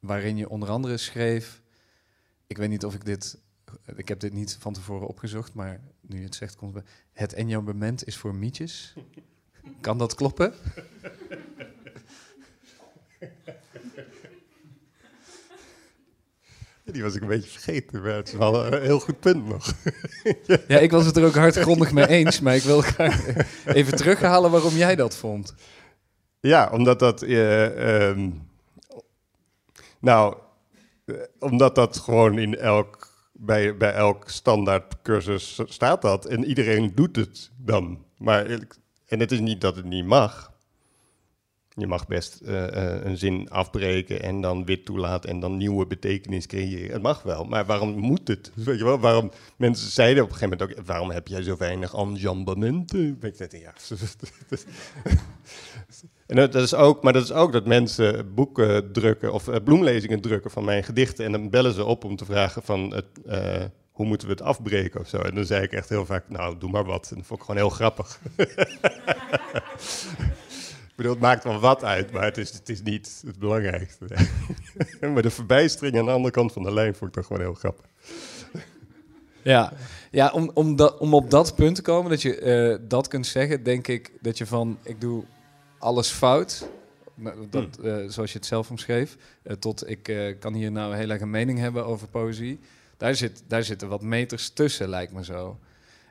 waarin 0.00 0.36
je 0.36 0.48
onder 0.48 0.68
andere 0.68 0.96
schreef. 0.96 1.62
Ik 2.46 2.56
weet 2.56 2.68
niet 2.68 2.84
of 2.84 2.94
ik 2.94 3.04
dit. 3.04 3.38
Ik 3.96 4.08
heb 4.08 4.20
dit 4.20 4.32
niet 4.32 4.56
van 4.60 4.72
tevoren 4.72 5.08
opgezocht, 5.08 5.54
maar 5.54 5.80
nu 6.00 6.18
je 6.18 6.24
het 6.24 6.34
zegt, 6.34 6.56
komt 6.56 6.74
het. 6.74 6.84
bij- 6.84 6.92
Het 7.12 7.32
enjambement 7.32 8.06
is 8.06 8.16
voor 8.16 8.34
mietjes. 8.34 8.94
Kan 9.80 9.98
dat 9.98 10.14
kloppen? 10.14 10.52
Die 16.92 17.02
was 17.02 17.14
ik 17.14 17.22
een 17.22 17.28
beetje 17.28 17.50
vergeten, 17.50 18.02
maar 18.02 18.12
het 18.14 18.28
is 18.28 18.34
wel 18.34 18.66
een 18.72 18.82
heel 18.82 19.00
goed 19.00 19.20
punt 19.20 19.46
nog. 19.48 19.72
Ja, 20.68 20.78
ik 20.78 20.90
was 20.90 21.06
het 21.06 21.16
er 21.16 21.24
ook 21.24 21.34
hardgrondig 21.34 21.92
mee 21.92 22.06
eens, 22.08 22.40
maar 22.40 22.54
ik 22.54 22.62
wil 22.62 22.80
graag 22.80 23.26
even 23.66 23.96
terughalen 23.96 24.50
waarom 24.50 24.74
jij 24.74 24.96
dat 24.96 25.16
vond. 25.16 25.54
Ja, 26.40 26.70
omdat 26.72 26.98
dat. 26.98 27.22
eh, 27.22 28.08
ehm, 28.08 28.30
nou, 30.00 30.36
eh, 31.04 31.14
omdat 31.38 31.74
dat 31.74 31.96
gewoon 31.96 32.38
in 32.38 32.56
elk. 32.56 33.14
Bij, 33.38 33.76
bij 33.76 33.92
elk 33.92 34.28
standaard 34.28 35.02
cursus 35.02 35.60
staat 35.64 36.02
dat. 36.02 36.24
En 36.26 36.44
iedereen 36.44 36.92
doet 36.94 37.16
het 37.16 37.50
dan. 37.56 38.04
Maar, 38.18 38.46
en 39.06 39.20
het 39.20 39.32
is 39.32 39.40
niet 39.40 39.60
dat 39.60 39.76
het 39.76 39.84
niet 39.84 40.04
mag. 40.06 40.52
Je 41.76 41.86
mag 41.86 42.06
best 42.06 42.40
eh, 42.40 42.66
eh, 42.66 43.04
een 43.04 43.18
zin 43.18 43.50
afbreken 43.50 44.22
en 44.22 44.40
dan 44.40 44.64
weer 44.64 44.84
toelaten 44.84 45.30
en 45.30 45.40
dan 45.40 45.56
nieuwe 45.56 45.86
betekenis 45.86 46.46
creëren. 46.46 46.92
Het 46.92 47.02
mag 47.02 47.22
wel, 47.22 47.44
maar 47.44 47.66
waarom 47.66 47.98
moet 47.98 48.28
het? 48.28 48.52
Weet 48.64 48.78
je 48.78 48.84
wel, 48.84 48.98
waarom 48.98 49.30
mensen 49.56 49.90
zeiden 49.90 50.22
op 50.22 50.28
een 50.28 50.34
gegeven 50.34 50.58
moment 50.58 50.78
ook, 50.78 50.86
waarom 50.86 51.10
heb 51.10 51.28
jij 51.28 51.42
zo 51.42 51.56
weinig 51.56 51.94
enjambementen? 51.94 53.18
Ik 53.20 53.38
dacht, 53.38 53.52
ja, 53.52 53.72
en 56.26 56.36
dat 56.36 56.54
is 56.54 56.74
ook, 56.74 57.02
maar 57.02 57.12
dat 57.12 57.22
is 57.22 57.32
ook 57.32 57.52
dat 57.52 57.66
mensen 57.66 58.34
boeken 58.34 58.92
drukken 58.92 59.32
of 59.32 59.48
eh, 59.48 59.56
bloemlezingen 59.64 60.20
drukken 60.20 60.50
van 60.50 60.64
mijn 60.64 60.84
gedichten. 60.84 61.24
En 61.24 61.32
dan 61.32 61.50
bellen 61.50 61.72
ze 61.72 61.84
op 61.84 62.04
om 62.04 62.16
te 62.16 62.24
vragen 62.24 62.62
van 62.62 62.94
het, 62.94 63.06
hoe 63.90 64.06
moeten 64.06 64.28
we 64.28 64.32
het 64.32 64.42
afbreken 64.42 65.00
of 65.00 65.08
zo. 65.08 65.18
En 65.18 65.34
dan 65.34 65.44
zei 65.44 65.62
ik 65.62 65.72
echt 65.72 65.88
heel 65.88 66.06
vaak, 66.06 66.28
nou 66.28 66.58
doe 66.58 66.70
maar 66.70 66.84
wat. 66.84 67.10
En 67.10 67.16
dat 67.16 67.26
vond 67.26 67.40
ik 67.40 67.46
gewoon 67.46 67.60
heel 67.60 67.70
grappig. 67.70 68.20
bedoel, 70.96 71.12
het 71.12 71.20
maakt 71.20 71.44
wel 71.44 71.60
wat 71.60 71.84
uit, 71.84 72.12
maar 72.12 72.24
het 72.24 72.38
is, 72.38 72.52
het 72.52 72.68
is 72.68 72.82
niet 72.82 73.22
het 73.26 73.38
belangrijkste. 73.38 74.04
maar 75.12 75.22
de 75.22 75.30
verbijstering 75.30 75.98
aan 75.98 76.04
de 76.04 76.10
andere 76.10 76.34
kant 76.34 76.52
van 76.52 76.62
de 76.62 76.72
lijn 76.72 76.94
vond 76.94 77.10
ik 77.10 77.16
toch 77.16 77.26
gewoon 77.26 77.42
heel 77.42 77.54
grappig. 77.54 77.84
Ja, 79.42 79.72
ja 80.10 80.30
om, 80.30 80.50
om, 80.54 80.76
dat, 80.76 80.98
om 80.98 81.14
op 81.14 81.30
dat 81.30 81.54
punt 81.54 81.74
te 81.74 81.82
komen, 81.82 82.10
dat 82.10 82.22
je 82.22 82.38
eh, 82.38 82.78
dat 82.88 83.08
kunt 83.08 83.26
zeggen, 83.26 83.62
denk 83.62 83.86
ik 83.88 84.12
dat 84.20 84.38
je 84.38 84.46
van, 84.46 84.78
ik 84.82 85.00
doe 85.00 85.24
alles 85.78 86.08
fout, 86.08 86.68
dat, 87.50 87.78
eh, 87.78 87.96
zoals 88.06 88.32
je 88.32 88.38
het 88.38 88.46
zelf 88.46 88.70
omschreef, 88.70 89.16
eh, 89.42 89.52
tot 89.52 89.88
ik 89.88 90.34
kan 90.40 90.54
hier 90.54 90.72
nou 90.72 90.96
heel 90.96 91.10
erg 91.10 91.20
een 91.20 91.30
mening 91.30 91.58
hebben 91.58 91.86
over 91.86 92.08
poëzie. 92.08 92.58
Daar, 92.96 93.14
zit, 93.14 93.42
daar 93.46 93.62
zitten 93.62 93.88
wat 93.88 94.02
meters 94.02 94.48
tussen, 94.50 94.88
lijkt 94.88 95.12
me 95.12 95.24
zo. 95.24 95.58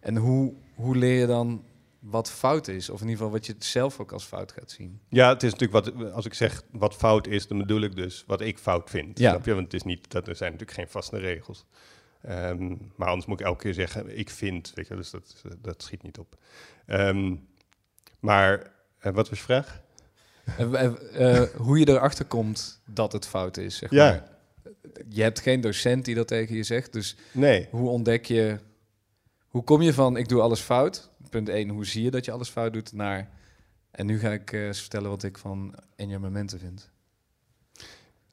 En 0.02 0.16
hoe, 0.16 0.54
hoe 0.76 0.96
leer 0.96 1.20
je 1.20 1.28
dan 1.28 1.64
wat 2.10 2.32
fout 2.32 2.68
is? 2.68 2.90
Of 2.90 3.02
in 3.02 3.08
ieder 3.08 3.18
geval 3.18 3.32
wat 3.32 3.46
je 3.46 3.56
zelf 3.60 4.00
ook 4.00 4.12
als 4.12 4.24
fout 4.24 4.52
gaat 4.52 4.72
zien. 4.72 5.00
Ja, 5.10 5.30
het 5.30 5.44
is 5.44 5.52
natuurlijk 5.54 5.86
wat, 5.86 6.12
als 6.14 6.26
ik 6.26 6.34
zeg 6.34 6.62
wat 6.72 6.94
fout 6.96 7.28
is, 7.28 7.48
dan 7.48 7.58
bedoel 7.58 7.82
ik 7.82 7.96
dus 7.96 8.24
wat 8.28 8.42
ik 8.42 8.58
fout 8.58 8.90
vind. 8.90 9.20
Ja. 9.20 9.30
Snap 9.30 9.46
je? 9.46 9.54
Want 9.54 9.64
het 9.64 9.74
is 9.74 9.84
niet, 9.84 10.12
dat, 10.12 10.28
er 10.28 10.36
zijn 10.36 10.52
natuurlijk 10.52 10.78
geen 10.80 10.90
vaste 10.90 11.18
regels. 11.18 11.66
Ehm, 12.22 12.76
maar 12.96 13.08
anders 13.08 13.26
moet 13.26 13.40
ik 13.40 13.46
elke 13.46 13.64
keer 13.64 13.74
zeggen, 13.74 14.18
ik 14.18 14.30
vind, 14.30 14.72
weet 14.76 14.88
je, 14.88 14.96
dus 14.96 15.10
dat, 15.10 15.42
dat 15.62 15.84
schiet 15.84 16.04
niet 16.04 16.18
op. 16.18 16.36
Ehm, 16.86 17.36
maar, 18.20 18.72
eh, 19.00 19.14
wat 19.14 19.30
was 19.30 19.38
je 19.40 19.44
vraag? 19.46 19.82
Eh, 20.58 20.86
eh, 21.42 21.50
hoe 21.56 21.80
je 21.80 21.88
erachter 21.90 22.26
komt 22.26 22.82
dat 22.86 23.12
het 23.12 23.28
fout 23.28 23.58
is, 23.58 23.78
zeg 23.78 23.92
Ja. 23.92 24.10
maar. 24.10 24.34
Je 25.10 25.22
hebt 25.22 25.40
geen 25.40 25.62
docent 25.62 26.06
die 26.06 26.16
dat 26.16 26.28
tegen 26.28 26.56
je 26.56 26.64
zegt, 26.64 26.94
dus 26.94 27.16
Nee, 27.32 27.68
Hoe 27.72 27.90
ontdek 27.90 28.26
je, 28.26 28.58
hoe 29.48 29.64
kom 29.64 29.82
je 29.82 29.94
van 29.94 30.18
ik 30.18 30.28
doe 30.30 30.42
alles 30.42 30.60
fout? 30.60 31.10
Punt 31.30 31.50
1, 31.50 31.70
hoe 31.70 31.86
zie 31.86 32.04
je 32.04 32.12
dat 32.12 32.26
je 32.26 32.32
alles 32.32 32.50
fout 32.50 32.74
doet? 32.74 32.94
Naar, 32.94 33.30
en 33.92 34.06
nu 34.06 34.20
ga 34.20 34.32
ik 34.32 34.52
eh, 34.52 34.74
vertellen 34.74 35.10
wat 35.10 35.24
ik 35.24 35.38
van 35.38 35.76
momenten 35.98 36.60
vind. 36.60 36.92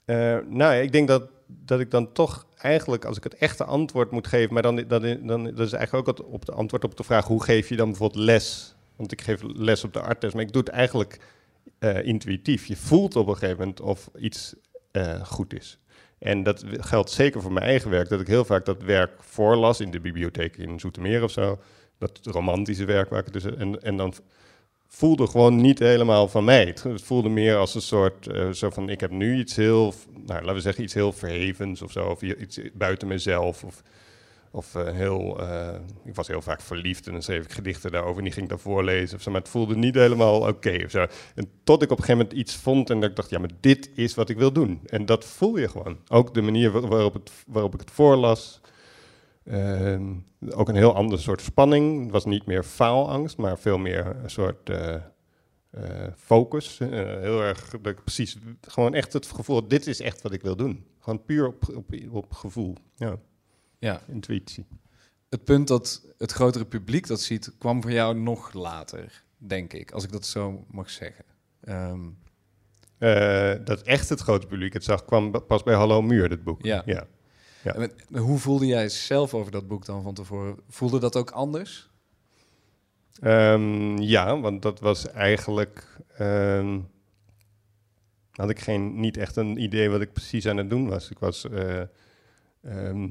Eh, 0.04 0.38
nou, 0.48 0.74
ik 0.74 0.92
denk 0.92 1.08
dat, 1.08 1.28
dat 1.46 1.80
ik 1.80 1.90
dan 1.90 2.12
toch 2.12 2.46
eigenlijk, 2.56 3.04
als 3.04 3.16
ik 3.16 3.24
het 3.24 3.34
echte 3.34 3.64
antwoord 3.64 4.10
moet 4.10 4.26
geven, 4.26 4.52
maar 4.52 4.62
dan, 4.62 4.76
dan, 4.76 5.26
dan 5.26 5.44
dat 5.44 5.66
is 5.66 5.72
eigenlijk 5.72 6.08
ook 6.08 6.16
het, 6.16 6.26
op 6.26 6.44
de 6.44 6.52
antwoord 6.52 6.84
op 6.84 6.96
de 6.96 7.04
vraag 7.04 7.26
hoe 7.26 7.42
geef 7.42 7.68
je 7.68 7.76
dan 7.76 7.88
bijvoorbeeld 7.88 8.24
les? 8.24 8.74
Want 8.96 9.12
ik 9.12 9.20
geef 9.20 9.42
les 9.42 9.84
op 9.84 9.92
de 9.92 10.00
artes, 10.00 10.32
maar 10.32 10.42
ik 10.42 10.52
doe 10.52 10.62
het 10.62 10.70
eigenlijk 10.70 11.20
eh, 11.78 12.06
intuïtief. 12.06 12.66
Je 12.66 12.76
voelt 12.76 13.16
op 13.16 13.26
een 13.26 13.36
gegeven 13.36 13.58
moment 13.58 13.80
of 13.80 14.10
iets 14.18 14.54
goed 15.22 15.54
is. 15.54 15.78
En 16.22 16.42
dat 16.42 16.64
geldt 16.66 17.10
zeker 17.10 17.42
voor 17.42 17.52
mijn 17.52 17.66
eigen 17.66 17.90
werk, 17.90 18.08
dat 18.08 18.20
ik 18.20 18.26
heel 18.26 18.44
vaak 18.44 18.64
dat 18.64 18.82
werk 18.82 19.22
voorlas 19.22 19.80
in 19.80 19.90
de 19.90 20.00
bibliotheek 20.00 20.56
in 20.56 20.80
Zoetermeer 20.80 21.22
of 21.22 21.30
zo. 21.30 21.60
Dat 22.10 22.20
romantische 22.34 22.84
werk 22.84 23.10
waar 23.10 23.26
ik 23.26 23.32
dus 23.32 23.44
en, 23.44 23.82
en 23.82 23.96
dan 23.96 24.14
voelde 24.88 25.26
gewoon 25.26 25.56
niet 25.56 25.78
helemaal 25.78 26.28
van 26.28 26.44
mij. 26.44 26.64
Het- 26.64 27.02
voelde 27.02 27.28
meer 27.28 27.56
als 27.56 27.74
een 27.74 27.80
soort, 27.82 28.26
eh, 28.26 28.50
zo 28.50 28.70
van, 28.70 28.88
ik 28.88 29.00
heb 29.00 29.10
nu 29.10 29.38
iets 29.38 29.56
heel, 29.56 29.94
nou, 30.26 30.40
laten 30.40 30.54
we 30.54 30.60
zeggen, 30.60 30.84
iets 30.84 30.94
heel 30.94 31.12
verhevens 31.12 31.82
of 31.82 31.92
zo, 31.92 32.06
of 32.06 32.22
iets 32.22 32.60
buiten 32.72 33.08
mezelf, 33.08 33.64
of, 33.64 33.82
of 34.50 34.74
eh, 34.74 34.92
heel, 34.92 35.40
eh, 35.40 35.74
ik 36.04 36.14
was 36.14 36.28
heel 36.28 36.42
vaak 36.42 36.60
verliefd 36.60 37.06
en 37.06 37.12
dan 37.12 37.22
schreef 37.22 37.44
ik 37.44 37.52
gedichten 37.52 37.90
daarover 37.92 38.18
en 38.18 38.24
die 38.24 38.32
ging 38.32 38.44
ik 38.44 38.50
dan 38.50 38.60
voorlezen 38.60 39.16
of 39.16 39.22
zo, 39.22 39.30
maar 39.30 39.40
het 39.40 39.50
voelde 39.50 39.76
niet 39.76 39.94
helemaal 39.94 40.40
oké 40.48 40.82
of 40.84 40.90
zo. 40.90 41.06
En 41.34 41.48
tot 41.64 41.82
ik 41.82 41.90
op 41.90 41.98
een 41.98 42.04
gegeven 42.04 42.26
moment 42.26 42.40
iets 42.40 42.56
vond 42.56 42.90
en 42.90 43.00
dat 43.00 43.10
ik 43.10 43.16
dacht, 43.16 43.30
ja, 43.30 43.38
maar 43.38 43.50
dit 43.60 43.90
is 43.94 44.14
wat 44.14 44.28
ik 44.28 44.36
wil 44.38 44.52
doen. 44.52 44.80
En 44.86 45.06
dat 45.06 45.24
voel 45.24 45.56
je 45.58 45.68
gewoon. 45.68 45.96
Ook 46.08 46.34
de 46.34 46.42
manier 46.42 46.70
wa- 46.70 46.80
waarop, 46.88 47.14
het, 47.14 47.30
waarop 47.46 47.74
ik 47.74 47.80
het 47.80 47.90
voorlas, 47.90 48.60
Ehm, 49.44 50.14
ook 50.50 50.68
een 50.68 50.74
heel 50.74 50.94
ander 50.94 51.18
soort 51.18 51.40
spanning. 51.40 52.02
Het 52.02 52.10
was 52.10 52.24
niet 52.24 52.46
meer 52.46 52.62
faalangst, 52.62 53.36
maar 53.36 53.58
veel 53.58 53.78
meer 53.78 54.06
een 54.06 54.30
soort 54.30 54.70
eh, 54.70 54.94
eh, 55.70 56.12
focus. 56.16 56.80
Eh, 56.80 56.88
heel 57.20 57.42
erg, 57.42 57.80
precies, 57.80 58.36
gewoon 58.60 58.94
echt 58.94 59.12
het 59.12 59.26
gevoel, 59.26 59.68
dit 59.68 59.86
is 59.86 60.00
echt 60.00 60.22
wat 60.22 60.32
ik 60.32 60.42
wil 60.42 60.56
doen. 60.56 60.86
Gewoon 60.98 61.24
puur 61.24 61.46
op, 61.46 61.68
op, 61.74 61.94
op 62.10 62.32
gevoel, 62.32 62.74
ja, 62.96 63.18
Ja, 63.78 64.00
intuïtie. 64.06 64.66
het 65.28 65.44
punt 65.44 65.68
dat 65.68 66.02
het 66.18 66.32
grotere 66.32 66.64
publiek 66.64 67.06
dat 67.06 67.20
ziet, 67.20 67.52
kwam 67.58 67.82
voor 67.82 67.92
jou 67.92 68.18
nog 68.18 68.52
later, 68.52 69.24
denk 69.36 69.72
ik, 69.72 69.90
als 69.90 70.04
ik 70.04 70.12
dat 70.12 70.26
zo 70.26 70.64
mag 70.70 70.90
zeggen. 70.90 71.24
Eh, 73.02 73.54
dat 73.64 73.82
echt 73.82 74.08
het 74.08 74.20
grote 74.20 74.46
publiek 74.46 74.72
het 74.72 74.84
zag, 74.84 75.04
kwam 75.04 75.46
pas 75.46 75.62
bij 75.62 75.74
Hallo 75.74 76.02
Muur, 76.02 76.28
dit 76.28 76.44
boek. 76.44 76.62
Ja. 76.64 76.82
ja. 76.86 77.06
Ja. 77.62 77.74
en 77.74 77.92
Hoe 78.18 78.38
voelde 78.38 78.66
jij 78.66 78.88
zelf 78.88 79.34
over 79.34 79.52
dat 79.52 79.68
boek 79.68 79.84
dan 79.84 80.02
van 80.02 80.14
tevoren? 80.14 80.56
Voelde 80.68 80.98
dat 80.98 81.16
ook 81.16 81.30
anders? 81.30 81.90
Ehm, 83.20 83.96
ja, 83.98 84.40
want 84.40 84.62
dat 84.62 84.80
was 84.80 85.10
eigenlijk. 85.10 85.86
ehm, 86.16 86.78
had 88.32 88.50
ik 88.50 88.58
geen, 88.60 89.00
niet 89.00 89.16
echt 89.16 89.36
een 89.36 89.62
idee 89.62 89.90
wat 89.90 90.00
ik 90.00 90.12
precies 90.12 90.46
aan 90.46 90.56
het 90.56 90.70
doen 90.70 90.88
was. 90.88 91.10
Ik 91.10 91.18
was. 91.18 91.48
eh, 91.50 91.80
ehm, 92.62 93.08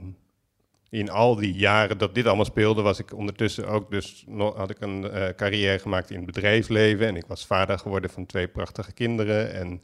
in 0.90 1.10
al 1.10 1.36
die 1.36 1.54
jaren 1.54 1.98
dat 1.98 2.16
dit 2.16 2.26
allemaal 2.26 2.46
speelde, 2.46 2.82
was 2.82 3.00
ik 3.00 3.14
ondertussen 3.14 3.68
ook 3.68 3.92
dus. 3.92 4.24
Nog, 4.28 4.56
had 4.56 4.70
ik 4.70 4.82
een 4.82 5.10
eh, 5.10 5.36
carrière 5.36 5.80
gemaakt 5.80 6.10
in 6.10 6.16
het 6.18 6.26
bedrijfsleven. 6.26 7.08
En 7.08 7.16
ik 7.16 7.26
was 7.28 7.46
vader 7.46 7.80
geworden 7.80 8.10
van 8.10 8.26
twee 8.26 8.48
prachtige 8.48 8.92
kinderen. 8.94 9.54
En, 9.54 9.82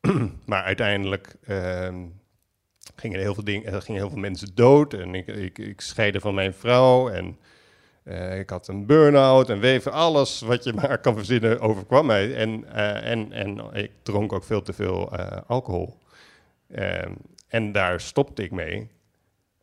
maar 0.46 0.62
uiteindelijk. 0.62 1.36
Gingen 2.96 3.20
heel 3.20 3.34
veel 3.34 3.44
dingen, 3.44 3.72
er 3.72 3.82
gingen 3.82 4.00
heel 4.00 4.10
veel 4.10 4.18
mensen 4.18 4.48
dood 4.54 4.94
en 4.94 5.14
ik, 5.14 5.26
ik, 5.26 5.58
ik 5.58 5.80
scheidde 5.80 6.20
van 6.20 6.34
mijn 6.34 6.54
vrouw 6.54 7.08
en 7.08 7.38
Eh, 8.08 8.38
ik 8.38 8.50
had 8.50 8.68
een 8.68 8.86
burn-out 8.86 9.50
en 9.50 9.60
weven, 9.60 9.92
alles 9.92 10.40
wat 10.40 10.64
je 10.64 10.72
maar 10.80 10.98
kan 10.98 11.14
verzinnen 11.14 11.60
overkwam 11.60 12.06
mij. 12.06 12.34
En, 12.34 12.64
eh, 12.72 13.10
en, 13.10 13.32
en 13.32 13.58
ik 13.72 13.90
dronk 14.02 14.32
ook 14.32 14.44
veel 14.44 14.62
te 14.62 14.72
veel 14.72 15.12
eh, 15.12 15.40
alcohol. 15.46 15.98
Ehm, 16.68 17.12
en 17.48 17.72
daar 17.72 18.00
stopte 18.00 18.42
ik 18.42 18.50
mee. 18.50 18.88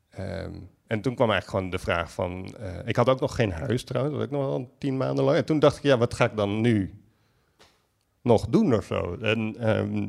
Ehm, 0.10 0.54
en 0.88 1.02
toen 1.02 1.16
kwam 1.16 1.32
eigenlijk 1.32 1.50
gewoon 1.50 1.70
de 1.70 1.80
vraag 1.80 2.12
van... 2.12 2.56
ik 2.86 2.96
had 2.96 3.10
ook 3.10 3.20
nog 3.20 3.36
geen 3.36 3.52
huis 3.52 3.84
trouwens, 3.84 4.16
dat 4.16 4.24
had 4.24 4.34
ik 4.34 4.40
nog 4.40 4.50
wel 4.50 4.76
tien 4.78 4.98
maanden 4.98 5.26
lang. 5.26 5.38
En 5.38 5.46
toen 5.46 5.60
dacht 5.60 5.78
ik, 5.78 5.84
ja, 5.84 5.98
wat 5.98 6.14
ga 6.14 6.26
ik 6.26 6.36
dan 6.36 6.62
nu 6.62 6.94
nog 8.22 8.48
doen 8.48 8.74
of 8.74 8.86
zo? 8.86 9.18
En, 9.22 9.56
ehm, 9.60 10.08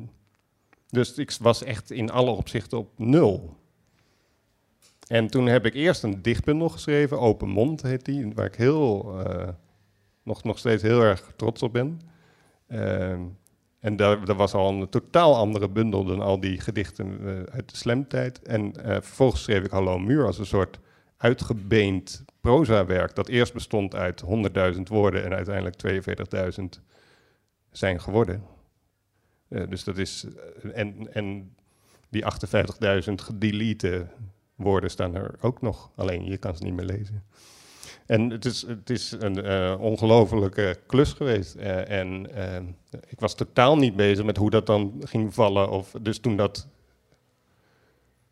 dus 0.88 1.14
ik 1.14 1.36
was 1.40 1.62
echt 1.62 1.90
in 1.90 2.10
alle 2.10 2.30
opzichten 2.30 2.78
op 2.78 2.98
nul. 2.98 3.56
En 5.06 5.26
toen 5.26 5.46
heb 5.46 5.66
ik 5.66 5.74
eerst 5.74 6.02
een 6.02 6.22
dichtbundel 6.22 6.68
geschreven, 6.68 7.20
Open 7.20 7.48
Mond 7.48 7.82
heet 7.82 8.04
die, 8.04 8.32
waar 8.34 8.46
ik 8.46 8.54
heel, 8.54 9.18
eh, 9.20 9.48
nog, 10.22 10.44
nog 10.44 10.58
steeds 10.58 10.82
heel 10.82 11.00
erg 11.00 11.32
trots 11.36 11.62
op 11.62 11.72
ben. 11.72 12.00
Ehm, 12.66 13.20
en 13.80 13.96
dat, 13.96 14.36
was 14.36 14.54
al 14.54 14.72
een 14.72 14.88
totaal 14.88 15.36
andere 15.36 15.68
bundel 15.68 16.04
dan 16.04 16.20
al 16.20 16.40
die 16.40 16.60
gedichten 16.60 17.18
eh, 17.20 17.54
uit 17.54 17.70
de 17.70 17.76
slamtijd. 17.76 18.42
En 18.42 18.72
eh, 18.72 18.90
vervolgens 18.90 19.42
schreef 19.42 19.64
ik 19.64 19.70
Hallo 19.70 19.98
Muur 19.98 20.26
als 20.26 20.38
een 20.38 20.46
soort 20.46 20.78
uitgebeend 21.16 22.24
prozawerk 22.40 23.14
dat 23.14 23.28
eerst 23.28 23.52
bestond 23.52 23.94
uit 23.94 24.22
100.000 24.74 24.82
woorden 24.82 25.24
en 25.24 25.34
uiteindelijk 25.34 25.76
42.000 26.58 26.64
zijn 27.70 28.00
geworden. 28.00 28.42
Eh, 29.48 29.62
dus 29.68 29.84
dat 29.84 29.98
is, 29.98 30.26
eh, 30.62 30.78
en, 30.78 31.14
en 31.14 31.54
die 32.08 32.24
58.000 32.24 33.12
gedelete 33.14 34.06
woorden 34.54 34.90
staan 34.90 35.14
er 35.14 35.34
ook 35.40 35.60
nog, 35.60 35.90
alleen 35.94 36.24
je 36.24 36.36
kan 36.36 36.56
ze 36.56 36.64
niet 36.64 36.74
meer 36.74 36.84
lezen. 36.84 37.24
En 38.06 38.30
het 38.30 38.44
is, 38.44 38.62
het 38.62 38.90
is 38.90 39.14
een 39.18 39.42
eh 39.42 39.76
ongelofelijke 39.80 40.78
klus 40.86 41.12
geweest. 41.12 41.54
En 41.54 42.26
ik 43.08 43.20
was 43.20 43.34
totaal 43.34 43.76
niet 43.76 43.96
bezig 43.96 44.24
met 44.24 44.36
hoe 44.36 44.50
dat 44.50 44.66
dan 44.66 45.02
ging 45.04 45.34
vallen. 45.34 45.70
Of, 45.70 45.94
dus 46.02 46.18
toen 46.18 46.36
dat... 46.36 46.68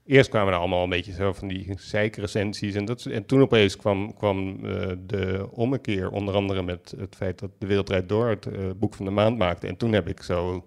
Eerst 0.05 0.31
kwamen 0.31 0.53
er 0.53 0.59
allemaal 0.59 0.83
een 0.83 0.89
beetje 0.89 1.13
zo 1.13 1.33
van 1.33 1.49
die 1.49 1.73
zeikrecensies. 1.77 2.75
En, 2.75 2.85
dat, 2.85 3.05
en 3.05 3.27
toen 3.27 3.41
opeens 3.41 3.77
kwam, 3.77 4.15
kwam 4.15 4.63
de 5.07 5.49
ommekeer. 5.51 6.11
Onder 6.11 6.35
andere 6.35 6.63
met 6.63 6.95
het 6.97 7.17
feit 7.17 7.39
dat 7.39 7.51
De 7.59 7.67
Wereld 7.67 7.87
Draait 7.87 8.09
Door 8.09 8.29
het 8.29 8.79
boek 8.79 8.95
van 8.95 9.05
de 9.05 9.11
maand 9.11 9.39
maakte. 9.39 9.67
En 9.67 9.77
toen 9.77 9.93
heb 9.93 10.09
ik 10.09 10.23
zo 10.23 10.67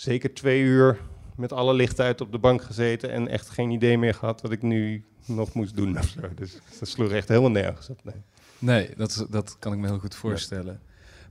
zeker 0.00 0.34
twee 0.34 0.62
uur 0.62 1.00
met 1.36 1.52
alle 1.52 1.74
lichten 1.74 2.04
uit 2.04 2.20
op 2.20 2.32
de 2.32 2.38
bank 2.38 2.62
gezeten. 2.62 3.10
En 3.10 3.28
echt 3.28 3.48
geen 3.48 3.70
idee 3.70 3.98
meer 3.98 4.14
gehad 4.14 4.40
wat 4.40 4.52
ik 4.52 4.62
nu 4.62 5.04
nog 5.26 5.52
moest 5.52 5.76
doen. 5.76 5.98
Of 5.98 6.08
zo. 6.08 6.20
Dus 6.34 6.58
dat 6.78 6.88
sloeg 6.88 7.10
echt 7.10 7.28
helemaal 7.28 7.50
nergens 7.50 7.88
op. 7.88 8.04
Nee. 8.04 8.14
Nee, 8.58 8.90
dat, 8.96 9.26
dat 9.30 9.56
kan 9.58 9.72
ik 9.72 9.78
me 9.78 9.86
heel 9.86 9.98
goed 9.98 10.14
voorstellen. 10.14 10.80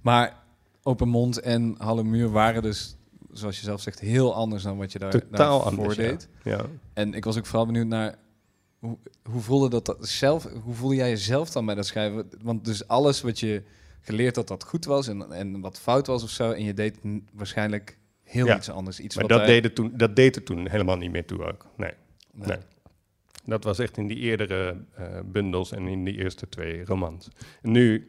Maar 0.01 0.43
Open 0.83 1.07
Mond 1.07 1.39
en 1.39 1.75
Halle 1.77 2.03
Muur 2.03 2.31
waren 2.31 2.61
dus, 2.61 2.95
zoals 3.31 3.57
je 3.57 3.63
zelf 3.63 3.81
zegt, 3.81 3.99
heel 3.99 4.35
anders 4.35 4.63
dan 4.63 4.77
wat 4.77 4.91
je 4.91 4.99
daar 4.99 5.11
Totaal 5.11 5.59
daarvoor 5.63 5.79
anders, 5.79 5.95
deed. 5.95 6.29
Ja. 6.43 6.65
En 6.93 7.13
ik 7.13 7.23
was 7.23 7.37
ook 7.37 7.45
vooral 7.45 7.65
benieuwd 7.65 7.87
naar 7.87 8.15
hoe, 8.79 8.97
hoe 9.23 9.41
voelde 9.41 9.69
dat, 9.69 9.85
dat 9.85 10.07
zelf? 10.07 10.47
Hoe 10.63 10.73
voelde 10.73 10.95
jij 10.95 11.09
jezelf 11.09 11.49
dan 11.49 11.65
bij 11.65 11.75
dat 11.75 11.85
schrijven? 11.85 12.29
Want 12.41 12.65
dus 12.65 12.87
alles 12.87 13.21
wat 13.21 13.39
je 13.39 13.63
geleerd 14.01 14.35
had 14.35 14.47
dat 14.47 14.63
goed 14.63 14.85
was 14.85 15.07
en, 15.07 15.31
en 15.31 15.61
wat 15.61 15.79
fout 15.79 16.07
was 16.07 16.23
of 16.23 16.29
zo, 16.29 16.51
en 16.51 16.63
je 16.63 16.73
deed 16.73 16.99
waarschijnlijk 17.33 17.97
heel 18.27 18.45
Ja. 18.45 18.57
iets 18.57 18.69
anders. 18.69 18.99
Iets 18.99 19.15
Maar 19.15 19.27
wat 19.27 19.37
dat 19.37 19.47
deed, 19.47 19.63
het 19.63 19.75
toen, 19.75 19.91
dat 19.93 20.15
deed 20.15 20.35
er 20.35 20.43
toen 20.43 20.69
helemaal 20.69 20.97
niet 20.97 21.11
meer 21.11 21.25
toe 21.25 21.43
ook. 21.43 21.65
Nee. 21.77 21.91
Nee. 22.31 22.47
nee. 22.47 22.57
Dat 23.45 23.63
was 23.63 23.79
echt 23.79 23.97
in 23.97 24.07
die 24.07 24.17
eerdere 24.17 24.77
eh, 24.95 25.19
bundels 25.25 25.71
en 25.71 25.87
in 25.87 26.03
die 26.03 26.17
eerste 26.17 26.49
twee 26.49 26.85
romans. 26.85 27.29
En 27.61 27.71
nu 27.71 28.07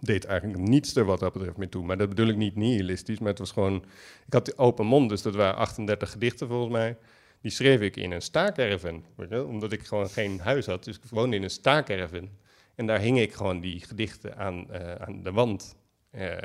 deed 0.00 0.24
eigenlijk 0.24 0.62
niets 0.62 0.96
er 0.96 1.04
wat 1.04 1.20
dat 1.20 1.32
betreft 1.32 1.56
meer 1.56 1.68
toe. 1.68 1.84
Maar 1.84 1.96
dat 1.96 2.08
bedoel 2.08 2.28
ik 2.28 2.36
niet 2.36 2.56
nihilistisch, 2.56 3.18
maar 3.18 3.28
het 3.28 3.38
was 3.38 3.50
gewoon... 3.50 3.84
Ik 4.26 4.32
had 4.32 4.44
die 4.44 4.58
open 4.58 4.86
mond, 4.86 5.08
dus 5.08 5.22
dat 5.22 5.34
waren 5.34 5.56
38 5.56 6.10
gedichten 6.10 6.48
volgens 6.48 6.72
mij. 6.72 6.96
Die 7.40 7.50
schreef 7.50 7.80
ik 7.80 7.96
in 7.96 8.10
een 8.10 8.22
staakerven, 8.22 9.04
omdat 9.46 9.72
ik 9.72 9.82
gewoon 9.82 10.08
geen 10.08 10.40
huis 10.40 10.66
had. 10.66 10.84
Dus 10.84 10.96
ik 10.96 11.02
woonde 11.10 11.36
in 11.36 11.42
een 11.42 11.50
staakerven. 11.50 12.28
En 12.74 12.86
daar 12.86 13.00
hing 13.00 13.18
ik 13.18 13.32
gewoon 13.32 13.60
die 13.60 13.80
gedichten 13.80 14.36
aan, 14.36 14.70
eh, 14.70 14.94
aan 14.94 15.22
de 15.22 15.32
wand. 15.32 15.76
Eh, 16.10 16.36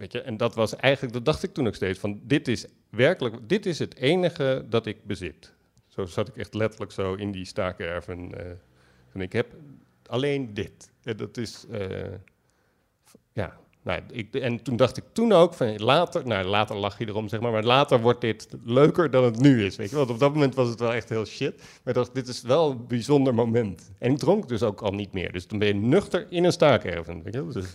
weet 0.00 0.12
je, 0.12 0.20
en 0.20 0.36
dat 0.36 0.54
was 0.54 0.76
eigenlijk, 0.76 1.14
dat 1.14 1.24
dacht 1.24 1.42
ik 1.42 1.54
toen 1.54 1.64
nog 1.64 1.74
steeds, 1.74 1.98
van 1.98 2.20
dit 2.22 2.48
is 2.48 2.66
werkelijk, 2.88 3.48
dit 3.48 3.66
is 3.66 3.78
het 3.78 3.96
enige 3.96 4.64
dat 4.68 4.86
ik 4.86 5.04
bezit. 5.04 5.54
Zo 5.88 6.06
zat 6.06 6.28
ik 6.28 6.36
echt 6.36 6.54
letterlijk 6.54 6.92
zo 6.92 7.14
in 7.14 7.32
die 7.32 7.44
staakerven. 7.44 8.34
eh 8.38 8.52
van 9.10 9.20
ik 9.20 9.32
heb 9.32 9.54
alleen 10.06 10.54
dit. 10.54 10.90
En 11.02 11.16
dat 11.16 11.36
is, 11.36 11.66
eh, 11.70 12.14
ja, 13.32 13.59
nou, 13.82 14.00
ik, 14.10 14.34
en 14.34 14.62
toen 14.62 14.76
dacht 14.76 14.96
ik 14.96 15.04
toen 15.12 15.32
ook 15.32 15.54
van 15.54 15.76
later, 15.76 16.26
nou 16.26 16.44
later 16.44 16.76
lach 16.76 16.98
je 16.98 17.08
erom 17.08 17.28
zeg 17.28 17.40
maar, 17.40 17.52
maar 17.52 17.64
later 17.64 18.00
wordt 18.00 18.20
dit 18.20 18.48
leuker 18.64 19.10
dan 19.10 19.24
het 19.24 19.38
nu 19.38 19.64
is, 19.64 19.76
weet 19.76 19.90
je. 19.90 19.96
Want 19.96 20.10
op 20.10 20.18
dat 20.18 20.32
moment 20.32 20.54
was 20.54 20.68
het 20.68 20.80
wel 20.80 20.92
echt 20.94 21.08
heel 21.08 21.24
shit. 21.24 21.56
Maar 21.56 21.66
ik 21.84 21.94
dacht, 21.94 22.14
dit 22.14 22.28
is 22.28 22.42
wel 22.42 22.70
een 22.70 22.86
bijzonder 22.86 23.34
moment. 23.34 23.90
En 23.98 24.10
ik 24.10 24.18
dronk 24.18 24.48
dus 24.48 24.62
ook 24.62 24.80
al 24.80 24.92
niet 24.92 25.12
meer. 25.12 25.32
Dus 25.32 25.46
dan 25.46 25.58
ben 25.58 25.68
je 25.68 25.74
nuchter 25.74 26.26
in 26.30 26.44
een 26.44 26.52
staakerven, 26.52 27.22
weet 27.22 27.34
je 27.34 27.44
wel. 27.44 27.52
Dus, 27.52 27.74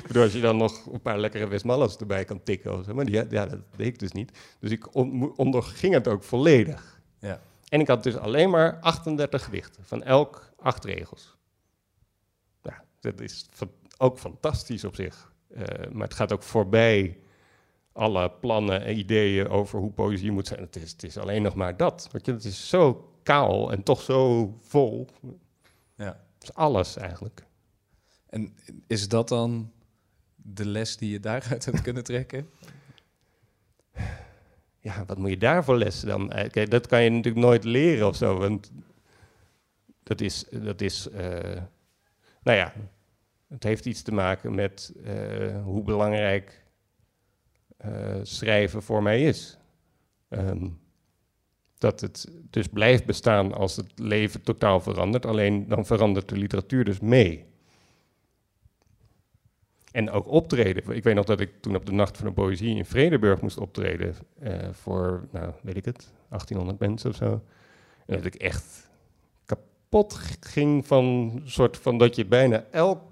ik 0.00 0.04
bedoel, 0.06 0.22
als 0.22 0.32
je 0.32 0.40
dan 0.40 0.56
nog 0.56 0.86
een 0.92 1.00
paar 1.00 1.18
lekkere 1.18 1.48
Westmallas 1.48 1.96
erbij 1.96 2.24
kan 2.24 2.42
tikken 2.42 2.78
of 2.78 2.84
zo, 2.84 2.94
maar 2.94 3.04
die, 3.04 3.14
ja, 3.30 3.46
dat 3.46 3.60
deed 3.76 3.86
ik 3.86 3.98
dus 3.98 4.12
niet. 4.12 4.38
Dus 4.60 4.70
ik 4.70 4.94
on- 4.94 5.36
onderging 5.36 5.94
het 5.94 6.08
ook 6.08 6.22
volledig. 6.22 7.00
Ja. 7.20 7.40
En 7.68 7.80
ik 7.80 7.86
had 7.88 8.02
dus 8.02 8.16
alleen 8.16 8.50
maar 8.50 8.78
38 8.80 9.44
gedichten, 9.44 9.84
van 9.84 10.02
elk 10.02 10.50
acht 10.58 10.84
regels. 10.84 11.36
Ja, 12.62 12.84
dat 13.00 13.20
is 13.20 13.46
ook 13.98 14.18
fantastisch 14.18 14.84
op 14.84 14.94
zich. 14.94 15.32
Eh, 15.48 15.90
maar 15.92 16.06
het 16.06 16.16
gaat 16.16 16.32
ook 16.32 16.42
voorbij 16.42 17.18
alle 17.92 18.30
plannen 18.30 18.84
en 18.84 18.98
ideeën 18.98 19.48
over 19.48 19.78
hoe 19.78 19.92
poëzie 19.92 20.32
moet 20.32 20.46
zijn. 20.46 20.60
Het 20.60 20.76
is, 20.76 20.90
het 20.90 21.02
is 21.02 21.16
alleen 21.16 21.42
nog 21.42 21.54
maar 21.54 21.76
dat. 21.76 22.08
Weet 22.12 22.26
je, 22.26 22.32
het 22.32 22.44
is 22.44 22.68
zo 22.68 23.12
kaal 23.22 23.72
en 23.72 23.82
toch 23.82 24.02
zo 24.02 24.54
vol. 24.62 25.08
Ja. 25.94 26.24
Het 26.34 26.42
is 26.42 26.54
alles 26.54 26.96
eigenlijk. 26.96 27.44
En 28.26 28.56
is 28.86 29.08
dat 29.08 29.28
dan 29.28 29.72
de 30.36 30.66
les 30.66 30.96
die 30.96 31.10
je 31.10 31.20
daaruit 31.20 31.64
hebt 31.64 31.82
kunnen 31.82 32.04
trekken? 32.04 32.50
Ja, 34.78 35.04
wat 35.06 35.18
moet 35.18 35.30
je 35.30 35.38
daarvoor 35.38 35.76
lessen 35.76 36.08
dan? 36.08 36.32
Eh, 36.32 36.50
Kijk, 36.50 36.70
dat 36.70 36.86
kan 36.86 37.02
je 37.02 37.10
natuurlijk 37.10 37.44
nooit 37.44 37.64
leren 37.64 38.06
of 38.06 38.16
zo. 38.16 38.38
Want 38.38 38.72
dat 40.02 40.20
is, 40.20 40.44
dat 40.50 40.80
is 40.80 41.08
eh, 41.08 41.62
nou 42.42 42.56
ja, 42.56 42.72
het 43.56 43.64
heeft 43.64 43.86
iets 43.86 44.02
te 44.02 44.12
maken 44.12 44.54
met 44.54 44.92
eh, 45.04 45.62
hoe 45.62 45.82
belangrijk 45.82 46.64
eh, 47.76 48.14
schrijven 48.22 48.82
voor 48.82 49.02
mij 49.02 49.22
is. 49.22 49.58
Ehm, 50.28 50.68
dat 51.78 52.00
het 52.00 52.32
dus 52.50 52.66
blijft 52.66 53.04
bestaan 53.04 53.54
als 53.54 53.76
het 53.76 53.98
leven 53.98 54.42
totaal 54.42 54.80
verandert. 54.80 55.26
Alleen 55.26 55.68
dan 55.68 55.86
verandert 55.86 56.28
de 56.28 56.36
literatuur 56.36 56.84
dus 56.84 57.00
mee. 57.00 57.44
En 59.92 60.10
ook 60.10 60.28
optreden. 60.28 60.94
Ik 60.94 61.04
weet 61.04 61.14
nog 61.14 61.24
dat 61.24 61.40
ik 61.40 61.50
toen 61.60 61.76
op 61.76 61.86
de 61.86 61.92
Nacht 61.92 62.16
van 62.16 62.26
de 62.26 62.32
Poëzie 62.32 62.76
in 62.76 62.84
Vredeburg 62.84 63.40
moest 63.40 63.58
optreden. 63.58 64.14
eh, 64.38 64.68
voor, 64.72 65.26
nou, 65.30 65.52
weet 65.62 65.76
ik 65.76 65.84
het, 65.84 66.12
1800 66.28 66.78
mensen 66.78 67.10
of 67.10 67.16
zo. 67.16 67.42
En 68.06 68.16
dat 68.16 68.24
ik 68.24 68.34
echt 68.34 68.90
kapot 69.44 70.14
ging 70.40 70.86
van, 70.86 71.32
soort 71.44 71.76
van 71.76 71.98
dat 71.98 72.16
je 72.16 72.26
bijna 72.26 72.64
elk 72.70 73.05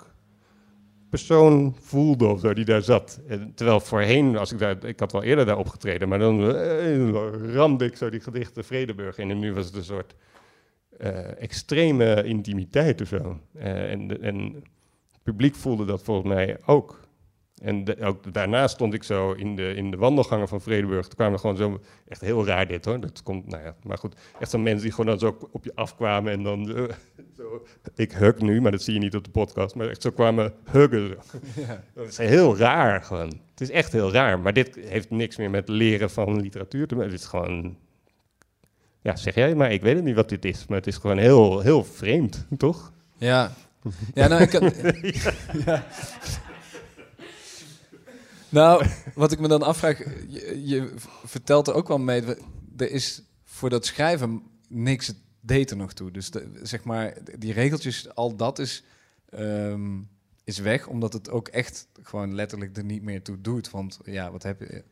persoon 1.15 1.77
voelde 1.81 2.27
of 2.27 2.41
zo 2.41 2.55
die 2.55 2.65
daar 2.65 2.83
zat. 2.83 3.21
En 3.29 3.53
terwijl 3.55 3.81
voorheen, 3.81 4.37
als 4.37 4.53
ik 4.53 4.59
daar, 4.59 4.85
ik 4.85 5.01
had 5.01 5.13
wel 5.13 5.23
eerder 5.23 5.47
daar 5.47 5.59
opgetreden, 5.59 6.09
maar 6.09 6.19
dan 6.19 6.55
eh, 6.55 7.55
ramde 7.55 7.85
ik 7.85 7.97
zo 7.97 8.11
die 8.11 8.21
gedichten 8.21 8.65
Vredeburg 8.65 9.19
in. 9.19 9.31
En 9.31 9.39
nu 9.39 9.53
was 9.53 9.67
het 9.67 9.75
een 9.75 9.85
soort 9.85 10.15
eh, 10.99 11.43
extreme 11.43 12.25
intimiteit 12.25 13.01
of 13.01 13.09
zo. 13.09 13.41
Eh, 13.53 13.91
en, 13.91 14.23
en 14.23 14.55
het 15.13 15.23
publiek 15.23 15.55
voelde 15.55 15.85
dat 15.85 16.03
volgens 16.03 16.29
mij 16.29 16.59
ook. 16.67 17.04
En 17.65 17.85
de- 17.85 18.01
ook 18.01 18.33
daarna 18.33 18.69
stond 18.69 18.95
ik 18.95 19.03
zo 19.03 19.33
in 19.33 19.57
de, 19.57 19.75
in 19.75 19.91
de 19.91 19.97
wandelgangen 19.97 20.49
van 20.49 20.61
Vredeburg. 20.61 21.03
Toen 21.07 21.15
kwamen 21.15 21.33
er 21.35 21.39
gewoon 21.41 21.57
zo, 21.57 21.81
echt 22.09 22.21
heel 22.21 22.47
raar 22.47 22.67
dit 22.67 22.85
hoor. 22.85 23.01
Dat 23.01 23.23
komt, 23.23 23.47
nou 23.47 23.63
ja, 23.65 23.75
maar 23.83 23.99
goed. 23.99 24.15
Echt 24.39 24.51
zo'n 24.51 24.63
mensen 24.63 24.83
die 24.83 24.91
gewoon 24.91 25.07
dan 25.07 25.19
zo 25.19 25.49
op 25.53 25.65
je 25.65 25.73
afkwamen 25.75 26.33
en 26.33 26.43
dan 26.43 26.75
eh, 26.77 26.83
zo. 27.39 27.65
Ik 27.95 28.13
hug 28.13 28.39
nu, 28.39 28.61
maar 28.61 28.71
dat 28.71 28.83
zie 28.83 28.95
je 28.95 29.01
niet 29.01 29.15
op 29.17 29.25
de 29.25 29.31
podcast. 29.31 29.75
Maar 29.75 29.89
echt 29.89 30.03
zo 30.03 30.11
kwamen 30.11 30.53
huggen. 30.71 31.09
zo. 31.09 31.39
Dat 31.95 32.07
is 32.09 32.17
heel 32.19 32.57
raar 32.57 33.03
gewoon. 33.03 33.33
Het 33.51 33.61
is 33.61 33.71
echt 33.71 33.93
heel 33.93 34.13
raar. 34.13 34.41
Maar 34.41 34.53
dit 34.53 34.79
heeft 34.81 35.11
niks 35.11 35.37
meer 35.37 35.51
met 35.51 35.69
leren 35.69 36.11
van 36.11 36.41
literatuur 36.41 36.87
te 36.87 36.95
maken. 36.95 37.11
Het 37.13 37.21
is 37.21 37.27
gewoon, 37.27 37.77
ja 39.01 39.17
zeg 39.17 39.35
jij, 39.35 39.55
maar 39.55 39.73
ik 39.73 39.83
weet 39.83 39.95
het 39.95 40.05
niet 40.05 40.15
wat 40.15 40.29
dit 40.29 40.45
is. 40.45 40.67
Maar 40.67 40.79
het 40.79 40.87
is 40.87 40.97
gewoon 40.97 41.19
heel, 41.19 41.61
heel 41.61 41.85
vreemd, 41.85 42.47
toch? 42.57 42.93
Ja. 43.17 43.53
Ja, 44.15 44.29
nou, 44.29 44.43
ik 44.43 44.53
had... 44.53 44.63
ja. 45.67 45.85
Nou, 48.55 48.87
wat 49.15 49.33
ik 49.33 49.41
me 49.41 49.49
dan 49.49 49.63
afvraag, 49.63 49.99
je, 50.65 50.95
vertelt 51.25 51.69
er 51.69 51.75
ook 51.75 51.89
wel 51.89 51.99
mee, 51.99 52.23
er 52.77 52.91
is 52.91 53.23
voor 53.45 53.71
dat 53.71 53.87
schrijven 53.87 54.43
niks 54.69 55.13
deed 55.41 55.71
er 55.71 55.77
nog 55.77 55.93
toe. 55.93 56.11
Dus 56.11 56.31
zeg 56.63 56.85
maar, 56.85 57.15
die 57.39 57.53
regeltjes, 57.53 58.15
al 58.15 58.37
dat 58.37 58.59
is, 58.59 58.85
ehm, 59.29 60.01
is 60.45 60.59
weg, 60.59 60.87
omdat 60.87 61.13
het 61.13 61.31
ook 61.31 61.49
echt 61.49 61.89
gewoon 62.03 62.35
letterlijk 62.35 62.77
er 62.77 62.85
niet 62.85 63.03
meer 63.03 63.23
toe 63.23 63.41
doet. 63.41 63.71
Want 63.71 63.99
ja, 64.05 64.31
wat 64.31 64.43
heb 64.43 64.61
je... 64.61 64.85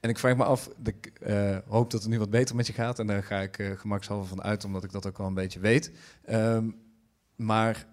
En 0.00 0.10
ik 0.10 0.18
vraag 0.18 0.36
me 0.36 0.44
af, 0.44 0.70
ik 0.84 1.06
eh, 1.06 1.58
hoop 1.66 1.90
dat 1.90 2.00
het 2.02 2.10
nu 2.10 2.18
wat 2.18 2.30
beter 2.30 2.56
met 2.56 2.66
je 2.66 2.72
gaat. 2.72 2.98
En 2.98 3.06
daar 3.06 3.22
ga 3.22 3.40
ik 3.40 3.58
uh, 3.58 3.78
gemakshalve 3.78 4.28
van 4.28 4.42
uit, 4.42 4.64
omdat 4.64 4.84
ik 4.84 4.92
dat 4.92 5.06
ook 5.06 5.18
wel 5.18 5.26
een 5.26 5.34
beetje 5.34 5.60
weet. 5.60 5.90
Ehm, 6.24 6.70
maar 7.36 7.86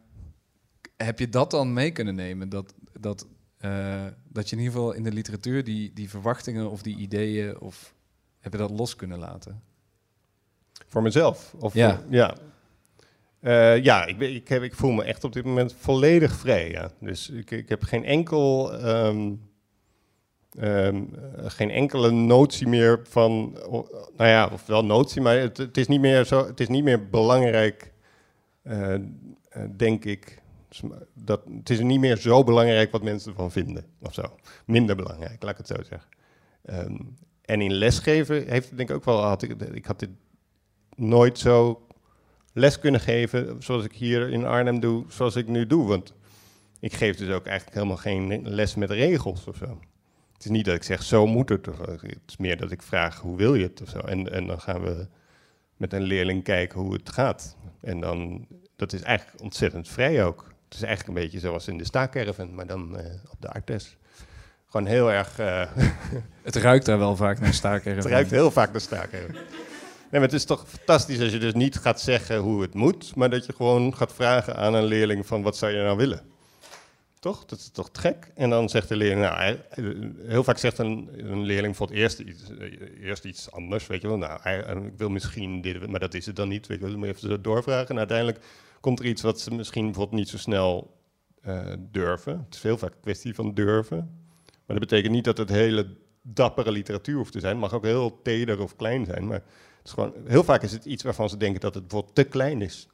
heb 0.95 1.19
je 1.19 1.29
dat 1.29 1.51
dan 1.51 1.73
mee 1.73 1.91
kunnen 1.91 2.15
nemen? 2.15 2.49
Dat, 2.49 2.73
dat, 2.99 3.27
uh, 3.67 4.06
dat 4.27 4.49
je 4.49 4.56
in 4.56 4.62
ieder 4.62 4.77
geval 4.77 4.93
in 4.93 5.03
de 5.03 5.12
literatuur 5.12 5.63
die, 5.63 5.93
die 5.93 6.10
verwachtingen 6.10 6.69
of 6.69 6.82
die 6.82 6.97
ideeën, 6.97 7.60
of 7.60 7.93
heb 8.39 8.51
je 8.51 8.58
dat 8.58 8.69
los 8.69 8.95
kunnen 8.95 9.19
laten? 9.19 9.62
Voor 10.88 11.01
mezelf? 11.01 11.56
Of 11.60 11.73
ja. 11.73 11.95
Voor, 11.95 12.06
ja. 12.10 12.36
Uh, 13.41 13.84
ja, 13.84 14.06
ik, 14.06 14.17
ben, 14.17 14.36
ik, 14.36 14.47
heb, 14.47 14.63
ik 14.63 14.75
voel 14.75 14.91
me 14.91 15.03
echt 15.03 15.23
op 15.23 15.34
dit 15.34 15.45
moment 15.45 15.73
volledig 15.73 16.34
vrij. 16.34 16.69
Ja. 16.69 16.91
Dus 16.99 17.30
ik, 17.30 17.51
ik 17.51 17.69
heb 17.69 17.84
geen 17.84 18.06
enkel. 18.06 18.73
Um, 18.86 19.49
um, 20.60 21.10
geen 21.36 21.69
enkele 21.69 22.12
notie 22.12 22.67
meer 22.67 22.99
van. 23.03 23.58
Nou 24.17 24.30
ja, 24.30 24.49
of 24.53 24.65
wel 24.65 24.86
notie, 24.86 25.21
maar 25.21 25.38
het, 25.38 25.58
het, 25.58 25.77
is, 25.77 25.88
niet 25.88 26.01
meer 26.01 26.25
zo, 26.25 26.45
het 26.45 26.60
is 26.60 26.67
niet 26.67 26.84
meer 26.84 27.10
belangrijk, 27.10 27.93
uh, 28.63 28.95
denk 29.77 30.06
ik. 30.06 30.41
Dat, 31.13 31.41
het 31.57 31.69
is 31.69 31.79
niet 31.79 31.99
meer 31.99 32.17
zo 32.17 32.43
belangrijk 32.43 32.91
wat 32.91 33.03
mensen 33.03 33.31
ervan 33.31 33.51
vinden, 33.51 33.85
of 33.99 34.13
zo. 34.13 34.35
Minder 34.65 34.95
belangrijk, 34.95 35.43
laat 35.43 35.51
ik 35.51 35.57
het 35.57 35.67
zo 35.67 35.83
zeggen. 35.83 36.09
Um, 36.69 37.17
en 37.41 37.61
in 37.61 37.73
lesgeven 37.73 38.47
heeft 38.47 38.67
het 38.67 38.77
denk 38.77 38.89
ik 38.89 38.95
ook 38.95 39.05
wel. 39.05 39.21
Had 39.21 39.41
ik, 39.41 39.61
ik 39.61 39.85
had 39.85 39.99
dit 39.99 40.09
nooit 40.95 41.39
zo 41.39 41.87
les 42.53 42.79
kunnen 42.79 43.01
geven 43.01 43.63
zoals 43.63 43.83
ik 43.83 43.93
hier 43.93 44.29
in 44.29 44.45
Arnhem 44.45 44.79
doe, 44.79 45.05
zoals 45.07 45.35
ik 45.35 45.47
nu 45.47 45.67
doe. 45.67 45.87
Want 45.87 46.13
ik 46.79 46.93
geef 46.93 47.17
dus 47.17 47.29
ook 47.29 47.45
eigenlijk 47.45 47.77
helemaal 47.77 47.97
geen 47.97 48.49
les 48.49 48.75
met 48.75 48.91
regels 48.91 49.45
of 49.45 49.55
zo. 49.55 49.79
Het 50.33 50.45
is 50.45 50.51
niet 50.51 50.65
dat 50.65 50.75
ik 50.75 50.83
zeg, 50.83 51.03
zo 51.03 51.27
moet 51.27 51.49
het. 51.49 51.65
Het 51.65 52.21
is 52.27 52.37
meer 52.37 52.57
dat 52.57 52.71
ik 52.71 52.81
vraag, 52.81 53.19
hoe 53.19 53.37
wil 53.37 53.55
je 53.55 53.63
het 53.63 53.81
of 53.81 53.89
zo. 53.89 53.99
En, 53.99 54.31
en 54.31 54.47
dan 54.47 54.61
gaan 54.61 54.81
we 54.81 55.07
met 55.77 55.93
een 55.93 56.01
leerling 56.01 56.43
kijken 56.43 56.79
hoe 56.79 56.93
het 56.93 57.09
gaat. 57.09 57.57
En 57.81 57.99
dan, 57.99 58.47
dat 58.75 58.93
is 58.93 59.01
eigenlijk 59.01 59.41
ontzettend 59.41 59.87
vrij 59.87 60.25
ook. 60.25 60.55
Het 60.67 60.77
is 60.77 60.82
eigenlijk 60.82 61.17
een 61.17 61.23
beetje 61.23 61.39
zoals 61.39 61.67
in 61.67 61.77
de 61.77 61.86
staakerven, 61.86 62.56
maar 62.56 62.67
dan 62.67 62.99
uh, 62.99 63.06
op 63.30 63.41
de 63.41 63.49
Artes. 63.49 63.97
Gewoon 64.69 64.86
heel 64.86 65.12
erg... 65.12 65.39
Uh, 65.39 65.65
het 66.43 66.56
ruikt 66.56 66.86
daar 66.86 66.97
wel 66.97 67.15
vaak 67.15 67.39
naar 67.39 67.53
staakerven. 67.53 68.03
het 68.03 68.12
ruikt 68.12 68.32
heel 68.32 68.51
vaak 68.51 68.71
naar 68.71 68.82
staakerven. 68.82 69.34
Nee, 69.34 70.21
maar 70.21 70.30
het 70.30 70.34
is 70.34 70.45
toch 70.45 70.63
fantastisch 70.67 71.21
als 71.21 71.32
je 71.32 71.39
dus 71.39 71.53
niet 71.53 71.77
gaat 71.77 72.01
zeggen 72.01 72.38
hoe 72.38 72.62
het 72.62 72.73
moet, 72.73 73.15
maar 73.15 73.30
dat 73.30 73.45
je 73.45 73.53
gewoon 73.53 73.95
gaat 73.95 74.13
vragen 74.13 74.56
aan 74.56 74.73
een 74.73 74.84
leerling 74.84 75.25
van 75.25 75.41
wat 75.41 75.58
zou 75.58 75.71
je 75.71 75.84
nou 75.84 75.97
willen? 75.97 76.21
Toch? 77.19 77.45
Dat 77.45 77.60
is 77.60 77.69
toch 77.69 77.89
gek? 77.91 78.32
En 78.36 78.49
dan 78.49 78.69
zegt 78.69 78.88
de 78.88 78.95
leerling, 78.95 79.21
nou, 79.21 79.58
heel 80.27 80.43
vaak 80.43 80.58
zegt 80.58 80.77
een, 80.77 81.10
een 81.17 81.43
leerling 81.43 81.75
voor 81.75 81.88
het 81.88 81.95
eerst 81.95 82.19
iets, 82.19 82.43
eerst 83.01 83.25
iets 83.25 83.51
anders, 83.51 83.88
weet 83.88 84.01
je 84.01 84.08
wel. 84.08 84.17
Nou, 84.17 84.39
ik 84.86 84.97
wil 84.97 85.10
misschien 85.10 85.62
dit, 85.62 85.88
maar 85.88 85.99
dat 85.99 86.13
is 86.13 86.25
het 86.25 86.36
dan 86.36 86.47
niet, 86.47 86.67
weet 86.67 86.77
je 86.77 86.84
wel. 86.84 86.91
Dan 86.91 86.99
moet 86.99 87.19
je 87.19 87.27
even 87.27 87.41
doorvragen. 87.41 87.89
En 87.89 87.97
uiteindelijk 87.97 88.39
komt 88.79 88.99
er 88.99 89.05
iets 89.05 89.21
wat 89.21 89.39
ze 89.39 89.53
misschien 89.53 89.85
bijvoorbeeld 89.85 90.19
niet 90.19 90.29
zo 90.29 90.37
snel 90.37 90.95
uh, 91.45 91.73
durven. 91.79 92.43
Het 92.45 92.55
is 92.55 92.63
heel 92.63 92.77
vaak 92.77 92.93
een 92.93 92.99
kwestie 92.99 93.35
van 93.35 93.53
durven. 93.53 93.97
Maar 94.45 94.79
dat 94.79 94.89
betekent 94.89 95.13
niet 95.13 95.23
dat 95.23 95.37
het 95.37 95.49
hele 95.49 95.97
dappere 96.21 96.71
literatuur 96.71 97.15
hoeft 97.15 97.31
te 97.31 97.39
zijn. 97.39 97.51
Het 97.51 97.61
mag 97.61 97.73
ook 97.73 97.83
heel 97.83 98.21
teder 98.21 98.61
of 98.61 98.75
klein 98.75 99.05
zijn, 99.05 99.27
maar 99.27 99.43
is 99.83 99.91
gewoon, 99.91 100.13
heel 100.25 100.43
vaak 100.43 100.63
is 100.63 100.71
het 100.71 100.85
iets 100.85 101.03
waarvan 101.03 101.29
ze 101.29 101.37
denken 101.37 101.61
dat 101.61 101.73
het 101.73 101.83
bijvoorbeeld 101.83 102.15
te 102.15 102.23
klein 102.23 102.61
is. 102.61 102.87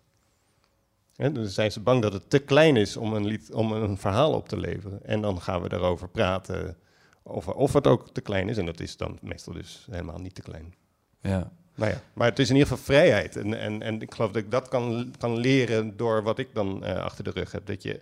dan 1.15 1.45
zijn 1.45 1.71
ze 1.71 1.79
bang 1.79 2.01
dat 2.01 2.13
het 2.13 2.29
te 2.29 2.39
klein 2.39 2.75
is 2.75 2.97
om 2.97 3.13
een, 3.13 3.25
lied, 3.25 3.53
om 3.53 3.71
een 3.71 3.97
verhaal 3.97 4.33
op 4.33 4.49
te 4.49 4.57
leveren. 4.57 5.05
En 5.05 5.21
dan 5.21 5.41
gaan 5.41 5.61
we 5.61 5.69
daarover 5.69 6.09
praten 6.09 6.77
over 7.23 7.53
of 7.53 7.73
het 7.73 7.87
ook 7.87 8.09
te 8.09 8.21
klein 8.21 8.49
is. 8.49 8.57
En 8.57 8.65
dat 8.65 8.79
is 8.79 8.97
dan 8.97 9.17
meestal 9.21 9.53
dus 9.53 9.87
helemaal 9.91 10.19
niet 10.19 10.35
te 10.35 10.41
klein. 10.41 10.73
Ja. 11.21 11.51
Nou 11.75 11.91
ja, 11.91 12.01
maar 12.13 12.27
het 12.29 12.39
is 12.39 12.49
in 12.49 12.55
ieder 12.55 12.69
geval 12.69 12.85
vrijheid. 12.85 13.35
En, 13.35 13.59
en, 13.59 13.81
en 13.81 14.01
ik 14.01 14.13
geloof 14.13 14.31
dat 14.31 14.43
ik 14.43 14.51
dat 14.51 14.67
kan, 14.67 15.13
kan 15.17 15.37
leren 15.37 15.97
door 15.97 16.23
wat 16.23 16.39
ik 16.39 16.47
dan 16.53 16.83
uh, 16.83 16.95
achter 16.95 17.23
de 17.23 17.31
rug 17.31 17.51
heb. 17.51 17.65
Dat, 17.65 17.83
je, 17.83 17.99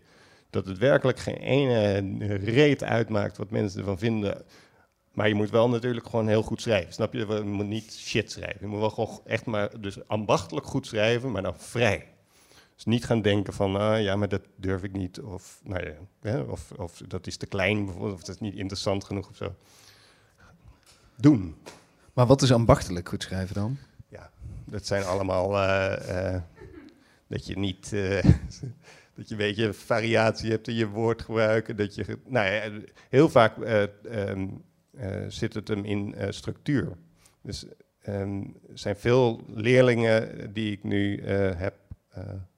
dat 0.49 0.65
het 0.65 0.77
werkelijk 0.77 1.19
geen 1.19 1.37
ene 1.37 2.35
reet 2.35 2.83
uitmaakt 2.83 3.37
wat 3.37 3.49
mensen 3.49 3.79
ervan 3.79 3.97
vinden. 3.97 4.43
Maar 5.13 5.27
je 5.27 5.35
moet 5.35 5.49
wel 5.49 5.69
natuurlijk 5.69 6.05
gewoon 6.05 6.27
heel 6.27 6.43
goed 6.43 6.61
schrijven. 6.61 6.93
Snap 6.93 7.13
je? 7.13 7.25
Je 7.27 7.41
moet 7.41 7.67
niet 7.67 7.93
shit 7.93 8.31
schrijven. 8.31 8.57
Je 8.59 8.67
moet 8.67 8.79
wel 8.79 8.89
gewoon 8.89 9.21
echt 9.25 9.45
maar 9.45 9.81
dus 9.81 10.07
ambachtelijk 10.07 10.65
goed 10.65 10.87
schrijven, 10.87 11.31
maar 11.31 11.41
dan 11.41 11.57
vrij. 11.57 12.07
Dus 12.75 12.93
niet 12.93 13.05
gaan 13.05 13.21
denken 13.21 13.53
van, 13.53 13.75
ah, 13.75 14.01
ja, 14.01 14.15
maar 14.15 14.29
dat 14.29 14.41
durf 14.55 14.83
ik 14.83 14.91
niet. 14.91 15.21
Of, 15.21 15.61
nou 15.63 15.85
ja, 15.85 15.93
hè, 16.21 16.39
of, 16.39 16.71
of 16.71 17.01
dat 17.07 17.27
is 17.27 17.37
te 17.37 17.45
klein 17.45 17.85
bijvoorbeeld, 17.85 18.13
of 18.13 18.23
dat 18.23 18.35
is 18.35 18.41
niet 18.41 18.55
interessant 18.55 19.03
genoeg 19.03 19.29
of 19.29 19.35
zo. 19.35 19.55
Doen. 21.15 21.55
Maar 22.13 22.25
wat 22.25 22.41
is 22.41 22.51
ambachtelijk 22.51 23.09
goed 23.09 23.23
schrijven 23.23 23.55
dan? 23.55 23.77
Ja, 24.07 24.29
dat 24.65 24.85
zijn 24.85 25.03
allemaal 25.03 25.53
uh, 25.53 25.95
uh, 26.07 26.41
dat 27.27 27.45
je 27.45 27.57
niet... 27.57 27.91
Uh, 27.93 28.23
dat 29.15 29.29
je 29.29 29.31
een 29.31 29.37
beetje 29.37 29.73
variatie 29.73 30.51
hebt 30.51 30.67
in 30.67 30.73
je 30.73 30.87
woordgebruik. 30.87 31.77
Dat 31.77 31.95
je, 31.95 32.19
nou 32.25 32.51
ja, 32.51 32.71
heel 33.09 33.29
vaak 33.29 33.57
uh, 33.57 33.83
zit 35.27 35.53
het 35.53 35.67
hem 35.67 35.85
in 35.85 36.15
structuur. 36.29 36.97
Dus 37.41 37.65
um, 38.07 38.55
er 38.69 38.77
zijn 38.77 38.95
veel 38.95 39.43
leerlingen 39.47 40.53
die 40.53 40.71
ik 40.71 40.83
nu 40.83 41.23
heb 41.55 41.75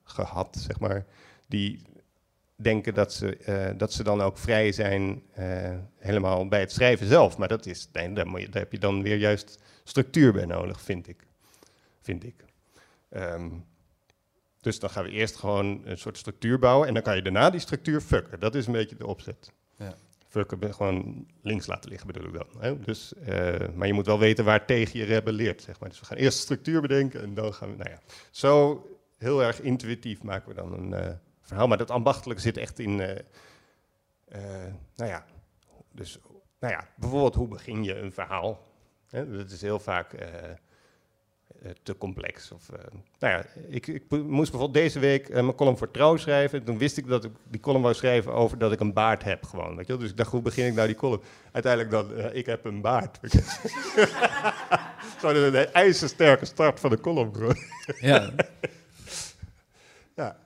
gehad, 0.02 0.56
zeg 0.60 0.80
maar, 0.80 1.04
die 1.46 1.82
denken 2.56 2.94
dat 2.94 3.12
ze, 3.12 3.74
dat 3.76 3.92
ze 3.92 4.02
dan 4.02 4.20
ook 4.22 4.38
vrij 4.38 4.72
zijn 4.72 5.22
helemaal 5.98 6.48
bij 6.48 6.60
het 6.60 6.72
schrijven 6.72 7.06
zelf. 7.06 7.38
Maar 7.38 7.48
dat 7.48 7.66
is, 7.66 7.88
nee, 7.92 8.12
daar, 8.12 8.26
moet 8.26 8.40
je, 8.40 8.48
daar 8.48 8.62
heb 8.62 8.72
je 8.72 8.78
dan 8.78 9.02
weer 9.02 9.16
juist 9.16 9.58
structuur 9.84 10.32
bij 10.32 10.44
nodig, 10.44 10.80
vind 10.80 11.08
ik. 11.08 11.26
Vind 12.00 12.24
ik. 12.24 12.44
Um, 13.10 13.64
dus 14.60 14.78
dan 14.78 14.90
gaan 14.90 15.04
we 15.04 15.10
eerst 15.10 15.36
gewoon 15.36 15.82
een 15.84 15.98
soort 15.98 16.18
structuur 16.18 16.58
bouwen 16.58 16.88
en 16.88 16.94
dan 16.94 17.02
kan 17.02 17.16
je 17.16 17.22
daarna 17.22 17.50
die 17.50 17.60
structuur 17.60 18.00
fucken. 18.00 18.40
Dat 18.40 18.54
is 18.54 18.66
een 18.66 18.72
beetje 18.72 18.96
de 18.96 19.06
opzet. 19.06 19.52
Ja 19.78 19.94
fucken, 20.34 20.74
gewoon 20.74 21.26
links 21.42 21.66
laten 21.66 21.90
liggen 21.90 22.06
bedoel 22.06 22.28
ik 22.28 22.34
dan. 22.34 22.62
Hè? 22.62 22.80
Dus, 22.80 23.12
uh, 23.28 23.68
maar 23.74 23.86
je 23.86 23.92
moet 23.92 24.06
wel 24.06 24.18
weten 24.18 24.44
waar 24.44 24.66
tegen 24.66 24.98
je 24.98 25.04
rebelleert, 25.04 25.62
zeg 25.62 25.80
maar. 25.80 25.88
Dus 25.88 26.00
we 26.00 26.06
gaan 26.06 26.16
eerst 26.16 26.38
structuur 26.38 26.80
bedenken 26.80 27.22
en 27.22 27.34
dan 27.34 27.54
gaan 27.54 27.70
we, 27.70 27.76
nou 27.76 27.90
ja. 27.90 28.00
Zo 28.30 28.86
heel 29.18 29.42
erg 29.42 29.60
intuïtief 29.60 30.22
maken 30.22 30.48
we 30.48 30.54
dan 30.54 30.72
een 30.72 31.18
verhaal. 31.44 31.66
Maar 31.66 31.78
dat 31.78 31.90
ambachtelijke 31.90 32.42
zit 32.42 32.56
echt 32.56 32.78
in, 32.78 32.90
uh, 32.90 33.08
nou 34.96 35.10
ja, 35.10 35.24
dus, 35.92 36.18
nou 36.60 36.72
ja, 36.72 36.88
bijvoorbeeld 36.96 37.34
hoe 37.34 37.48
begin 37.48 37.84
je 37.84 37.98
een 37.98 38.12
verhaal? 38.12 38.60
Hè? 39.10 39.36
Dat 39.36 39.50
is 39.50 39.60
heel 39.60 39.80
vaak 39.80 40.12
uh, 40.12 41.70
te 41.82 41.96
complex. 41.96 42.50
Of, 42.52 42.68
nou 43.18 43.34
ja, 43.34 43.44
ik, 43.68 43.86
ik, 43.86 44.10
moest 44.10 44.50
bijvoorbeeld 44.50 44.74
deze 44.84 44.98
week 44.98 45.28
mijn 45.28 45.54
column 45.54 45.78
voor 45.78 45.90
Trouw 45.90 46.16
schrijven. 46.16 46.64
Toen 46.64 46.78
wist 46.78 46.96
ik 46.96 47.06
dat 47.06 47.24
ik 47.24 47.30
die 47.48 47.60
column 47.60 47.82
wou 47.82 47.94
schrijven 47.94 48.32
over 48.32 48.58
dat 48.58 48.72
ik 48.72 48.80
een 48.80 48.92
baard 48.92 49.24
heb 49.24 49.44
gewoon. 49.44 49.76
Weet 49.76 49.86
je? 49.86 49.96
Dus 49.96 50.10
ik 50.10 50.16
dacht, 50.16 50.30
hoe 50.30 50.42
begin 50.42 50.66
ik 50.66 50.74
nou 50.74 50.86
die 50.86 50.96
column? 50.96 51.22
Uiteindelijk 51.52 51.92
dan, 51.92 52.32
ik 52.32 52.46
heb 52.46 52.64
een 52.64 52.80
baard. 52.80 53.18
Gewoon 55.18 55.36
een 55.36 55.72
ijzersterke 55.72 56.44
start 56.44 56.80
van 56.80 56.90
de 56.90 57.00
column. 57.00 57.56
ja. 58.00 58.30
ja. 60.16 60.43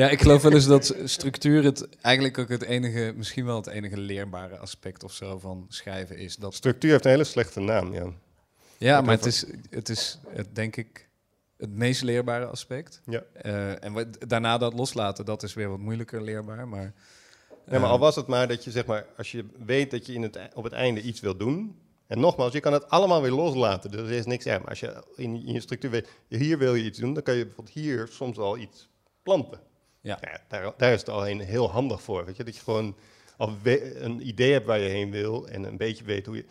Ja, 0.00 0.08
ik 0.08 0.20
geloof 0.20 0.42
wel 0.42 0.52
eens 0.52 0.66
dat 0.66 0.94
structuur 1.04 1.64
het 1.64 1.88
eigenlijk 2.00 2.38
ook 2.38 2.48
het 2.48 2.62
enige, 2.62 3.12
misschien 3.16 3.44
wel 3.44 3.56
het 3.56 3.66
enige 3.66 3.98
leerbare 3.98 4.58
aspect 4.58 5.04
of 5.04 5.12
zo 5.12 5.38
van 5.38 5.66
schrijven 5.68 6.18
is. 6.18 6.36
Dat... 6.36 6.54
Structuur 6.54 6.90
heeft 6.90 7.04
een 7.04 7.10
hele 7.10 7.24
slechte 7.24 7.60
naam, 7.60 7.92
ja. 7.94 8.12
Ja, 8.78 9.00
maar 9.00 9.14
het 9.14 9.26
is, 9.26 9.44
het 9.70 9.88
is 9.88 10.18
het, 10.28 10.54
denk 10.54 10.76
ik 10.76 11.08
het 11.56 11.70
meest 11.70 12.02
leerbare 12.02 12.44
aspect. 12.44 13.00
Ja. 13.06 13.22
Uh, 13.42 13.84
en 13.84 14.10
daarna 14.26 14.58
dat 14.58 14.72
loslaten, 14.72 15.24
dat 15.24 15.42
is 15.42 15.54
weer 15.54 15.68
wat 15.68 15.78
moeilijker 15.78 16.22
leerbaar. 16.22 16.68
Maar, 16.68 16.84
uh, 16.84 17.72
ja, 17.72 17.78
maar 17.78 17.90
al 17.90 17.98
was 17.98 18.16
het 18.16 18.26
maar 18.26 18.48
dat 18.48 18.64
je, 18.64 18.70
zeg 18.70 18.86
maar, 18.86 19.06
als 19.16 19.32
je 19.32 19.44
weet 19.64 19.90
dat 19.90 20.06
je 20.06 20.12
in 20.12 20.22
het, 20.22 20.38
op 20.54 20.64
het 20.64 20.72
einde 20.72 21.00
iets 21.00 21.20
wil 21.20 21.36
doen. 21.36 21.78
En 22.06 22.20
nogmaals, 22.20 22.52
je 22.52 22.60
kan 22.60 22.72
het 22.72 22.88
allemaal 22.88 23.22
weer 23.22 23.30
loslaten. 23.30 23.90
Dus 23.90 24.00
er 24.00 24.10
is 24.10 24.26
niks 24.26 24.44
erg. 24.44 24.58
Maar 24.58 24.68
als 24.68 24.80
je 24.80 25.04
in, 25.16 25.46
in 25.46 25.52
je 25.52 25.60
structuur 25.60 25.90
weet, 25.90 26.08
hier 26.28 26.58
wil 26.58 26.74
je 26.74 26.84
iets 26.84 26.98
doen, 26.98 27.14
dan 27.14 27.22
kan 27.22 27.34
je 27.34 27.44
bijvoorbeeld 27.44 27.76
hier 27.76 28.08
soms 28.10 28.38
al 28.38 28.58
iets 28.58 28.88
planten. 29.22 29.68
Ja. 30.00 30.18
ja 30.20 30.40
daar, 30.48 30.72
daar, 30.76 30.92
is 30.92 31.00
het 31.00 31.08
al 31.08 31.28
een 31.28 31.40
heel 31.40 31.70
handig 31.70 32.02
voor. 32.02 32.24
Weet 32.24 32.36
je? 32.36 32.44
Dat 32.44 32.56
je 32.56 32.62
gewoon 32.62 32.96
al 33.36 33.56
een 33.64 34.28
idee 34.28 34.52
hebt 34.52 34.66
waar 34.66 34.78
je 34.78 34.88
heen 34.88 35.10
wil 35.10 35.48
en 35.48 35.64
een 35.64 35.76
beetje 35.76 36.04
weet 36.04 36.26
hoe 36.26 36.36
je. 36.36 36.44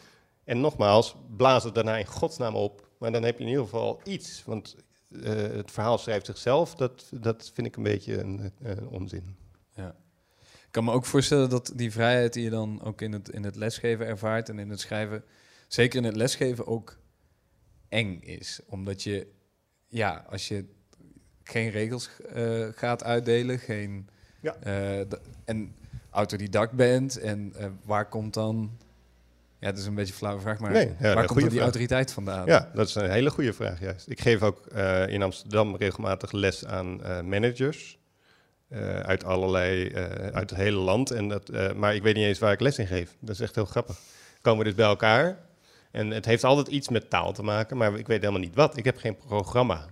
En 0.43 0.59
nogmaals, 0.59 1.15
blaas 1.37 1.63
het 1.63 1.75
daarna 1.75 1.97
in 1.97 2.05
godsnaam 2.05 2.55
op. 2.55 2.87
Maar 2.97 3.11
dan 3.11 3.23
heb 3.23 3.37
je 3.37 3.43
in 3.43 3.49
ieder 3.49 3.63
geval 3.63 4.01
iets. 4.03 4.43
Want 4.45 4.75
uh, 5.09 5.29
het 5.33 5.71
verhaal 5.71 5.97
schrijft 5.97 6.25
zichzelf. 6.25 6.75
Dat, 6.75 7.09
dat 7.11 7.51
vind 7.53 7.67
ik 7.67 7.75
een 7.75 7.83
beetje 7.83 8.19
een, 8.19 8.51
een, 8.61 8.87
onzin. 8.87 9.37
Ja. 9.73 9.95
Ik 10.39 10.75
kan 10.75 10.83
me 10.83 10.91
ook 10.91 11.05
voorstellen 11.05 11.49
dat 11.49 11.71
die 11.75 11.91
vrijheid 11.91 12.33
die 12.33 12.43
je 12.43 12.49
dan 12.49 12.81
ook 12.83 13.01
in 13.01 13.13
het, 13.13 13.29
in 13.29 13.43
het 13.43 13.55
lesgeven 13.55 14.05
ervaart 14.05 14.49
en 14.49 14.59
in 14.59 14.69
het 14.69 14.79
schrijven, 14.79 15.23
zeker 15.67 15.99
in 15.99 16.05
het 16.05 16.15
lesgeven 16.15 16.67
ook 16.67 16.97
eng 17.89 18.19
is. 18.21 18.59
Omdat 18.67 19.03
je, 19.03 19.27
ja, 19.87 20.25
als 20.29 20.47
je 20.47 20.65
geen 21.49 21.69
regels 21.69 22.09
eh, 22.33 22.67
gaat 22.75 23.03
uitdelen, 23.03 23.59
geen... 23.59 24.09
Ja. 24.41 24.55
eh, 24.63 24.99
en 25.45 25.75
autodidact 26.09 26.71
bent 26.73 27.19
en 27.19 27.53
eh, 27.57 27.65
waar 27.85 28.09
komt 28.09 28.33
dan... 28.33 28.77
Ja, 29.59 29.67
het 29.67 29.77
is 29.77 29.85
een 29.85 29.95
beetje 29.95 30.11
een 30.11 30.19
flauwe 30.19 30.41
vraag, 30.41 30.59
maar 30.59 30.71
Nee, 30.71 30.91
ja, 30.99 31.13
waar 31.13 31.25
komt 31.25 31.39
die 31.39 31.49
vraag. 31.49 31.61
autoriteit 31.61 32.13
vandaan? 32.13 32.45
Ja, 32.45 32.71
dat 32.73 32.87
is 32.87 32.95
een 32.95 33.09
hele 33.09 33.29
goede 33.29 33.53
vraag, 33.53 33.79
juist. 33.79 34.09
Ik 34.09 34.21
geef 34.21 34.41
ook 34.41 34.67
in 35.07 35.21
Amsterdam 35.21 35.75
regelmatig 35.75 36.31
les 36.31 36.65
aan 36.65 37.01
managers. 37.29 37.99
uit 39.01 39.23
allerlei, 39.23 39.93
uit 40.33 40.49
het 40.49 40.59
hele 40.59 40.77
land. 40.77 41.11
En 41.11 41.27
dat, 41.27 41.75
maar 41.75 41.95
ik 41.95 42.03
weet 42.03 42.15
niet 42.15 42.25
eens 42.25 42.39
waar 42.39 42.51
ik 42.51 42.59
les 42.59 42.77
in 42.77 42.87
geef. 42.87 43.15
Dat 43.19 43.35
is 43.35 43.41
echt 43.41 43.55
heel 43.55 43.65
grappig. 43.65 43.99
Komen 44.41 44.59
we 44.59 44.65
dus 44.65 44.75
bij 44.75 44.85
elkaar. 44.85 45.37
En 45.91 46.09
het 46.09 46.25
heeft 46.25 46.43
altijd 46.43 46.67
iets 46.67 46.89
met 46.89 47.09
taal 47.09 47.33
te 47.33 47.43
maken, 47.43 47.77
maar 47.77 47.97
ik 47.97 48.07
weet 48.07 48.19
helemaal 48.19 48.41
niet 48.41 48.55
wat. 48.55 48.77
Ik 48.77 48.85
heb 48.85 48.97
geen 48.97 49.17
programma. 49.17 49.85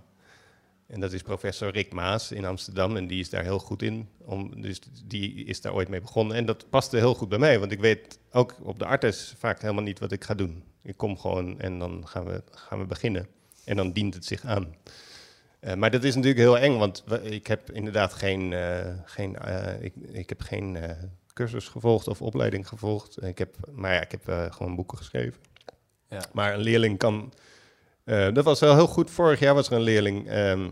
En 0.88 1.00
dat 1.00 1.12
is 1.12 1.22
professor 1.22 1.70
Rick 1.70 1.92
Maas 1.92 2.32
in 2.32 2.44
Amsterdam. 2.44 2.96
En 2.96 3.06
die 3.06 3.20
is 3.20 3.30
daar 3.30 3.42
heel 3.42 3.58
goed 3.58 3.82
in. 3.82 4.08
Om, 4.18 4.62
dus 4.62 4.80
die 5.04 5.44
is 5.44 5.60
daar 5.60 5.74
ooit 5.74 5.88
mee 5.88 6.00
begonnen. 6.00 6.36
En 6.36 6.46
dat 6.46 6.70
paste 6.70 6.96
heel 6.96 7.14
goed 7.14 7.28
bij 7.28 7.38
mij. 7.38 7.58
Want 7.58 7.72
ik 7.72 7.80
weet 7.80 8.18
ook 8.32 8.56
op 8.62 8.78
de 8.78 8.84
Artes 8.84 9.34
vaak 9.38 9.60
helemaal 9.60 9.82
niet 9.82 9.98
wat 9.98 10.12
ik 10.12 10.24
ga 10.24 10.34
doen. 10.34 10.64
Ik 10.82 10.96
kom 10.96 11.18
gewoon 11.18 11.60
en 11.60 11.78
dan 11.78 12.08
gaan 12.08 12.24
we, 12.24 12.42
gaan 12.50 12.78
we 12.78 12.86
beginnen. 12.86 13.26
En 13.64 13.76
dan 13.76 13.92
dient 13.92 14.14
het 14.14 14.24
zich 14.24 14.44
aan. 14.44 14.74
Eh, 15.60 15.74
maar 15.74 15.90
dat 15.90 16.04
is 16.04 16.14
natuurlijk 16.14 16.40
heel 16.40 16.58
eng, 16.58 16.78
want 16.78 17.04
ik 17.22 17.46
heb 17.46 17.70
inderdaad 17.70 18.12
geen, 18.12 18.52
eh, 18.52 18.92
geen, 19.04 19.36
eh, 19.36 19.82
ik, 19.82 19.94
ik 20.12 20.28
heb 20.28 20.40
geen 20.40 20.78
cursus 21.32 21.68
gevolgd 21.68 22.08
of 22.08 22.22
opleiding 22.22 22.68
gevolgd. 22.68 23.22
Ik 23.22 23.38
heb, 23.38 23.56
maar 23.72 23.94
ja, 23.94 24.00
ik 24.00 24.10
heb 24.10 24.52
gewoon 24.52 24.74
boeken 24.74 24.98
geschreven. 24.98 25.40
Ja. 26.08 26.24
Maar 26.32 26.54
een 26.54 26.60
leerling 26.60 26.98
kan. 26.98 27.32
Eh, 28.08 28.34
dat 28.34 28.44
was 28.44 28.60
wel 28.60 28.74
heel 28.74 28.86
goed. 28.86 29.10
Vorig 29.10 29.40
jaar 29.40 29.54
was 29.54 29.66
er 29.66 29.72
een 29.72 29.80
leerling. 29.80 30.28
ehm, 30.28 30.68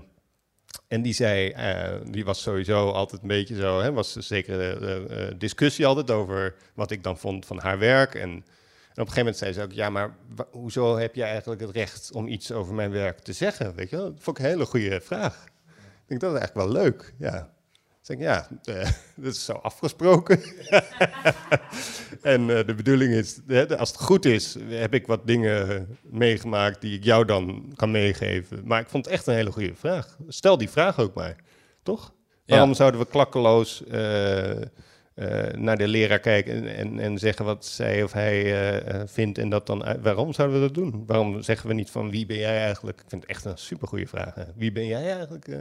en 0.89 1.03
die 1.03 1.13
zei, 1.13 1.51
eh, 1.51 1.95
die 2.11 2.25
was 2.25 2.43
sowieso 2.43 2.91
altijd 2.91 3.23
een 3.23 3.29
beetje 3.29 3.55
zo, 3.55 3.81
hè, 3.81 3.93
was 3.93 4.13
zeker 4.13 4.61
eh, 4.61 5.29
eh, 5.29 5.35
discussie 5.39 5.87
altijd 5.87 6.11
over 6.11 6.55
wat 6.75 6.91
ik 6.91 7.03
dan 7.03 7.19
vond 7.19 7.47
van 7.47 7.59
haar 7.59 7.79
werk. 7.79 8.15
En, 8.15 8.31
op 8.31 9.03
een 9.03 9.13
gegeven 9.13 9.19
moment 9.19 9.37
zei 9.37 9.53
ze 9.53 9.63
ook, 9.63 9.73
ja, 9.73 9.91
maar 9.91 10.17
hoezo 10.51 10.97
heb 10.97 11.15
jij 11.15 11.29
eigenlijk 11.29 11.61
het 11.61 11.71
recht 11.71 12.11
om 12.13 12.27
iets 12.27 12.53
over 12.53 12.75
mijn 12.75 12.91
werk 12.91 13.19
te 13.19 13.33
zeggen? 13.33 13.75
Weet 13.75 13.91
je 13.91 13.97
wel? 13.97 14.13
Dat 14.13 14.23
vond 14.23 14.39
ik 14.39 14.45
een 14.45 14.51
hele 14.51 14.67
goede 14.67 15.01
vraag. 15.01 15.45
Ik 15.45 16.03
denk, 16.07 16.21
dat 16.21 16.33
is 16.33 16.39
eigenlijk 16.39 16.69
wel 16.69 16.83
leuk, 16.83 17.15
ja. 17.19 17.55
Dus 18.07 18.17
ik 18.17 18.21
denk, 18.21 18.31
ja, 18.31 18.49
eh, 18.75 18.91
dat 19.25 19.35
is 19.35 19.45
zo 19.45 19.53
afgesproken. 19.53 20.41
en 22.23 22.59
eh, 22.59 22.67
de 22.67 22.75
bedoeling 22.77 23.13
is, 23.13 23.41
hè, 23.47 23.79
als 23.79 23.89
het 23.89 24.01
goed 24.01 24.25
is, 24.25 24.57
heb 24.69 24.95
ik 24.95 25.07
wat 25.07 25.27
dingen 25.27 25.89
meegemaakt 26.03 26.81
die 26.81 26.97
ik 26.97 27.05
jou 27.05 27.25
dan 27.25 27.73
kan 27.77 27.91
meegeven. 27.91 28.61
Maar 28.65 28.81
ik 28.81 28.89
vond 28.89 29.05
het 29.05 29.15
echt 29.15 29.27
een 29.27 29.35
hele 29.35 29.53
goede 29.53 29.75
vraag. 29.75 30.17
Stel 30.29 30.59
die 30.59 30.71
vraag 30.71 30.99
ook 30.99 31.15
maar, 31.15 31.37
toch? 31.83 32.15
Waarom 32.47 32.75
zouden 32.75 33.01
we 33.01 33.07
klakkeloos 33.07 33.85
eh, 33.85 34.51
eh, 34.51 34.69
naar 35.57 35.77
de 35.79 35.89
leraar 35.89 36.19
kijken 36.19 36.53
en, 36.55 36.77
en, 36.77 36.99
en 37.01 37.19
zeggen 37.19 37.45
wat 37.45 37.67
zij 37.67 38.03
of 38.03 38.13
hij 38.13 38.43
eh, 38.43 38.95
eh, 39.01 39.09
vindt 39.09 39.39
en 39.39 39.49
dat 39.49 39.67
dan 39.67 39.85
uit- 39.85 40.03
Waarom 40.03 40.33
zouden 40.33 40.61
we 40.61 40.67
dat 40.67 40.75
doen? 40.75 41.05
Waarom 41.07 41.43
zeggen 41.43 41.69
we 41.69 41.75
niet 41.75 41.91
van 41.91 42.11
wie 42.11 42.27
ben 42.27 42.37
jij 42.37 42.59
eigenlijk? 42.59 43.01
Ik 43.01 43.05
vind 43.09 43.23
het 43.23 43.31
echt 43.31 43.45
een 43.45 43.59
supergoeie 43.59 44.09
vraag. 44.09 44.35
Hè? 44.35 44.43
Wie 44.57 44.73
ben 44.73 44.87
jij 44.87 45.11
eigenlijk? 45.11 45.49
eh, 45.49 45.59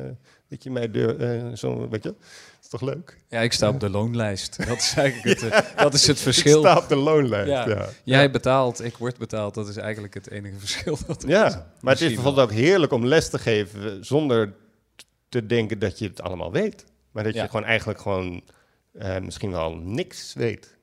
dat 0.49 0.64
je 0.64 0.72
mij 0.72 0.91
deur, 0.91 1.20
eh, 1.20 1.53
zo, 1.53 1.89
weet 1.89 2.03
je? 2.03 2.10
Dat 2.10 2.64
is 2.64 2.70
toch 2.70 2.82
leuk? 2.82 3.18
Ja, 3.30 3.39
ik 3.41 3.53
sta 3.53 3.70
op 3.70 3.80
de 3.80 3.89
loonlijst. 3.89 4.58
Dat 4.68 4.78
is 4.78 4.93
eigenlijk 4.97 5.41
het, 5.41 5.51
eh, 5.51 5.60
dat 5.84 5.93
is 5.93 6.08
het 6.08 6.20
verschil. 6.20 6.60
Ik 6.62 6.68
sta 6.68 6.78
op 6.78 6.88
de 6.89 6.95
loonlijst. 6.95 7.49
Ja. 7.51 7.68
Ja, 7.70 7.76
ja. 7.76 7.88
Jij 8.03 8.32
betaalt, 8.32 8.84
ik 8.84 8.97
word 8.97 9.18
betaald. 9.18 9.53
Dat 9.53 9.68
is 9.68 9.78
eigenlijk 9.78 10.14
het 10.14 10.30
enige 10.32 10.60
verschil. 10.66 10.97
Dat 11.08 11.24
er 11.24 11.30
is. 11.30 11.36
Ja, 11.36 11.72
maar 11.82 11.93
het 11.93 12.01
is 12.01 12.14
bijvoorbeeld 12.14 12.49
ook 12.49 12.56
heerlijk 12.56 12.91
om 12.91 13.06
les 13.06 13.30
te 13.30 13.39
geven 13.39 14.06
zonder 14.06 14.53
te 15.30 15.45
denken 15.45 15.80
dat 15.80 15.99
je 15.99 16.08
het 16.08 16.22
allemaal 16.22 16.51
weet. 16.51 16.86
Maar 17.12 17.24
dat 17.24 17.34
Ja. 17.34 17.41
je 17.43 17.49
gewoon 17.49 17.66
eigenlijk 17.66 17.99
gewoon 17.99 18.43
eh, 18.97 19.19
misschien 19.19 19.51
wel 19.51 19.75
niks 19.75 20.33
weet. 20.33 20.77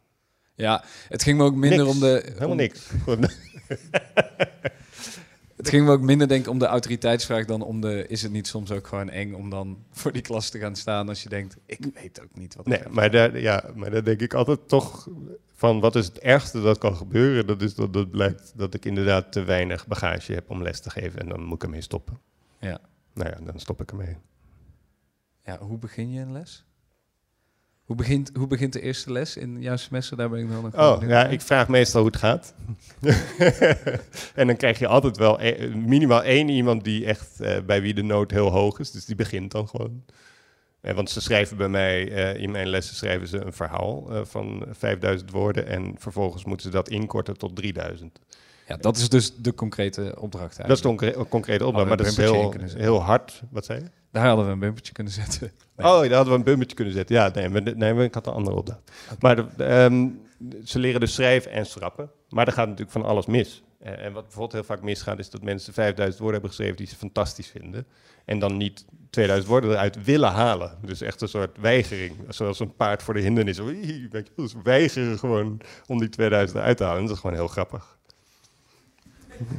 Ja, 0.54 0.84
het 1.08 1.22
ging 1.22 1.38
me 1.38 1.44
ook 1.44 1.54
minder 1.54 1.78
Niks. 1.84 1.90
om 1.94 2.00
de... 2.00 2.22
Helemaal 2.24 2.48
om- 2.48 2.56
niks. 2.56 2.90
Het 5.56 5.68
ging 5.70 5.84
me 5.86 5.92
ook 5.92 6.00
minder 6.00 6.28
denk 6.28 6.44
ik 6.44 6.50
om 6.50 6.58
de 6.58 6.66
autoriteitsvraag 6.66 7.44
dan 7.44 7.62
om 7.62 7.80
de... 7.80 8.06
Is 8.06 8.22
het 8.22 8.32
niet 8.32 8.46
soms 8.46 8.70
ook 8.70 8.86
gewoon 8.86 9.10
eng 9.10 9.32
om 9.34 9.50
dan 9.50 9.84
voor 9.90 10.12
die 10.12 10.22
klas 10.22 10.50
te 10.50 10.58
gaan 10.58 10.76
staan 10.76 11.08
als 11.08 11.22
je 11.22 11.28
denkt... 11.28 11.56
Ik 11.66 11.86
weet 11.94 12.20
ook 12.22 12.34
niet 12.38 12.54
wat 12.54 12.66
Nee, 12.66 12.80
maar 12.90 13.10
daar, 13.10 13.38
ja, 13.40 13.70
maar 13.74 13.90
daar 13.90 14.04
denk 14.04 14.20
ik 14.20 14.34
altijd 14.34 14.68
toch 14.68 15.08
van 15.54 15.80
wat 15.80 15.96
is 15.96 16.06
het 16.06 16.18
ergste 16.18 16.60
dat 16.62 16.78
kan 16.78 16.96
gebeuren? 16.96 17.46
Dat 17.46 17.62
is 17.62 17.74
dat 17.74 17.94
het 17.94 18.10
blijkt 18.10 18.52
dat 18.56 18.74
ik 18.74 18.84
inderdaad 18.84 19.32
te 19.32 19.42
weinig 19.44 19.86
bagage 19.86 20.32
heb 20.32 20.50
om 20.50 20.62
les 20.62 20.80
te 20.80 20.90
geven 20.90 21.20
en 21.20 21.28
dan 21.28 21.42
moet 21.44 21.56
ik 21.56 21.62
ermee 21.62 21.80
stoppen. 21.80 22.18
Ja. 22.60 22.80
Nou 23.14 23.30
ja, 23.30 23.38
dan 23.44 23.60
stop 23.60 23.80
ik 23.80 23.90
ermee. 23.90 24.16
Ja, 25.44 25.58
hoe 25.58 25.78
begin 25.78 26.12
je 26.12 26.20
een 26.20 26.32
les? 26.32 26.64
Hoe 27.84 27.96
begint, 27.96 28.30
hoe 28.34 28.46
begint 28.46 28.72
de 28.72 28.80
eerste 28.80 29.12
les 29.12 29.36
in 29.36 29.60
jouw 29.60 29.76
semester? 29.76 30.16
Daar 30.16 30.30
ben 30.30 30.40
ik 30.40 30.48
wel 30.48 30.60
nog 30.60 30.74
Oh, 30.74 31.08
ja, 31.08 31.26
ik 31.26 31.40
vraag 31.40 31.68
meestal 31.68 32.00
hoe 32.00 32.10
het 32.10 32.20
gaat. 32.20 32.54
en 34.40 34.46
dan 34.46 34.56
krijg 34.56 34.78
je 34.78 34.86
altijd 34.86 35.16
wel 35.16 35.40
e- 35.40 35.68
minimaal 35.74 36.22
één 36.22 36.48
iemand 36.48 36.84
die 36.84 37.06
echt 37.06 37.40
eh, 37.40 37.60
bij 37.66 37.82
wie 37.82 37.94
de 37.94 38.02
nood 38.02 38.30
heel 38.30 38.50
hoog 38.50 38.78
is. 38.78 38.90
Dus 38.90 39.04
die 39.04 39.16
begint 39.16 39.50
dan 39.50 39.68
gewoon. 39.68 40.04
Eh, 40.82 40.94
want 40.94 41.10
ze 41.10 41.20
schrijven 41.20 41.56
bij 41.56 41.68
mij, 41.68 42.12
eh, 42.12 42.42
in 42.42 42.50
mijn 42.50 42.68
lessen 42.68 42.96
schrijven 42.96 43.28
ze 43.28 43.44
een 43.44 43.52
verhaal 43.52 44.10
eh, 44.10 44.20
van 44.24 44.64
5000 44.70 45.30
woorden. 45.30 45.66
En 45.66 45.94
vervolgens 45.98 46.44
moeten 46.44 46.66
ze 46.66 46.72
dat 46.72 46.88
inkorten 46.88 47.38
tot 47.38 47.56
3000. 47.56 48.18
Ja, 48.66 48.76
dat 48.76 48.96
is 48.96 49.08
dus 49.08 49.36
de 49.36 49.54
concrete 49.54 50.14
opdracht 50.18 50.56
Dat 50.56 50.70
is 50.70 50.80
de 50.80 50.88
concrete 51.28 51.66
opdracht, 51.66 51.88
Hadden 51.88 51.88
maar 51.88 51.96
dat 51.96 52.06
is 52.06 52.16
heel, 52.16 52.54
heel 52.82 53.02
hard. 53.02 53.42
Wat 53.50 53.64
zei 53.64 53.80
je? 53.80 54.01
Daar 54.12 54.26
hadden 54.26 54.46
we 54.46 54.52
een 54.52 54.58
bumpertje 54.58 54.92
kunnen 54.92 55.12
zetten. 55.12 55.52
Nee. 55.76 55.86
Oh, 55.92 56.00
daar 56.00 56.12
hadden 56.12 56.32
we 56.32 56.38
een 56.38 56.44
bumpertje 56.44 56.76
kunnen 56.76 56.94
zetten. 56.94 57.16
Ja, 57.16 57.30
nee, 57.34 57.48
maar, 57.48 57.62
nee, 57.62 57.94
maar 57.94 58.04
ik 58.04 58.14
had 58.14 58.26
een 58.26 58.32
andere 58.32 58.56
opdracht. 58.56 58.80
Maar 59.20 59.36
de, 59.36 59.46
de, 59.56 59.64
ehm, 59.64 60.08
ze 60.64 60.78
leren 60.78 61.00
dus 61.00 61.14
schrijven 61.14 61.50
en 61.50 61.66
schrappen. 61.66 62.10
Maar 62.28 62.46
er 62.46 62.52
gaat 62.52 62.68
natuurlijk 62.68 62.92
van 62.92 63.04
alles 63.04 63.26
mis. 63.26 63.62
En, 63.78 63.98
en 63.98 64.12
wat 64.12 64.22
bijvoorbeeld 64.22 64.52
heel 64.52 64.64
vaak 64.64 64.82
misgaat, 64.82 65.18
is 65.18 65.30
dat 65.30 65.42
mensen 65.42 65.72
5000 65.72 66.20
woorden 66.20 66.40
hebben 66.40 66.56
geschreven 66.56 66.76
die 66.76 66.92
ze 66.92 66.96
fantastisch 66.96 67.46
vinden. 67.46 67.86
En 68.24 68.38
dan 68.38 68.56
niet 68.56 68.84
2000 69.10 69.50
woorden 69.50 69.70
eruit 69.70 70.04
willen 70.04 70.30
halen. 70.30 70.78
Dus 70.84 71.00
echt 71.00 71.20
een 71.20 71.28
soort 71.28 71.58
weigering. 71.60 72.16
Zoals 72.28 72.60
een 72.60 72.76
paard 72.76 73.02
voor 73.02 73.14
de 73.14 73.20
hindernis. 73.20 73.60
Dus 74.36 74.54
weigeren 74.62 75.18
gewoon 75.18 75.60
om 75.86 75.98
die 75.98 76.08
2000 76.08 76.58
eruit 76.58 76.76
te 76.76 76.84
halen. 76.84 76.98
En 76.98 77.06
dat 77.06 77.14
is 77.14 77.20
gewoon 77.20 77.36
heel 77.36 77.48
grappig. 77.48 77.98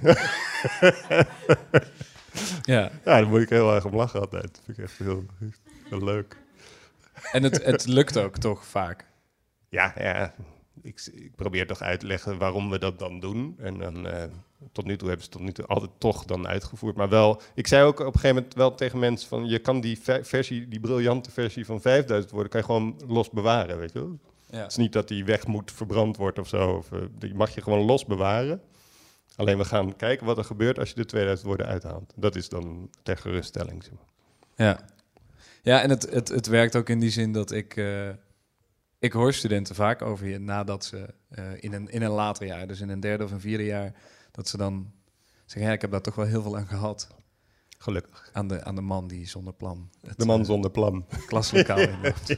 Ja, 2.64 2.82
Ja, 2.82 2.92
daar 3.04 3.28
moet 3.28 3.42
ik 3.42 3.50
heel 3.50 3.74
erg 3.76 3.86
om 3.86 3.96
lachen 3.96 4.20
altijd. 4.20 4.44
Dat 4.44 4.62
vind 4.66 4.78
ik 4.78 4.84
echt 4.84 4.98
heel, 4.98 5.26
heel 5.90 6.04
leuk. 6.04 6.38
en 7.32 7.44
het, 7.44 7.66
het 7.66 7.88
lukt 7.88 8.18
ook 8.18 8.38
toch 8.38 8.66
vaak. 8.66 9.06
Ja, 9.70 9.94
ja. 9.98 10.34
Ik, 10.82 11.10
ik 11.14 11.36
probeer 11.36 11.68
toch 11.68 11.82
uit 11.82 12.00
te 12.00 12.06
leggen 12.06 12.38
waarom 12.38 12.70
we 12.70 12.80
dat 12.80 13.00
dan 13.00 13.20
doen. 13.20 13.56
En 13.60 13.78
dan, 13.78 14.08
eh, 14.08 14.24
tot 14.72 14.86
nu 14.86 14.98
toe 14.98 15.08
hebben 15.08 15.26
ze 15.26 15.32
tot 15.32 15.42
nu 15.42 15.52
toe 15.52 15.66
altijd 15.66 15.92
toch 15.98 16.26
dan 16.26 16.48
uitgevoerd. 16.48 16.96
Maar 16.96 17.10
wel, 17.10 17.42
ik 17.56 17.68
zei 17.68 17.84
ook 17.84 18.00
op 18.00 18.06
een 18.06 18.12
gegeven 18.14 18.36
moment 18.36 18.54
wel 18.54 18.76
tegen 18.76 19.00
mensen 19.00 19.28
van... 19.30 19.46
je 19.48 19.60
kan 19.60 19.82
die 19.82 20.00
ve- 20.00 20.24
versie, 20.24 20.68
die 20.68 20.80
briljante 20.80 21.32
versie 21.32 21.66
van 21.66 21.82
5000 21.82 22.32
woorden... 22.34 22.52
kan 22.52 22.60
je 22.60 22.66
gewoon 22.66 22.96
los 23.08 23.30
bewaren, 23.30 23.78
weet 23.78 23.94
je 23.94 24.00
wel. 24.00 24.20
Ja. 24.50 24.58
Het 24.62 24.72
is 24.72 24.78
niet 24.78 24.94
dat 24.94 25.08
die 25.08 25.26
weg 25.26 25.48
moet, 25.48 25.72
verbrand 25.72 26.18
wordt 26.18 26.40
of 26.40 26.48
zo. 26.48 26.72
Of, 26.72 26.92
eh, 26.92 27.00
die 27.18 27.34
mag 27.36 27.56
je 27.56 27.62
gewoon 27.62 27.86
los 27.86 28.06
bewaren. 28.06 28.62
Alleen 29.36 29.58
we 29.58 29.66
gaan 29.66 29.96
kijken 29.96 30.26
wat 30.26 30.38
er 30.38 30.44
gebeurt 30.44 30.80
als 30.80 30.90
je 30.90 30.96
de 30.96 31.06
2000 31.06 31.48
woorden 31.48 31.66
uithaalt. 31.68 32.14
Dat 32.16 32.36
is 32.36 32.50
dan 32.50 32.90
ter 33.04 33.18
geruststelling. 33.18 33.84
Zeg 33.84 33.94
maar. 33.94 34.06
Ja, 34.68 34.80
ja 35.62 35.82
en 35.82 35.90
het, 35.90 36.10
het, 36.10 36.28
het 36.28 36.48
werkt 36.48 36.76
ook 36.76 36.90
in 36.90 37.00
die 37.00 37.10
zin 37.10 37.32
dat 37.32 37.52
ik... 37.52 37.76
eh, 37.76 38.10
ik 39.00 39.12
hoor 39.14 39.34
studenten 39.34 39.76
vaak 39.76 40.02
over 40.02 40.28
je 40.28 40.40
nadat 40.40 40.86
ze 40.86 41.14
eh, 41.30 41.44
in, 41.60 41.74
een, 41.74 41.88
in 41.90 42.02
een 42.02 42.12
later 42.12 42.46
jaar, 42.48 42.68
dus 42.68 42.80
in 42.82 42.90
een 42.90 43.00
derde 43.00 43.24
of 43.24 43.32
een 43.32 43.40
vierde 43.40 43.66
jaar, 43.66 43.94
dat 44.32 44.48
ze 44.48 44.58
dan 44.58 44.92
zeggen, 45.46 45.68
ja, 45.68 45.72
ik 45.72 45.82
heb 45.82 45.92
daar 45.92 46.02
toch 46.02 46.16
wel 46.16 46.26
heel 46.26 46.42
veel 46.42 46.58
aan 46.58 46.68
gehad. 46.68 47.08
Gelukkig. 47.78 48.30
Aan 48.34 48.48
de, 48.48 48.64
aan 48.64 48.76
de 48.76 48.82
man 48.82 49.08
die 49.08 49.28
zonder 49.28 49.54
plan 49.54 49.90
het 50.02 50.20
De 50.20 50.26
man 50.26 50.40
eh, 50.40 50.46
zonder 50.46 50.72
plan. 50.72 51.06
klaslokaal 51.28 51.80
inloopt. 51.80 52.36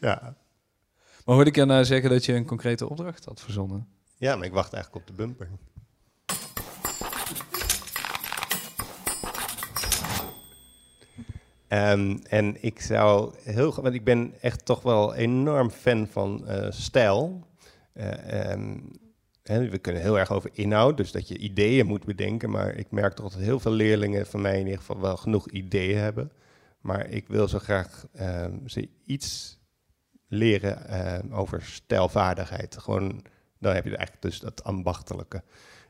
Ja. 0.00 0.36
Maar 1.24 1.34
hoorde 1.34 1.50
ik 1.50 1.56
je 1.56 1.64
nou 1.64 1.84
zeggen 1.84 2.10
dat 2.10 2.24
je 2.24 2.32
een 2.32 2.46
concrete 2.46 2.88
opdracht 2.88 3.24
had 3.24 3.40
verzonnen? 3.40 3.88
Ja, 4.20 4.36
maar 4.36 4.46
ik 4.46 4.52
wacht 4.52 4.72
eigenlijk 4.72 5.04
op 5.04 5.16
de 5.16 5.22
bumper. 5.22 5.48
Ehm, 11.68 12.18
en 12.28 12.62
ik 12.62 12.80
zou 12.80 13.34
heel 13.42 13.74
want 13.74 13.94
ik 13.94 14.04
ben 14.04 14.34
echt 14.40 14.64
toch 14.64 14.82
wel 14.82 15.14
enorm 15.14 15.70
fan 15.70 16.06
van 16.06 16.46
eh, 16.46 16.70
stijl. 16.70 17.46
Eh, 17.92 18.50
ehm, 18.50 18.78
we 19.42 19.78
kunnen 19.78 20.02
heel 20.02 20.18
erg 20.18 20.32
over 20.32 20.50
inhoud, 20.52 20.96
dus 20.96 21.12
dat 21.12 21.28
je 21.28 21.38
ideeën 21.38 21.86
moet 21.86 22.04
bedenken. 22.04 22.50
Maar 22.50 22.74
ik 22.74 22.90
merk 22.90 23.14
toch 23.14 23.32
dat 23.32 23.40
heel 23.40 23.60
veel 23.60 23.72
leerlingen 23.72 24.26
van 24.26 24.40
mij 24.40 24.58
in 24.58 24.64
ieder 24.64 24.78
geval 24.78 25.00
wel 25.00 25.16
genoeg 25.16 25.48
ideeën 25.48 25.98
hebben. 25.98 26.32
Maar 26.80 27.08
ik 27.08 27.28
wil 27.28 27.48
zo 27.48 27.58
graag 27.58 28.06
ehm, 28.12 28.66
ze 28.66 28.88
iets 29.04 29.58
leren 30.28 31.32
over 31.32 31.62
stijlvaardigheid. 31.62 32.78
Gewoon, 32.78 33.22
dan 33.60 33.74
heb 33.74 33.84
je 33.84 33.96
eigenlijk 33.96 34.22
dus 34.22 34.38
dat 34.38 34.64
ambachtelijke. 34.64 35.42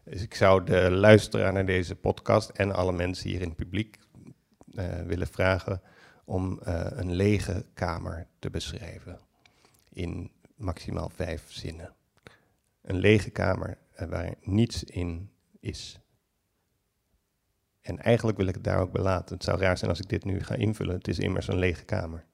Dus 0.04 0.22
ik 0.22 0.34
zou 0.34 0.64
de 0.64 0.90
luisteraar 0.90 1.52
naar 1.52 1.66
deze 1.66 1.96
podcast 1.96 2.48
en 2.48 2.72
alle 2.72 2.92
mensen 2.92 3.30
hier 3.30 3.40
in 3.40 3.48
het 3.48 3.56
publiek 3.56 3.98
eh, 4.74 5.00
willen 5.00 5.26
vragen 5.26 5.82
om 6.24 6.60
eh, 6.62 6.86
een 6.90 7.12
lege 7.12 7.66
kamer 7.74 8.26
te 8.38 8.50
beschrijven 8.50 9.18
in 9.88 10.30
maximaal 10.56 11.08
vijf 11.08 11.52
zinnen. 11.52 11.94
Een 12.82 12.98
lege 12.98 13.30
kamer 13.30 13.78
uh, 14.00 14.08
waar 14.08 14.34
niets 14.40 14.84
in 14.84 15.30
is. 15.60 16.00
En 17.80 17.98
eigenlijk 17.98 18.38
wil 18.38 18.46
ik 18.46 18.54
het 18.54 18.64
daar 18.64 18.80
ook 18.80 18.92
belaten. 18.92 19.34
Het 19.34 19.44
zou 19.44 19.58
raar 19.58 19.78
zijn 19.78 19.90
als 19.90 20.00
ik 20.00 20.08
dit 20.08 20.24
nu 20.24 20.40
ga 20.40 20.54
invullen. 20.54 20.94
Het 20.94 21.08
is 21.08 21.18
immers 21.18 21.48
een 21.48 21.58
lege 21.58 21.84
kamer. 21.84 22.24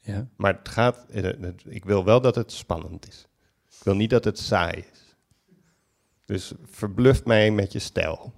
Ja. 0.00 0.28
Maar 0.36 0.54
het 0.54 0.68
gaat, 0.68 1.06
ik 1.64 1.84
wil 1.84 2.04
wel 2.04 2.20
dat 2.20 2.34
het 2.34 2.52
spannend 2.52 3.08
is. 3.08 3.28
Ik 3.78 3.84
wil 3.84 3.94
niet 3.94 4.10
dat 4.10 4.24
het 4.24 4.38
saai 4.38 4.84
is. 4.92 5.16
Dus 6.24 6.52
verbluf 6.64 7.24
mij 7.24 7.50
met 7.50 7.72
je 7.72 7.78
stijl. 7.78 8.32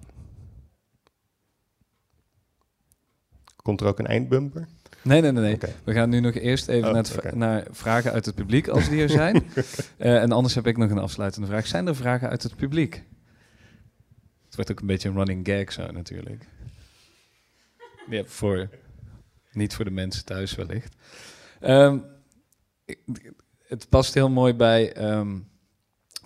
Komt 3.55 3.81
er 3.81 3.87
ook 3.87 3.99
een 3.99 4.07
eindbumper? 4.07 4.67
Nee, 5.01 5.21
nee, 5.21 5.31
nee. 5.31 5.57
nee. 5.57 5.73
We 5.83 5.93
gaan 5.93 6.09
nu 6.09 6.19
nog 6.19 6.33
eerst 6.33 6.67
even 6.67 6.87
Oh, 6.87 6.93
naar, 6.93 7.35
naar 7.37 7.67
vragen 7.71 8.11
uit 8.11 8.25
het 8.25 8.35
publiek, 8.35 8.67
als 8.67 8.89
die 8.89 9.01
er 9.01 9.09
zijn. 9.09 9.43
Eh, 9.97 10.21
en 10.21 10.31
anders 10.31 10.55
heb 10.55 10.67
ik 10.67 10.77
nog 10.77 10.89
een 10.89 10.97
afsluitende 10.97 11.47
vraag. 11.47 11.67
Zijn 11.67 11.87
er 11.87 11.95
vragen 11.95 12.29
uit 12.29 12.43
het 12.43 12.55
publiek? 12.55 13.03
Het 14.45 14.55
wordt 14.55 14.71
ook 14.71 14.79
een 14.79 14.87
beetje 14.87 15.09
een 15.09 15.15
running 15.15 15.47
gag 15.47 15.71
zo 15.71 15.91
natuurlijk. 15.91 16.45
Ja, 18.09 18.23
voor, 18.25 18.69
niet 19.51 19.75
voor 19.75 19.85
de 19.85 19.91
mensen 19.91 20.25
thuis 20.25 20.55
wellicht. 20.55 20.95
Ehm, 21.59 21.99
ik- 22.85 23.33
het 23.67 23.89
past 23.89 24.13
heel 24.13 24.29
mooi 24.29 24.53
bij 24.53 24.93
ehm, 24.93 25.39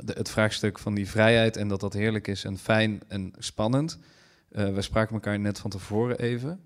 het 0.06 0.30
vraagstuk 0.30 0.80
van 0.80 0.94
die 0.94 1.10
vrijheid 1.10 1.58
en 1.58 1.68
dat 1.68 1.80
dat 1.80 1.94
heerlijk 1.94 2.28
is 2.28 2.44
en 2.44 2.58
fijn 2.58 3.02
en 3.08 3.34
spannend. 3.38 4.00
Eh 4.50 4.74
we 4.74 4.82
spraken 4.82 5.14
elkaar 5.14 5.40
net 5.40 5.60
van 5.60 5.70
tevoren 5.70 6.20
even. 6.20 6.66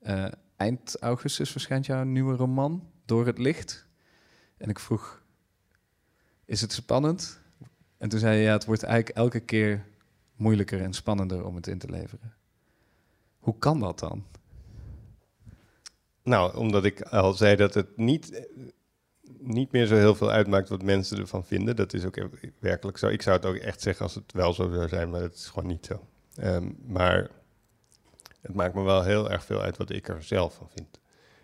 Eh, 0.00 0.26
eind 0.56 0.96
augustus 1.00 1.50
verschijnt 1.50 1.86
jouw 1.86 2.04
nieuwe 2.04 2.36
roman, 2.36 2.88
Door 3.04 3.26
het 3.26 3.38
Licht. 3.38 3.86
En 4.56 4.68
ik 4.68 4.78
vroeg, 4.78 5.22
is 6.44 6.60
het 6.60 6.72
spannend? 6.72 7.40
En 7.98 8.08
toen 8.08 8.18
zei 8.18 8.36
je, 8.36 8.42
ja, 8.42 8.52
het 8.52 8.64
wordt 8.64 8.82
eigenlijk 8.82 9.16
elke 9.16 9.40
keer 9.40 9.86
moeilijker 10.36 10.80
en 10.80 10.92
spannender 10.92 11.44
om 11.44 11.54
het 11.54 11.66
in 11.66 11.78
te 11.78 11.90
leveren. 11.90 12.34
Hoe 13.38 13.58
kan 13.58 13.80
dat 13.80 13.98
dan? 13.98 14.24
Nou, 16.22 16.56
omdat 16.56 16.84
ik 16.84 17.00
al 17.02 17.32
zei 17.32 17.56
dat 17.56 17.74
het 17.74 17.96
niet, 17.96 18.48
niet 19.40 19.72
meer 19.72 19.86
zo 19.86 19.94
heel 19.94 20.14
veel 20.14 20.30
uitmaakt 20.30 20.68
wat 20.68 20.82
mensen 20.82 21.18
ervan 21.18 21.44
vinden. 21.44 21.76
Dat 21.76 21.92
is 21.92 22.04
ook 22.04 22.18
werkelijk 22.58 22.98
zo. 22.98 23.08
Ik 23.08 23.22
zou 23.22 23.36
het 23.36 23.46
ook 23.46 23.56
echt 23.56 23.80
zeggen 23.80 24.04
als 24.04 24.14
het 24.14 24.32
wel 24.32 24.52
zo 24.52 24.72
zou 24.72 24.88
zijn, 24.88 25.10
maar 25.10 25.20
dat 25.20 25.34
is 25.34 25.46
gewoon 25.46 25.68
niet 25.68 25.86
zo. 25.86 26.06
Ehm, 26.34 26.72
maar 26.86 27.30
het 28.40 28.54
maakt 28.54 28.74
me 28.74 28.82
wel 28.82 29.02
heel 29.02 29.30
erg 29.30 29.44
veel 29.44 29.60
uit 29.60 29.76
wat 29.76 29.90
ik 29.90 30.08
er 30.08 30.22
zelf 30.22 30.54
van 30.54 30.68
vind. 30.68 31.00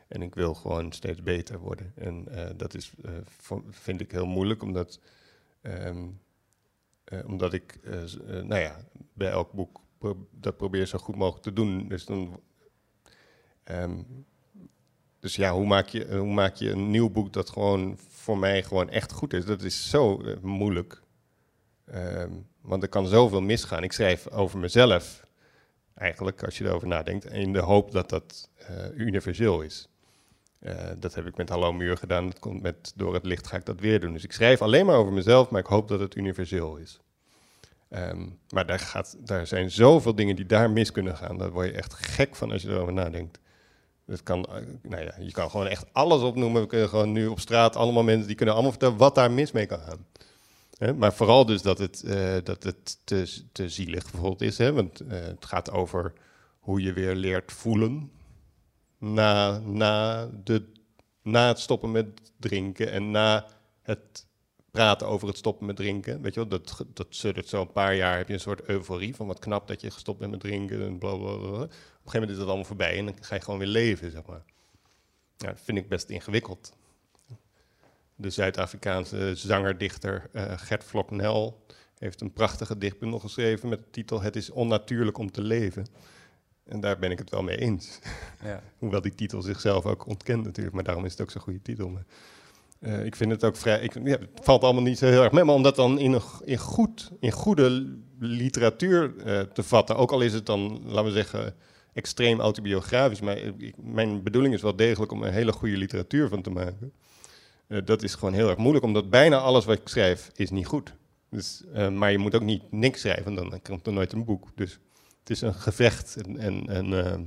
En 0.09 0.23
ik 0.23 0.35
wil 0.35 0.55
gewoon 0.55 0.93
steeds 0.93 1.23
beter 1.23 1.59
worden. 1.59 1.93
En 1.95 2.29
eh, 2.29 2.51
dat 2.57 2.75
is, 2.75 2.93
eh, 3.05 3.57
vind 3.71 4.01
ik 4.01 4.11
heel 4.11 4.27
moeilijk, 4.27 4.63
omdat, 4.63 5.01
ehm, 5.61 6.07
eh, 7.05 7.19
omdat 7.27 7.53
ik, 7.53 7.79
nou 8.23 8.61
ja, 8.61 8.77
bij 9.13 9.31
elk 9.31 9.53
boek 9.53 9.81
dat 10.31 10.57
probeer 10.57 10.87
zo 10.87 10.99
goed 10.99 11.17
mogelijk 11.17 11.43
te 11.43 11.53
doen. 11.53 11.89
Dus 11.89 12.05
dan. 12.05 12.41
ehm, 13.65 14.03
dus 15.27 15.37
ja, 15.37 15.53
hoe 15.53 15.67
maak, 15.67 15.89
je, 15.89 16.17
hoe 16.17 16.35
maak 16.35 16.55
je 16.55 16.71
een 16.71 16.91
nieuw 16.91 17.11
boek 17.11 17.33
dat 17.33 17.51
gewoon 17.51 17.99
voor 18.09 18.39
mij 18.39 18.63
gewoon 18.63 18.91
echt 18.91 19.13
goed 19.13 19.33
is? 19.33 19.45
Dat 19.45 19.63
is 19.63 19.91
zo 19.91 20.21
eh, 20.21 20.37
moeilijk. 20.43 21.03
Ehm, 21.87 22.31
want 22.61 22.83
er 22.83 22.89
kan 22.89 23.07
zoveel 23.07 23.41
misgaan. 23.41 23.83
Ik 23.83 23.93
schrijf 23.93 24.29
over 24.29 24.59
mezelf, 24.59 25.27
eigenlijk, 25.95 26.45
als 26.45 26.59
je 26.59 26.65
erover 26.65 26.89
nadenkt, 26.89 27.25
in 27.25 27.53
de 27.53 27.59
hoop 27.59 27.93
dat 27.93 28.09
dat 28.09 28.51
eh, 28.57 28.77
universeel 28.95 29.61
is. 29.61 29.89
Eh, 30.59 30.75
dat 30.99 31.15
heb 31.15 31.27
ik 31.27 31.37
met 31.37 31.49
Hallo 31.49 31.73
Muur 31.73 31.97
gedaan. 31.97 32.27
Dat 32.27 32.39
komt 32.39 32.63
met 32.63 32.93
Door 32.97 33.15
het 33.15 33.25
Licht 33.25 33.47
ga 33.47 33.57
ik 33.57 33.65
dat 33.65 33.81
weer 33.81 34.01
doen. 34.01 34.13
Dus 34.13 34.25
ik 34.25 34.33
schrijf 34.33 34.63
alleen 34.63 34.87
maar 34.87 34.97
over 34.97 35.13
mezelf, 35.13 35.51
maar 35.51 35.61
ik 35.61 35.67
hoop 35.67 35.89
dat 35.89 36.01
het 36.01 36.15
universeel 36.15 36.77
is. 36.77 37.01
Ehm, 37.89 38.27
maar 38.51 38.67
daar, 38.67 38.79
gaat, 38.79 39.17
daar 39.19 39.47
zijn 39.47 39.71
zoveel 39.71 40.15
dingen 40.15 40.37
die 40.37 40.47
daar 40.47 40.71
mis 40.71 40.93
kunnen 40.93 41.17
gaan. 41.17 41.39
Daar 41.39 41.51
word 41.51 41.67
je 41.67 41.73
echt 41.73 41.95
gek 41.95 42.37
van 42.37 42.53
als 42.53 42.63
je 42.63 42.69
erover 42.69 42.93
nadenkt. 42.93 43.39
Dat 44.07 44.23
kan, 44.23 44.45
eh, 44.45 44.63
nou 44.83 45.03
ja, 45.03 45.15
je 45.19 45.33
kan 45.33 45.51
gewoon 45.51 45.67
echt 45.67 45.87
alles 45.93 46.23
opnoemen. 46.23 46.63
We 46.63 46.69
kunnen 46.69 46.89
gewoon 46.89 47.13
nu 47.13 47.27
op 47.27 47.41
straat 47.41 47.77
allemaal 47.77 48.03
mensen 48.03 48.27
die 48.27 48.37
kunnen 48.37 48.55
allemaal 48.55 48.73
vertellen 48.73 48.97
wat 48.97 49.15
daar 49.15 49.31
mis 49.31 49.53
mee 49.53 49.67
kan 49.67 49.81
gaan. 49.81 50.07
Maar 50.97 51.15
vooral 51.15 51.47
dus 51.47 51.63
dat 51.63 51.79
het, 51.79 52.03
eh, 52.03 52.37
dat 52.45 52.63
het 52.63 52.99
te, 53.05 53.43
te 53.53 53.69
zielig 53.69 54.11
bijvoorbeeld 54.11 54.43
is. 54.43 54.59
Hè? 54.59 54.73
Want 54.73 55.01
eh, 55.01 55.21
het 55.21 55.45
gaat 55.45 55.71
over 55.71 56.13
hoe 56.59 56.83
je 56.83 56.93
weer 56.93 57.15
leert 57.15 57.53
voelen 57.53 58.11
na, 58.99 59.59
na, 59.59 60.27
de, 60.45 60.73
na 61.23 61.49
het 61.49 61.59
stoppen 61.59 61.91
met 61.91 62.07
drinken 62.37 62.91
en 62.91 63.11
na 63.11 63.47
het 63.83 64.27
praten 64.71 65.07
over 65.07 65.29
het 65.29 65.37
stoppen 65.37 65.67
met 65.67 65.77
drinken. 65.77 66.23
Weet 66.23 66.35
je 66.35 66.41
wel, 66.41 66.49
dat, 66.49 66.85
dat 66.95 67.47
zo 67.47 67.61
een 67.61 67.73
paar 67.73 67.95
jaar, 67.95 68.17
heb 68.17 68.29
je 68.29 68.35
een 68.35 68.41
soort 68.41 68.69
euforie 68.69 69.15
van 69.15 69.27
wat 69.27 69.39
knap 69.39 69.69
dat 69.69 69.81
je 69.81 69.91
gestopt 69.91 70.19
bent 70.19 70.31
met 70.31 70.41
drinken 70.41 70.83
en 70.83 70.99
bla 70.99 71.17
bla 71.17 71.37
bla. 71.37 71.67
Op 72.07 72.15
een 72.15 72.19
gegeven 72.21 72.29
moment 72.29 72.31
is 72.31 72.37
dat 72.37 72.47
allemaal 72.47 72.65
voorbij 72.65 72.99
en 72.99 73.05
dan 73.05 73.25
ga 73.25 73.35
je 73.35 73.41
gewoon 73.41 73.59
weer 73.59 73.69
leven, 73.69 74.11
zeg 74.11 74.27
maar. 74.27 74.43
Ja, 75.37 75.47
dat 75.47 75.61
vind 75.63 75.79
ik 75.79 75.89
best 75.89 76.11
ingewikkeld. 76.11 76.73
De 78.15 78.31
Zuid-Afrikaanse 78.31 79.33
zanger-dichter 79.35 80.29
eh, 80.33 80.53
Gert 80.57 80.85
Floknel 80.85 81.65
heeft 81.99 82.21
een 82.21 82.33
prachtige 82.33 82.79
dichtbundel 82.79 83.19
geschreven 83.19 83.69
met 83.69 83.79
de 83.79 83.91
titel 83.91 84.21
Het 84.21 84.37
is 84.37 84.51
onnatuurlijk 84.51 85.19
om 85.19 85.31
te 85.31 85.43
leven. 85.43 85.87
En 86.65 86.81
daar 86.81 86.99
ben 86.99 87.11
ik 87.11 87.19
het 87.19 87.31
wel 87.31 87.43
mee 87.43 87.57
eens. 87.57 87.99
Ja. 88.43 88.63
Hoewel 88.79 89.01
die 89.01 89.15
titel 89.15 89.43
zichzelf 89.43 89.87
ook 89.87 90.07
ontkent 90.07 90.45
natuurlijk, 90.45 90.75
maar 90.75 90.85
daarom 90.85 91.05
is 91.05 91.11
het 91.11 91.21
ook 91.21 91.31
zo'n 91.31 91.41
goede 91.41 91.63
titel. 91.63 91.89
Maar, 91.89 92.05
eh, 92.79 93.05
ik 93.05 93.17
vind 93.17 93.31
het 93.31 93.45
ook 93.45 93.57
vrij. 93.57 93.81
Ik, 93.81 93.95
ja, 93.95 94.19
het 94.19 94.31
valt 94.43 94.63
allemaal 94.63 94.83
niet 94.83 94.99
zo 94.99 95.07
heel 95.07 95.23
erg 95.23 95.33
mee, 95.33 95.45
maar 95.45 95.55
om 95.55 95.63
dat 95.63 95.77
dan 95.77 95.99
in, 95.99 96.13
een, 96.13 96.23
in, 96.45 96.59
goed, 96.59 97.11
in 97.21 97.33
goede 97.33 97.97
literatuur 98.19 99.17
eh, 99.17 99.41
te 99.41 99.63
vatten, 99.63 99.97
ook 99.97 100.13
al 100.13 100.21
is 100.21 100.33
het 100.33 100.47
dan, 100.47 100.83
laten 100.85 101.05
we 101.05 101.11
zeggen, 101.11 101.55
extreem 101.97 102.41
autobiografisch, 102.41 103.21
maar 103.21 103.37
ik, 103.37 103.75
mijn 103.77 104.23
bedoeling 104.23 104.55
is 104.55 104.63
wel 104.63 104.77
degelijk 104.77 105.13
om 105.13 105.23
er 105.23 105.33
hele 105.33 105.53
goede 105.53 105.77
literatuur 105.77 106.29
van 106.29 106.43
te 106.43 106.51
maken. 106.51 106.93
Eh, 107.67 107.79
dat 107.85 108.03
is 108.03 108.15
gewoon 108.15 108.35
heel 108.35 108.49
erg 108.49 108.59
moeilijk, 108.59 108.85
omdat 108.85 109.11
bijna 109.11 109.37
alles 109.37 109.65
wat 109.65 109.79
ik 109.79 109.89
schrijf 109.89 110.31
is 110.35 110.51
niet 110.51 110.67
goed. 110.67 110.93
Dus, 111.31 111.63
eh, 111.73 111.89
maar 111.89 112.13
je 112.13 112.19
moet 112.19 112.35
ook 112.35 112.43
niet 112.43 112.73
niks 112.73 113.01
schrijven, 113.01 113.35
dan 113.35 113.61
komt 113.63 113.87
er 113.87 113.93
nooit 113.93 114.13
een 114.13 114.25
boek. 114.25 114.49
Dus 114.55 114.79
het 115.21 115.31
is 115.31 115.41
een 115.41 115.55
gevecht. 115.55 116.17
En, 116.17 116.39
en, 116.39 116.69
en 116.69 117.05
ehm, 117.05 117.23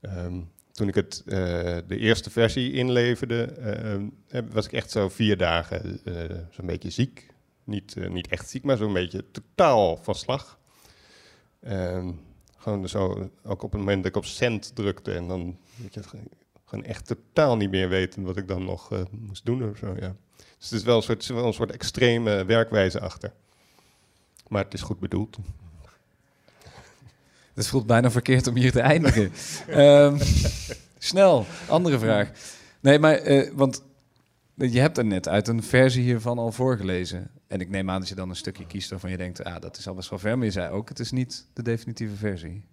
ehm, 0.00 0.40
toen 0.72 0.88
ik 0.88 0.94
het, 0.94 1.22
eh, 1.26 1.76
de 1.86 1.96
eerste 1.96 2.30
versie 2.30 2.72
inleverde, 2.72 3.52
was 4.50 4.66
ik 4.66 4.72
echt 4.72 4.90
zo 4.90 5.08
vier 5.08 5.36
dagen 5.36 6.00
eh, 6.04 6.14
zo'n 6.50 6.66
beetje 6.66 6.90
ziek. 6.90 7.30
Niet, 7.64 7.96
eh, 7.96 8.10
niet 8.10 8.28
echt 8.28 8.48
ziek, 8.48 8.62
maar 8.62 8.76
zo'n 8.76 8.92
beetje 8.92 9.24
totaal 9.30 9.96
van 9.96 10.14
slag. 10.14 10.58
Ehm, 11.60 12.12
gewoon 12.60 12.88
zo, 12.88 13.30
ook 13.44 13.62
op 13.62 13.72
het 13.72 13.80
moment 13.80 14.02
dat 14.02 14.06
ik 14.06 14.16
op 14.16 14.24
cent 14.24 14.74
drukte 14.74 15.12
en 15.12 15.28
dan 15.28 15.58
weet 15.76 15.94
je, 15.94 16.02
gewoon 16.64 16.84
echt 16.84 17.06
totaal 17.06 17.56
niet 17.56 17.70
meer 17.70 17.88
weten 17.88 18.22
wat 18.22 18.36
ik 18.36 18.48
dan 18.48 18.64
nog 18.64 18.92
eh, 18.92 19.00
moest 19.10 19.44
doen 19.46 19.70
of 19.70 19.76
zo. 19.76 19.94
Ja. 20.00 20.16
Dus 20.36 20.70
het 20.70 20.78
is 20.78 20.82
wel 20.82 20.96
een 20.96 21.02
soort, 21.02 21.26
wel 21.26 21.46
een 21.46 21.52
soort 21.52 21.72
extreme 21.72 22.44
werkwijze 22.44 23.00
achter. 23.00 23.32
Maar 24.48 24.64
het 24.64 24.74
is 24.74 24.82
goed 24.82 25.00
bedoeld. 25.00 25.36
Het 27.54 27.66
voelt 27.66 27.86
bijna 27.86 28.10
verkeerd 28.10 28.46
om 28.46 28.56
hier 28.56 28.72
te 28.72 28.80
eindigen. 28.80 29.32
Ehm, 29.68 30.18
snel, 30.98 31.46
andere 31.68 31.98
vraag. 31.98 32.30
Nee, 32.80 32.98
maar, 32.98 33.14
eh, 33.14 33.50
want 33.54 33.82
je 34.68 34.80
hebt 34.80 34.98
er 34.98 35.04
net 35.04 35.28
uit 35.28 35.48
een 35.48 35.62
versie 35.62 36.02
hiervan 36.02 36.38
al 36.38 36.52
voorgelezen. 36.52 37.30
En 37.46 37.60
ik 37.60 37.68
neem 37.68 37.90
aan 37.90 38.00
dat 38.00 38.08
je 38.08 38.14
dan 38.14 38.28
een 38.28 38.36
stukje 38.36 38.66
kiest 38.66 38.90
waarvan 38.90 39.10
je 39.10 39.16
denkt... 39.16 39.44
ah, 39.44 39.60
dat 39.60 39.76
is 39.78 39.88
al 39.88 39.94
best 39.94 40.10
wel 40.10 40.18
ver. 40.18 40.36
Maar 40.36 40.46
je 40.46 40.52
zei 40.52 40.70
ook, 40.72 40.88
het 40.88 40.98
is 40.98 41.10
niet 41.10 41.46
de 41.52 41.62
definitieve 41.62 42.14
versie. 42.16 42.64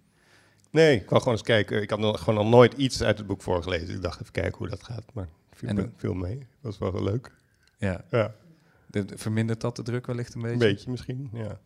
Nee, 0.70 0.96
ik 1.00 1.08
wou 1.08 1.20
gewoon 1.22 1.34
eens 1.38 1.46
kijken. 1.46 1.82
Ik 1.82 1.90
had 1.90 1.98
nog, 1.98 2.18
gewoon 2.18 2.34
nog 2.44 2.48
nooit 2.52 2.72
iets 2.72 3.02
uit 3.02 3.18
het 3.18 3.26
boek 3.26 3.42
voorgelezen. 3.42 3.94
Ik 3.94 4.02
dacht 4.02 4.20
even 4.20 4.32
kijken 4.32 4.58
hoe 4.58 4.68
dat 4.68 4.82
gaat. 4.82 5.04
Maar 5.12 5.28
viel, 5.52 5.68
En 5.68 5.92
viel 5.96 6.14
mee. 6.14 6.38
Dat 6.60 6.78
was 6.78 6.92
wel 6.92 7.02
leuk. 7.02 7.32
Ja, 7.78 8.04
Ja, 8.10 8.34
de, 8.86 9.04
de- 9.04 9.18
vermindert 9.18 9.60
dat 9.60 9.76
de 9.76 9.82
druk 9.82 10.06
wellicht 10.06 10.34
een 10.34 10.40
beetje? 10.40 10.52
een 10.54 10.58
beetje 10.72 10.90
misschien. 10.90 11.30
Ja. 11.32 11.60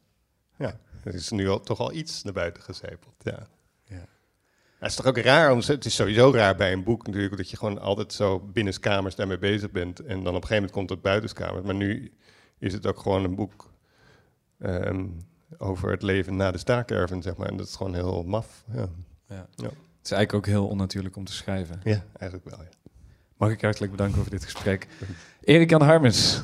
ja, 0.58 0.78
er 1.04 1.14
is 1.14 1.30
nu 1.30 1.48
al, 1.48 1.60
toch 1.60 1.78
al 1.78 1.92
iets 1.92 2.22
naar 2.22 2.32
buiten 2.32 2.62
gecijpeld. 2.62 3.14
Ja. 3.18 3.46
Ja. 4.82 4.88
Het 4.88 4.98
is 4.98 5.04
toch 5.04 5.06
ook 5.06 5.24
raar, 5.24 5.56
het 5.56 5.84
is 5.84 5.94
sowieso 5.94 6.32
raar 6.32 6.56
bij 6.56 6.72
een 6.72 6.84
boek 6.84 7.06
natuurlijk, 7.06 7.36
dat 7.36 7.50
je 7.50 7.56
gewoon 7.56 7.80
altijd 7.80 8.12
zo 8.12 8.38
binnenskamers 8.38 9.14
daarmee 9.14 9.38
bezig 9.38 9.70
bent. 9.70 10.00
En 10.00 10.06
dan 10.06 10.18
op 10.18 10.26
een 10.26 10.32
gegeven 10.32 10.54
moment 10.54 10.72
komt 10.72 10.90
het 10.90 11.02
buitenskamers. 11.02 11.64
Maar 11.64 11.74
nu 11.74 12.12
is 12.58 12.72
het 12.72 12.86
ook 12.86 13.00
gewoon 13.00 13.24
een 13.24 13.34
boek 13.34 13.72
ehm, 14.58 15.06
over 15.58 15.90
het 15.90 16.02
leven 16.02 16.36
na 16.36 16.50
de 16.50 16.58
staakerven, 16.58 17.22
zeg 17.22 17.36
maar. 17.36 17.48
En 17.48 17.56
dat 17.56 17.66
is 17.66 17.76
gewoon 17.76 17.94
heel 17.94 18.22
maf. 18.22 18.64
Ja, 18.74 18.88
Ja. 19.28 19.46
Ja. 19.54 19.64
Het 19.64 20.10
is 20.10 20.16
eigenlijk 20.16 20.34
ook 20.34 20.46
heel 20.46 20.68
onnatuurlijk 20.68 21.16
om 21.16 21.24
te 21.24 21.32
schrijven. 21.32 21.80
ja 21.84 22.04
eigenlijk 22.18 22.56
wel, 22.56 22.64
ja. 22.64 22.70
Mag 23.36 23.50
ik 23.50 23.60
hartelijk 23.60 23.90
bedanken 23.90 24.20
voor 24.20 24.30
dit 24.30 24.44
gesprek. 24.44 24.86
Erik 25.40 25.70
Jan 25.70 25.82
Harmens. 25.82 26.42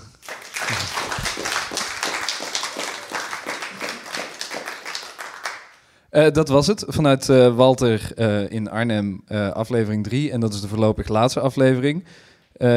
Eh, 6.18 6.32
dat 6.32 6.48
was 6.48 6.66
het 6.66 6.84
vanuit 6.86 7.28
eh, 7.28 7.56
Walter 7.56 8.12
eh, 8.14 8.50
in 8.50 8.70
Arnhem, 8.70 9.22
aflevering 9.52 10.04
3. 10.04 10.30
En 10.30 10.40
dat 10.40 10.54
is 10.54 10.60
de 10.60 10.68
voorlopig 10.68 11.08
laatste 11.08 11.40
aflevering. 11.40 12.04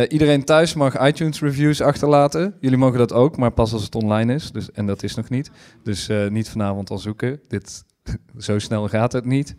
Iedereen 0.07 0.43
thuis 0.43 0.73
mag 0.73 1.07
iTunes 1.07 1.39
reviews 1.41 1.81
achterlaten. 1.81 2.55
Jullie 2.59 2.77
mogen 2.77 2.97
dat 2.97 3.13
ook, 3.13 3.37
maar 3.37 3.51
pas 3.51 3.73
als 3.73 3.83
het 3.83 3.95
online 3.95 4.33
is. 4.33 4.51
Dus, 4.51 4.71
en 4.71 4.85
dat 4.85 5.03
is 5.03 5.15
nog 5.15 5.29
niet. 5.29 5.51
Dus 5.83 6.09
niet 6.29 6.49
vanavond 6.49 6.89
al 6.89 6.97
zoeken. 6.97 7.39
Dit, 7.47 7.83
zo 8.37 8.59
snel 8.59 8.87
gaat 8.87 9.11
het 9.11 9.25
niet. 9.25 9.55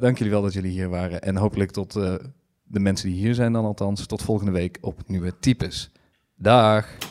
Dank 0.00 0.18
jullie 0.18 0.32
wel 0.32 0.42
dat 0.42 0.52
jullie 0.52 0.70
hier 0.70 0.88
waren. 0.88 1.22
En 1.22 1.36
hopelijk 1.36 1.70
tot 1.70 1.92
de 1.92 2.80
mensen 2.80 3.08
die 3.08 3.18
hier 3.18 3.34
zijn 3.34 3.52
dan 3.52 3.64
althans. 3.64 4.06
Tot 4.06 4.22
volgende 4.22 4.52
week 4.52 4.78
op 4.80 5.02
Nieuwe 5.06 5.32
Types. 5.40 5.90
Dag! 6.36 7.09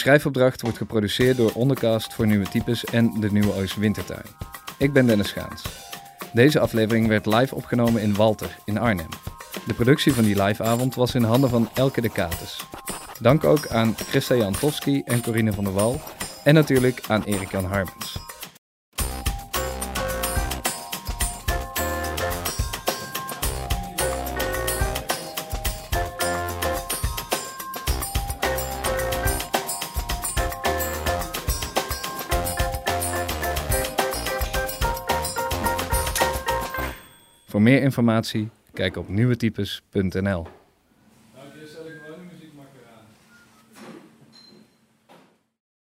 Schrijfopdracht 0.00 0.62
wordt 0.62 0.76
geproduceerd 0.76 1.36
door 1.36 1.52
Ondercast 1.52 2.14
voor 2.14 2.26
Nieuwe 2.26 2.48
Types 2.48 2.84
en 2.84 3.20
de 3.20 3.32
Nieuwe 3.32 3.54
Oost 3.54 3.76
Wintertuin. 3.76 4.26
Ik 4.78 4.92
ben 4.92 5.06
Dennis 5.06 5.28
Schaans. 5.28 5.62
Deze 6.32 6.60
aflevering 6.60 7.06
werd 7.06 7.26
live 7.26 7.54
opgenomen 7.54 8.02
in 8.02 8.14
Walter 8.14 8.56
in 8.64 8.78
Arnhem. 8.78 9.08
De 9.66 9.74
productie 9.74 10.12
van 10.12 10.24
die 10.24 10.42
liveavond 10.42 10.94
was 10.94 11.14
in 11.14 11.22
handen 11.22 11.50
van 11.50 11.68
Elke 11.74 12.00
de 12.00 12.08
Kates. 12.08 12.60
Dank 13.20 13.44
ook 13.44 13.68
aan 13.68 13.94
Christa 13.96 14.34
Jantowski 14.34 15.02
en 15.04 15.22
Corine 15.22 15.52
van 15.52 15.64
der 15.64 15.72
Wal 15.72 16.00
en 16.44 16.54
natuurlijk 16.54 17.00
aan 17.08 17.22
Erik-Jan 17.22 17.64
Harmens. 17.64 18.19
Voor 37.60 37.68
meer 37.68 37.82
informatie 37.82 38.48
kijk 38.72 38.96
op 38.96 39.08
nieuwetypes.nl. 39.08 40.59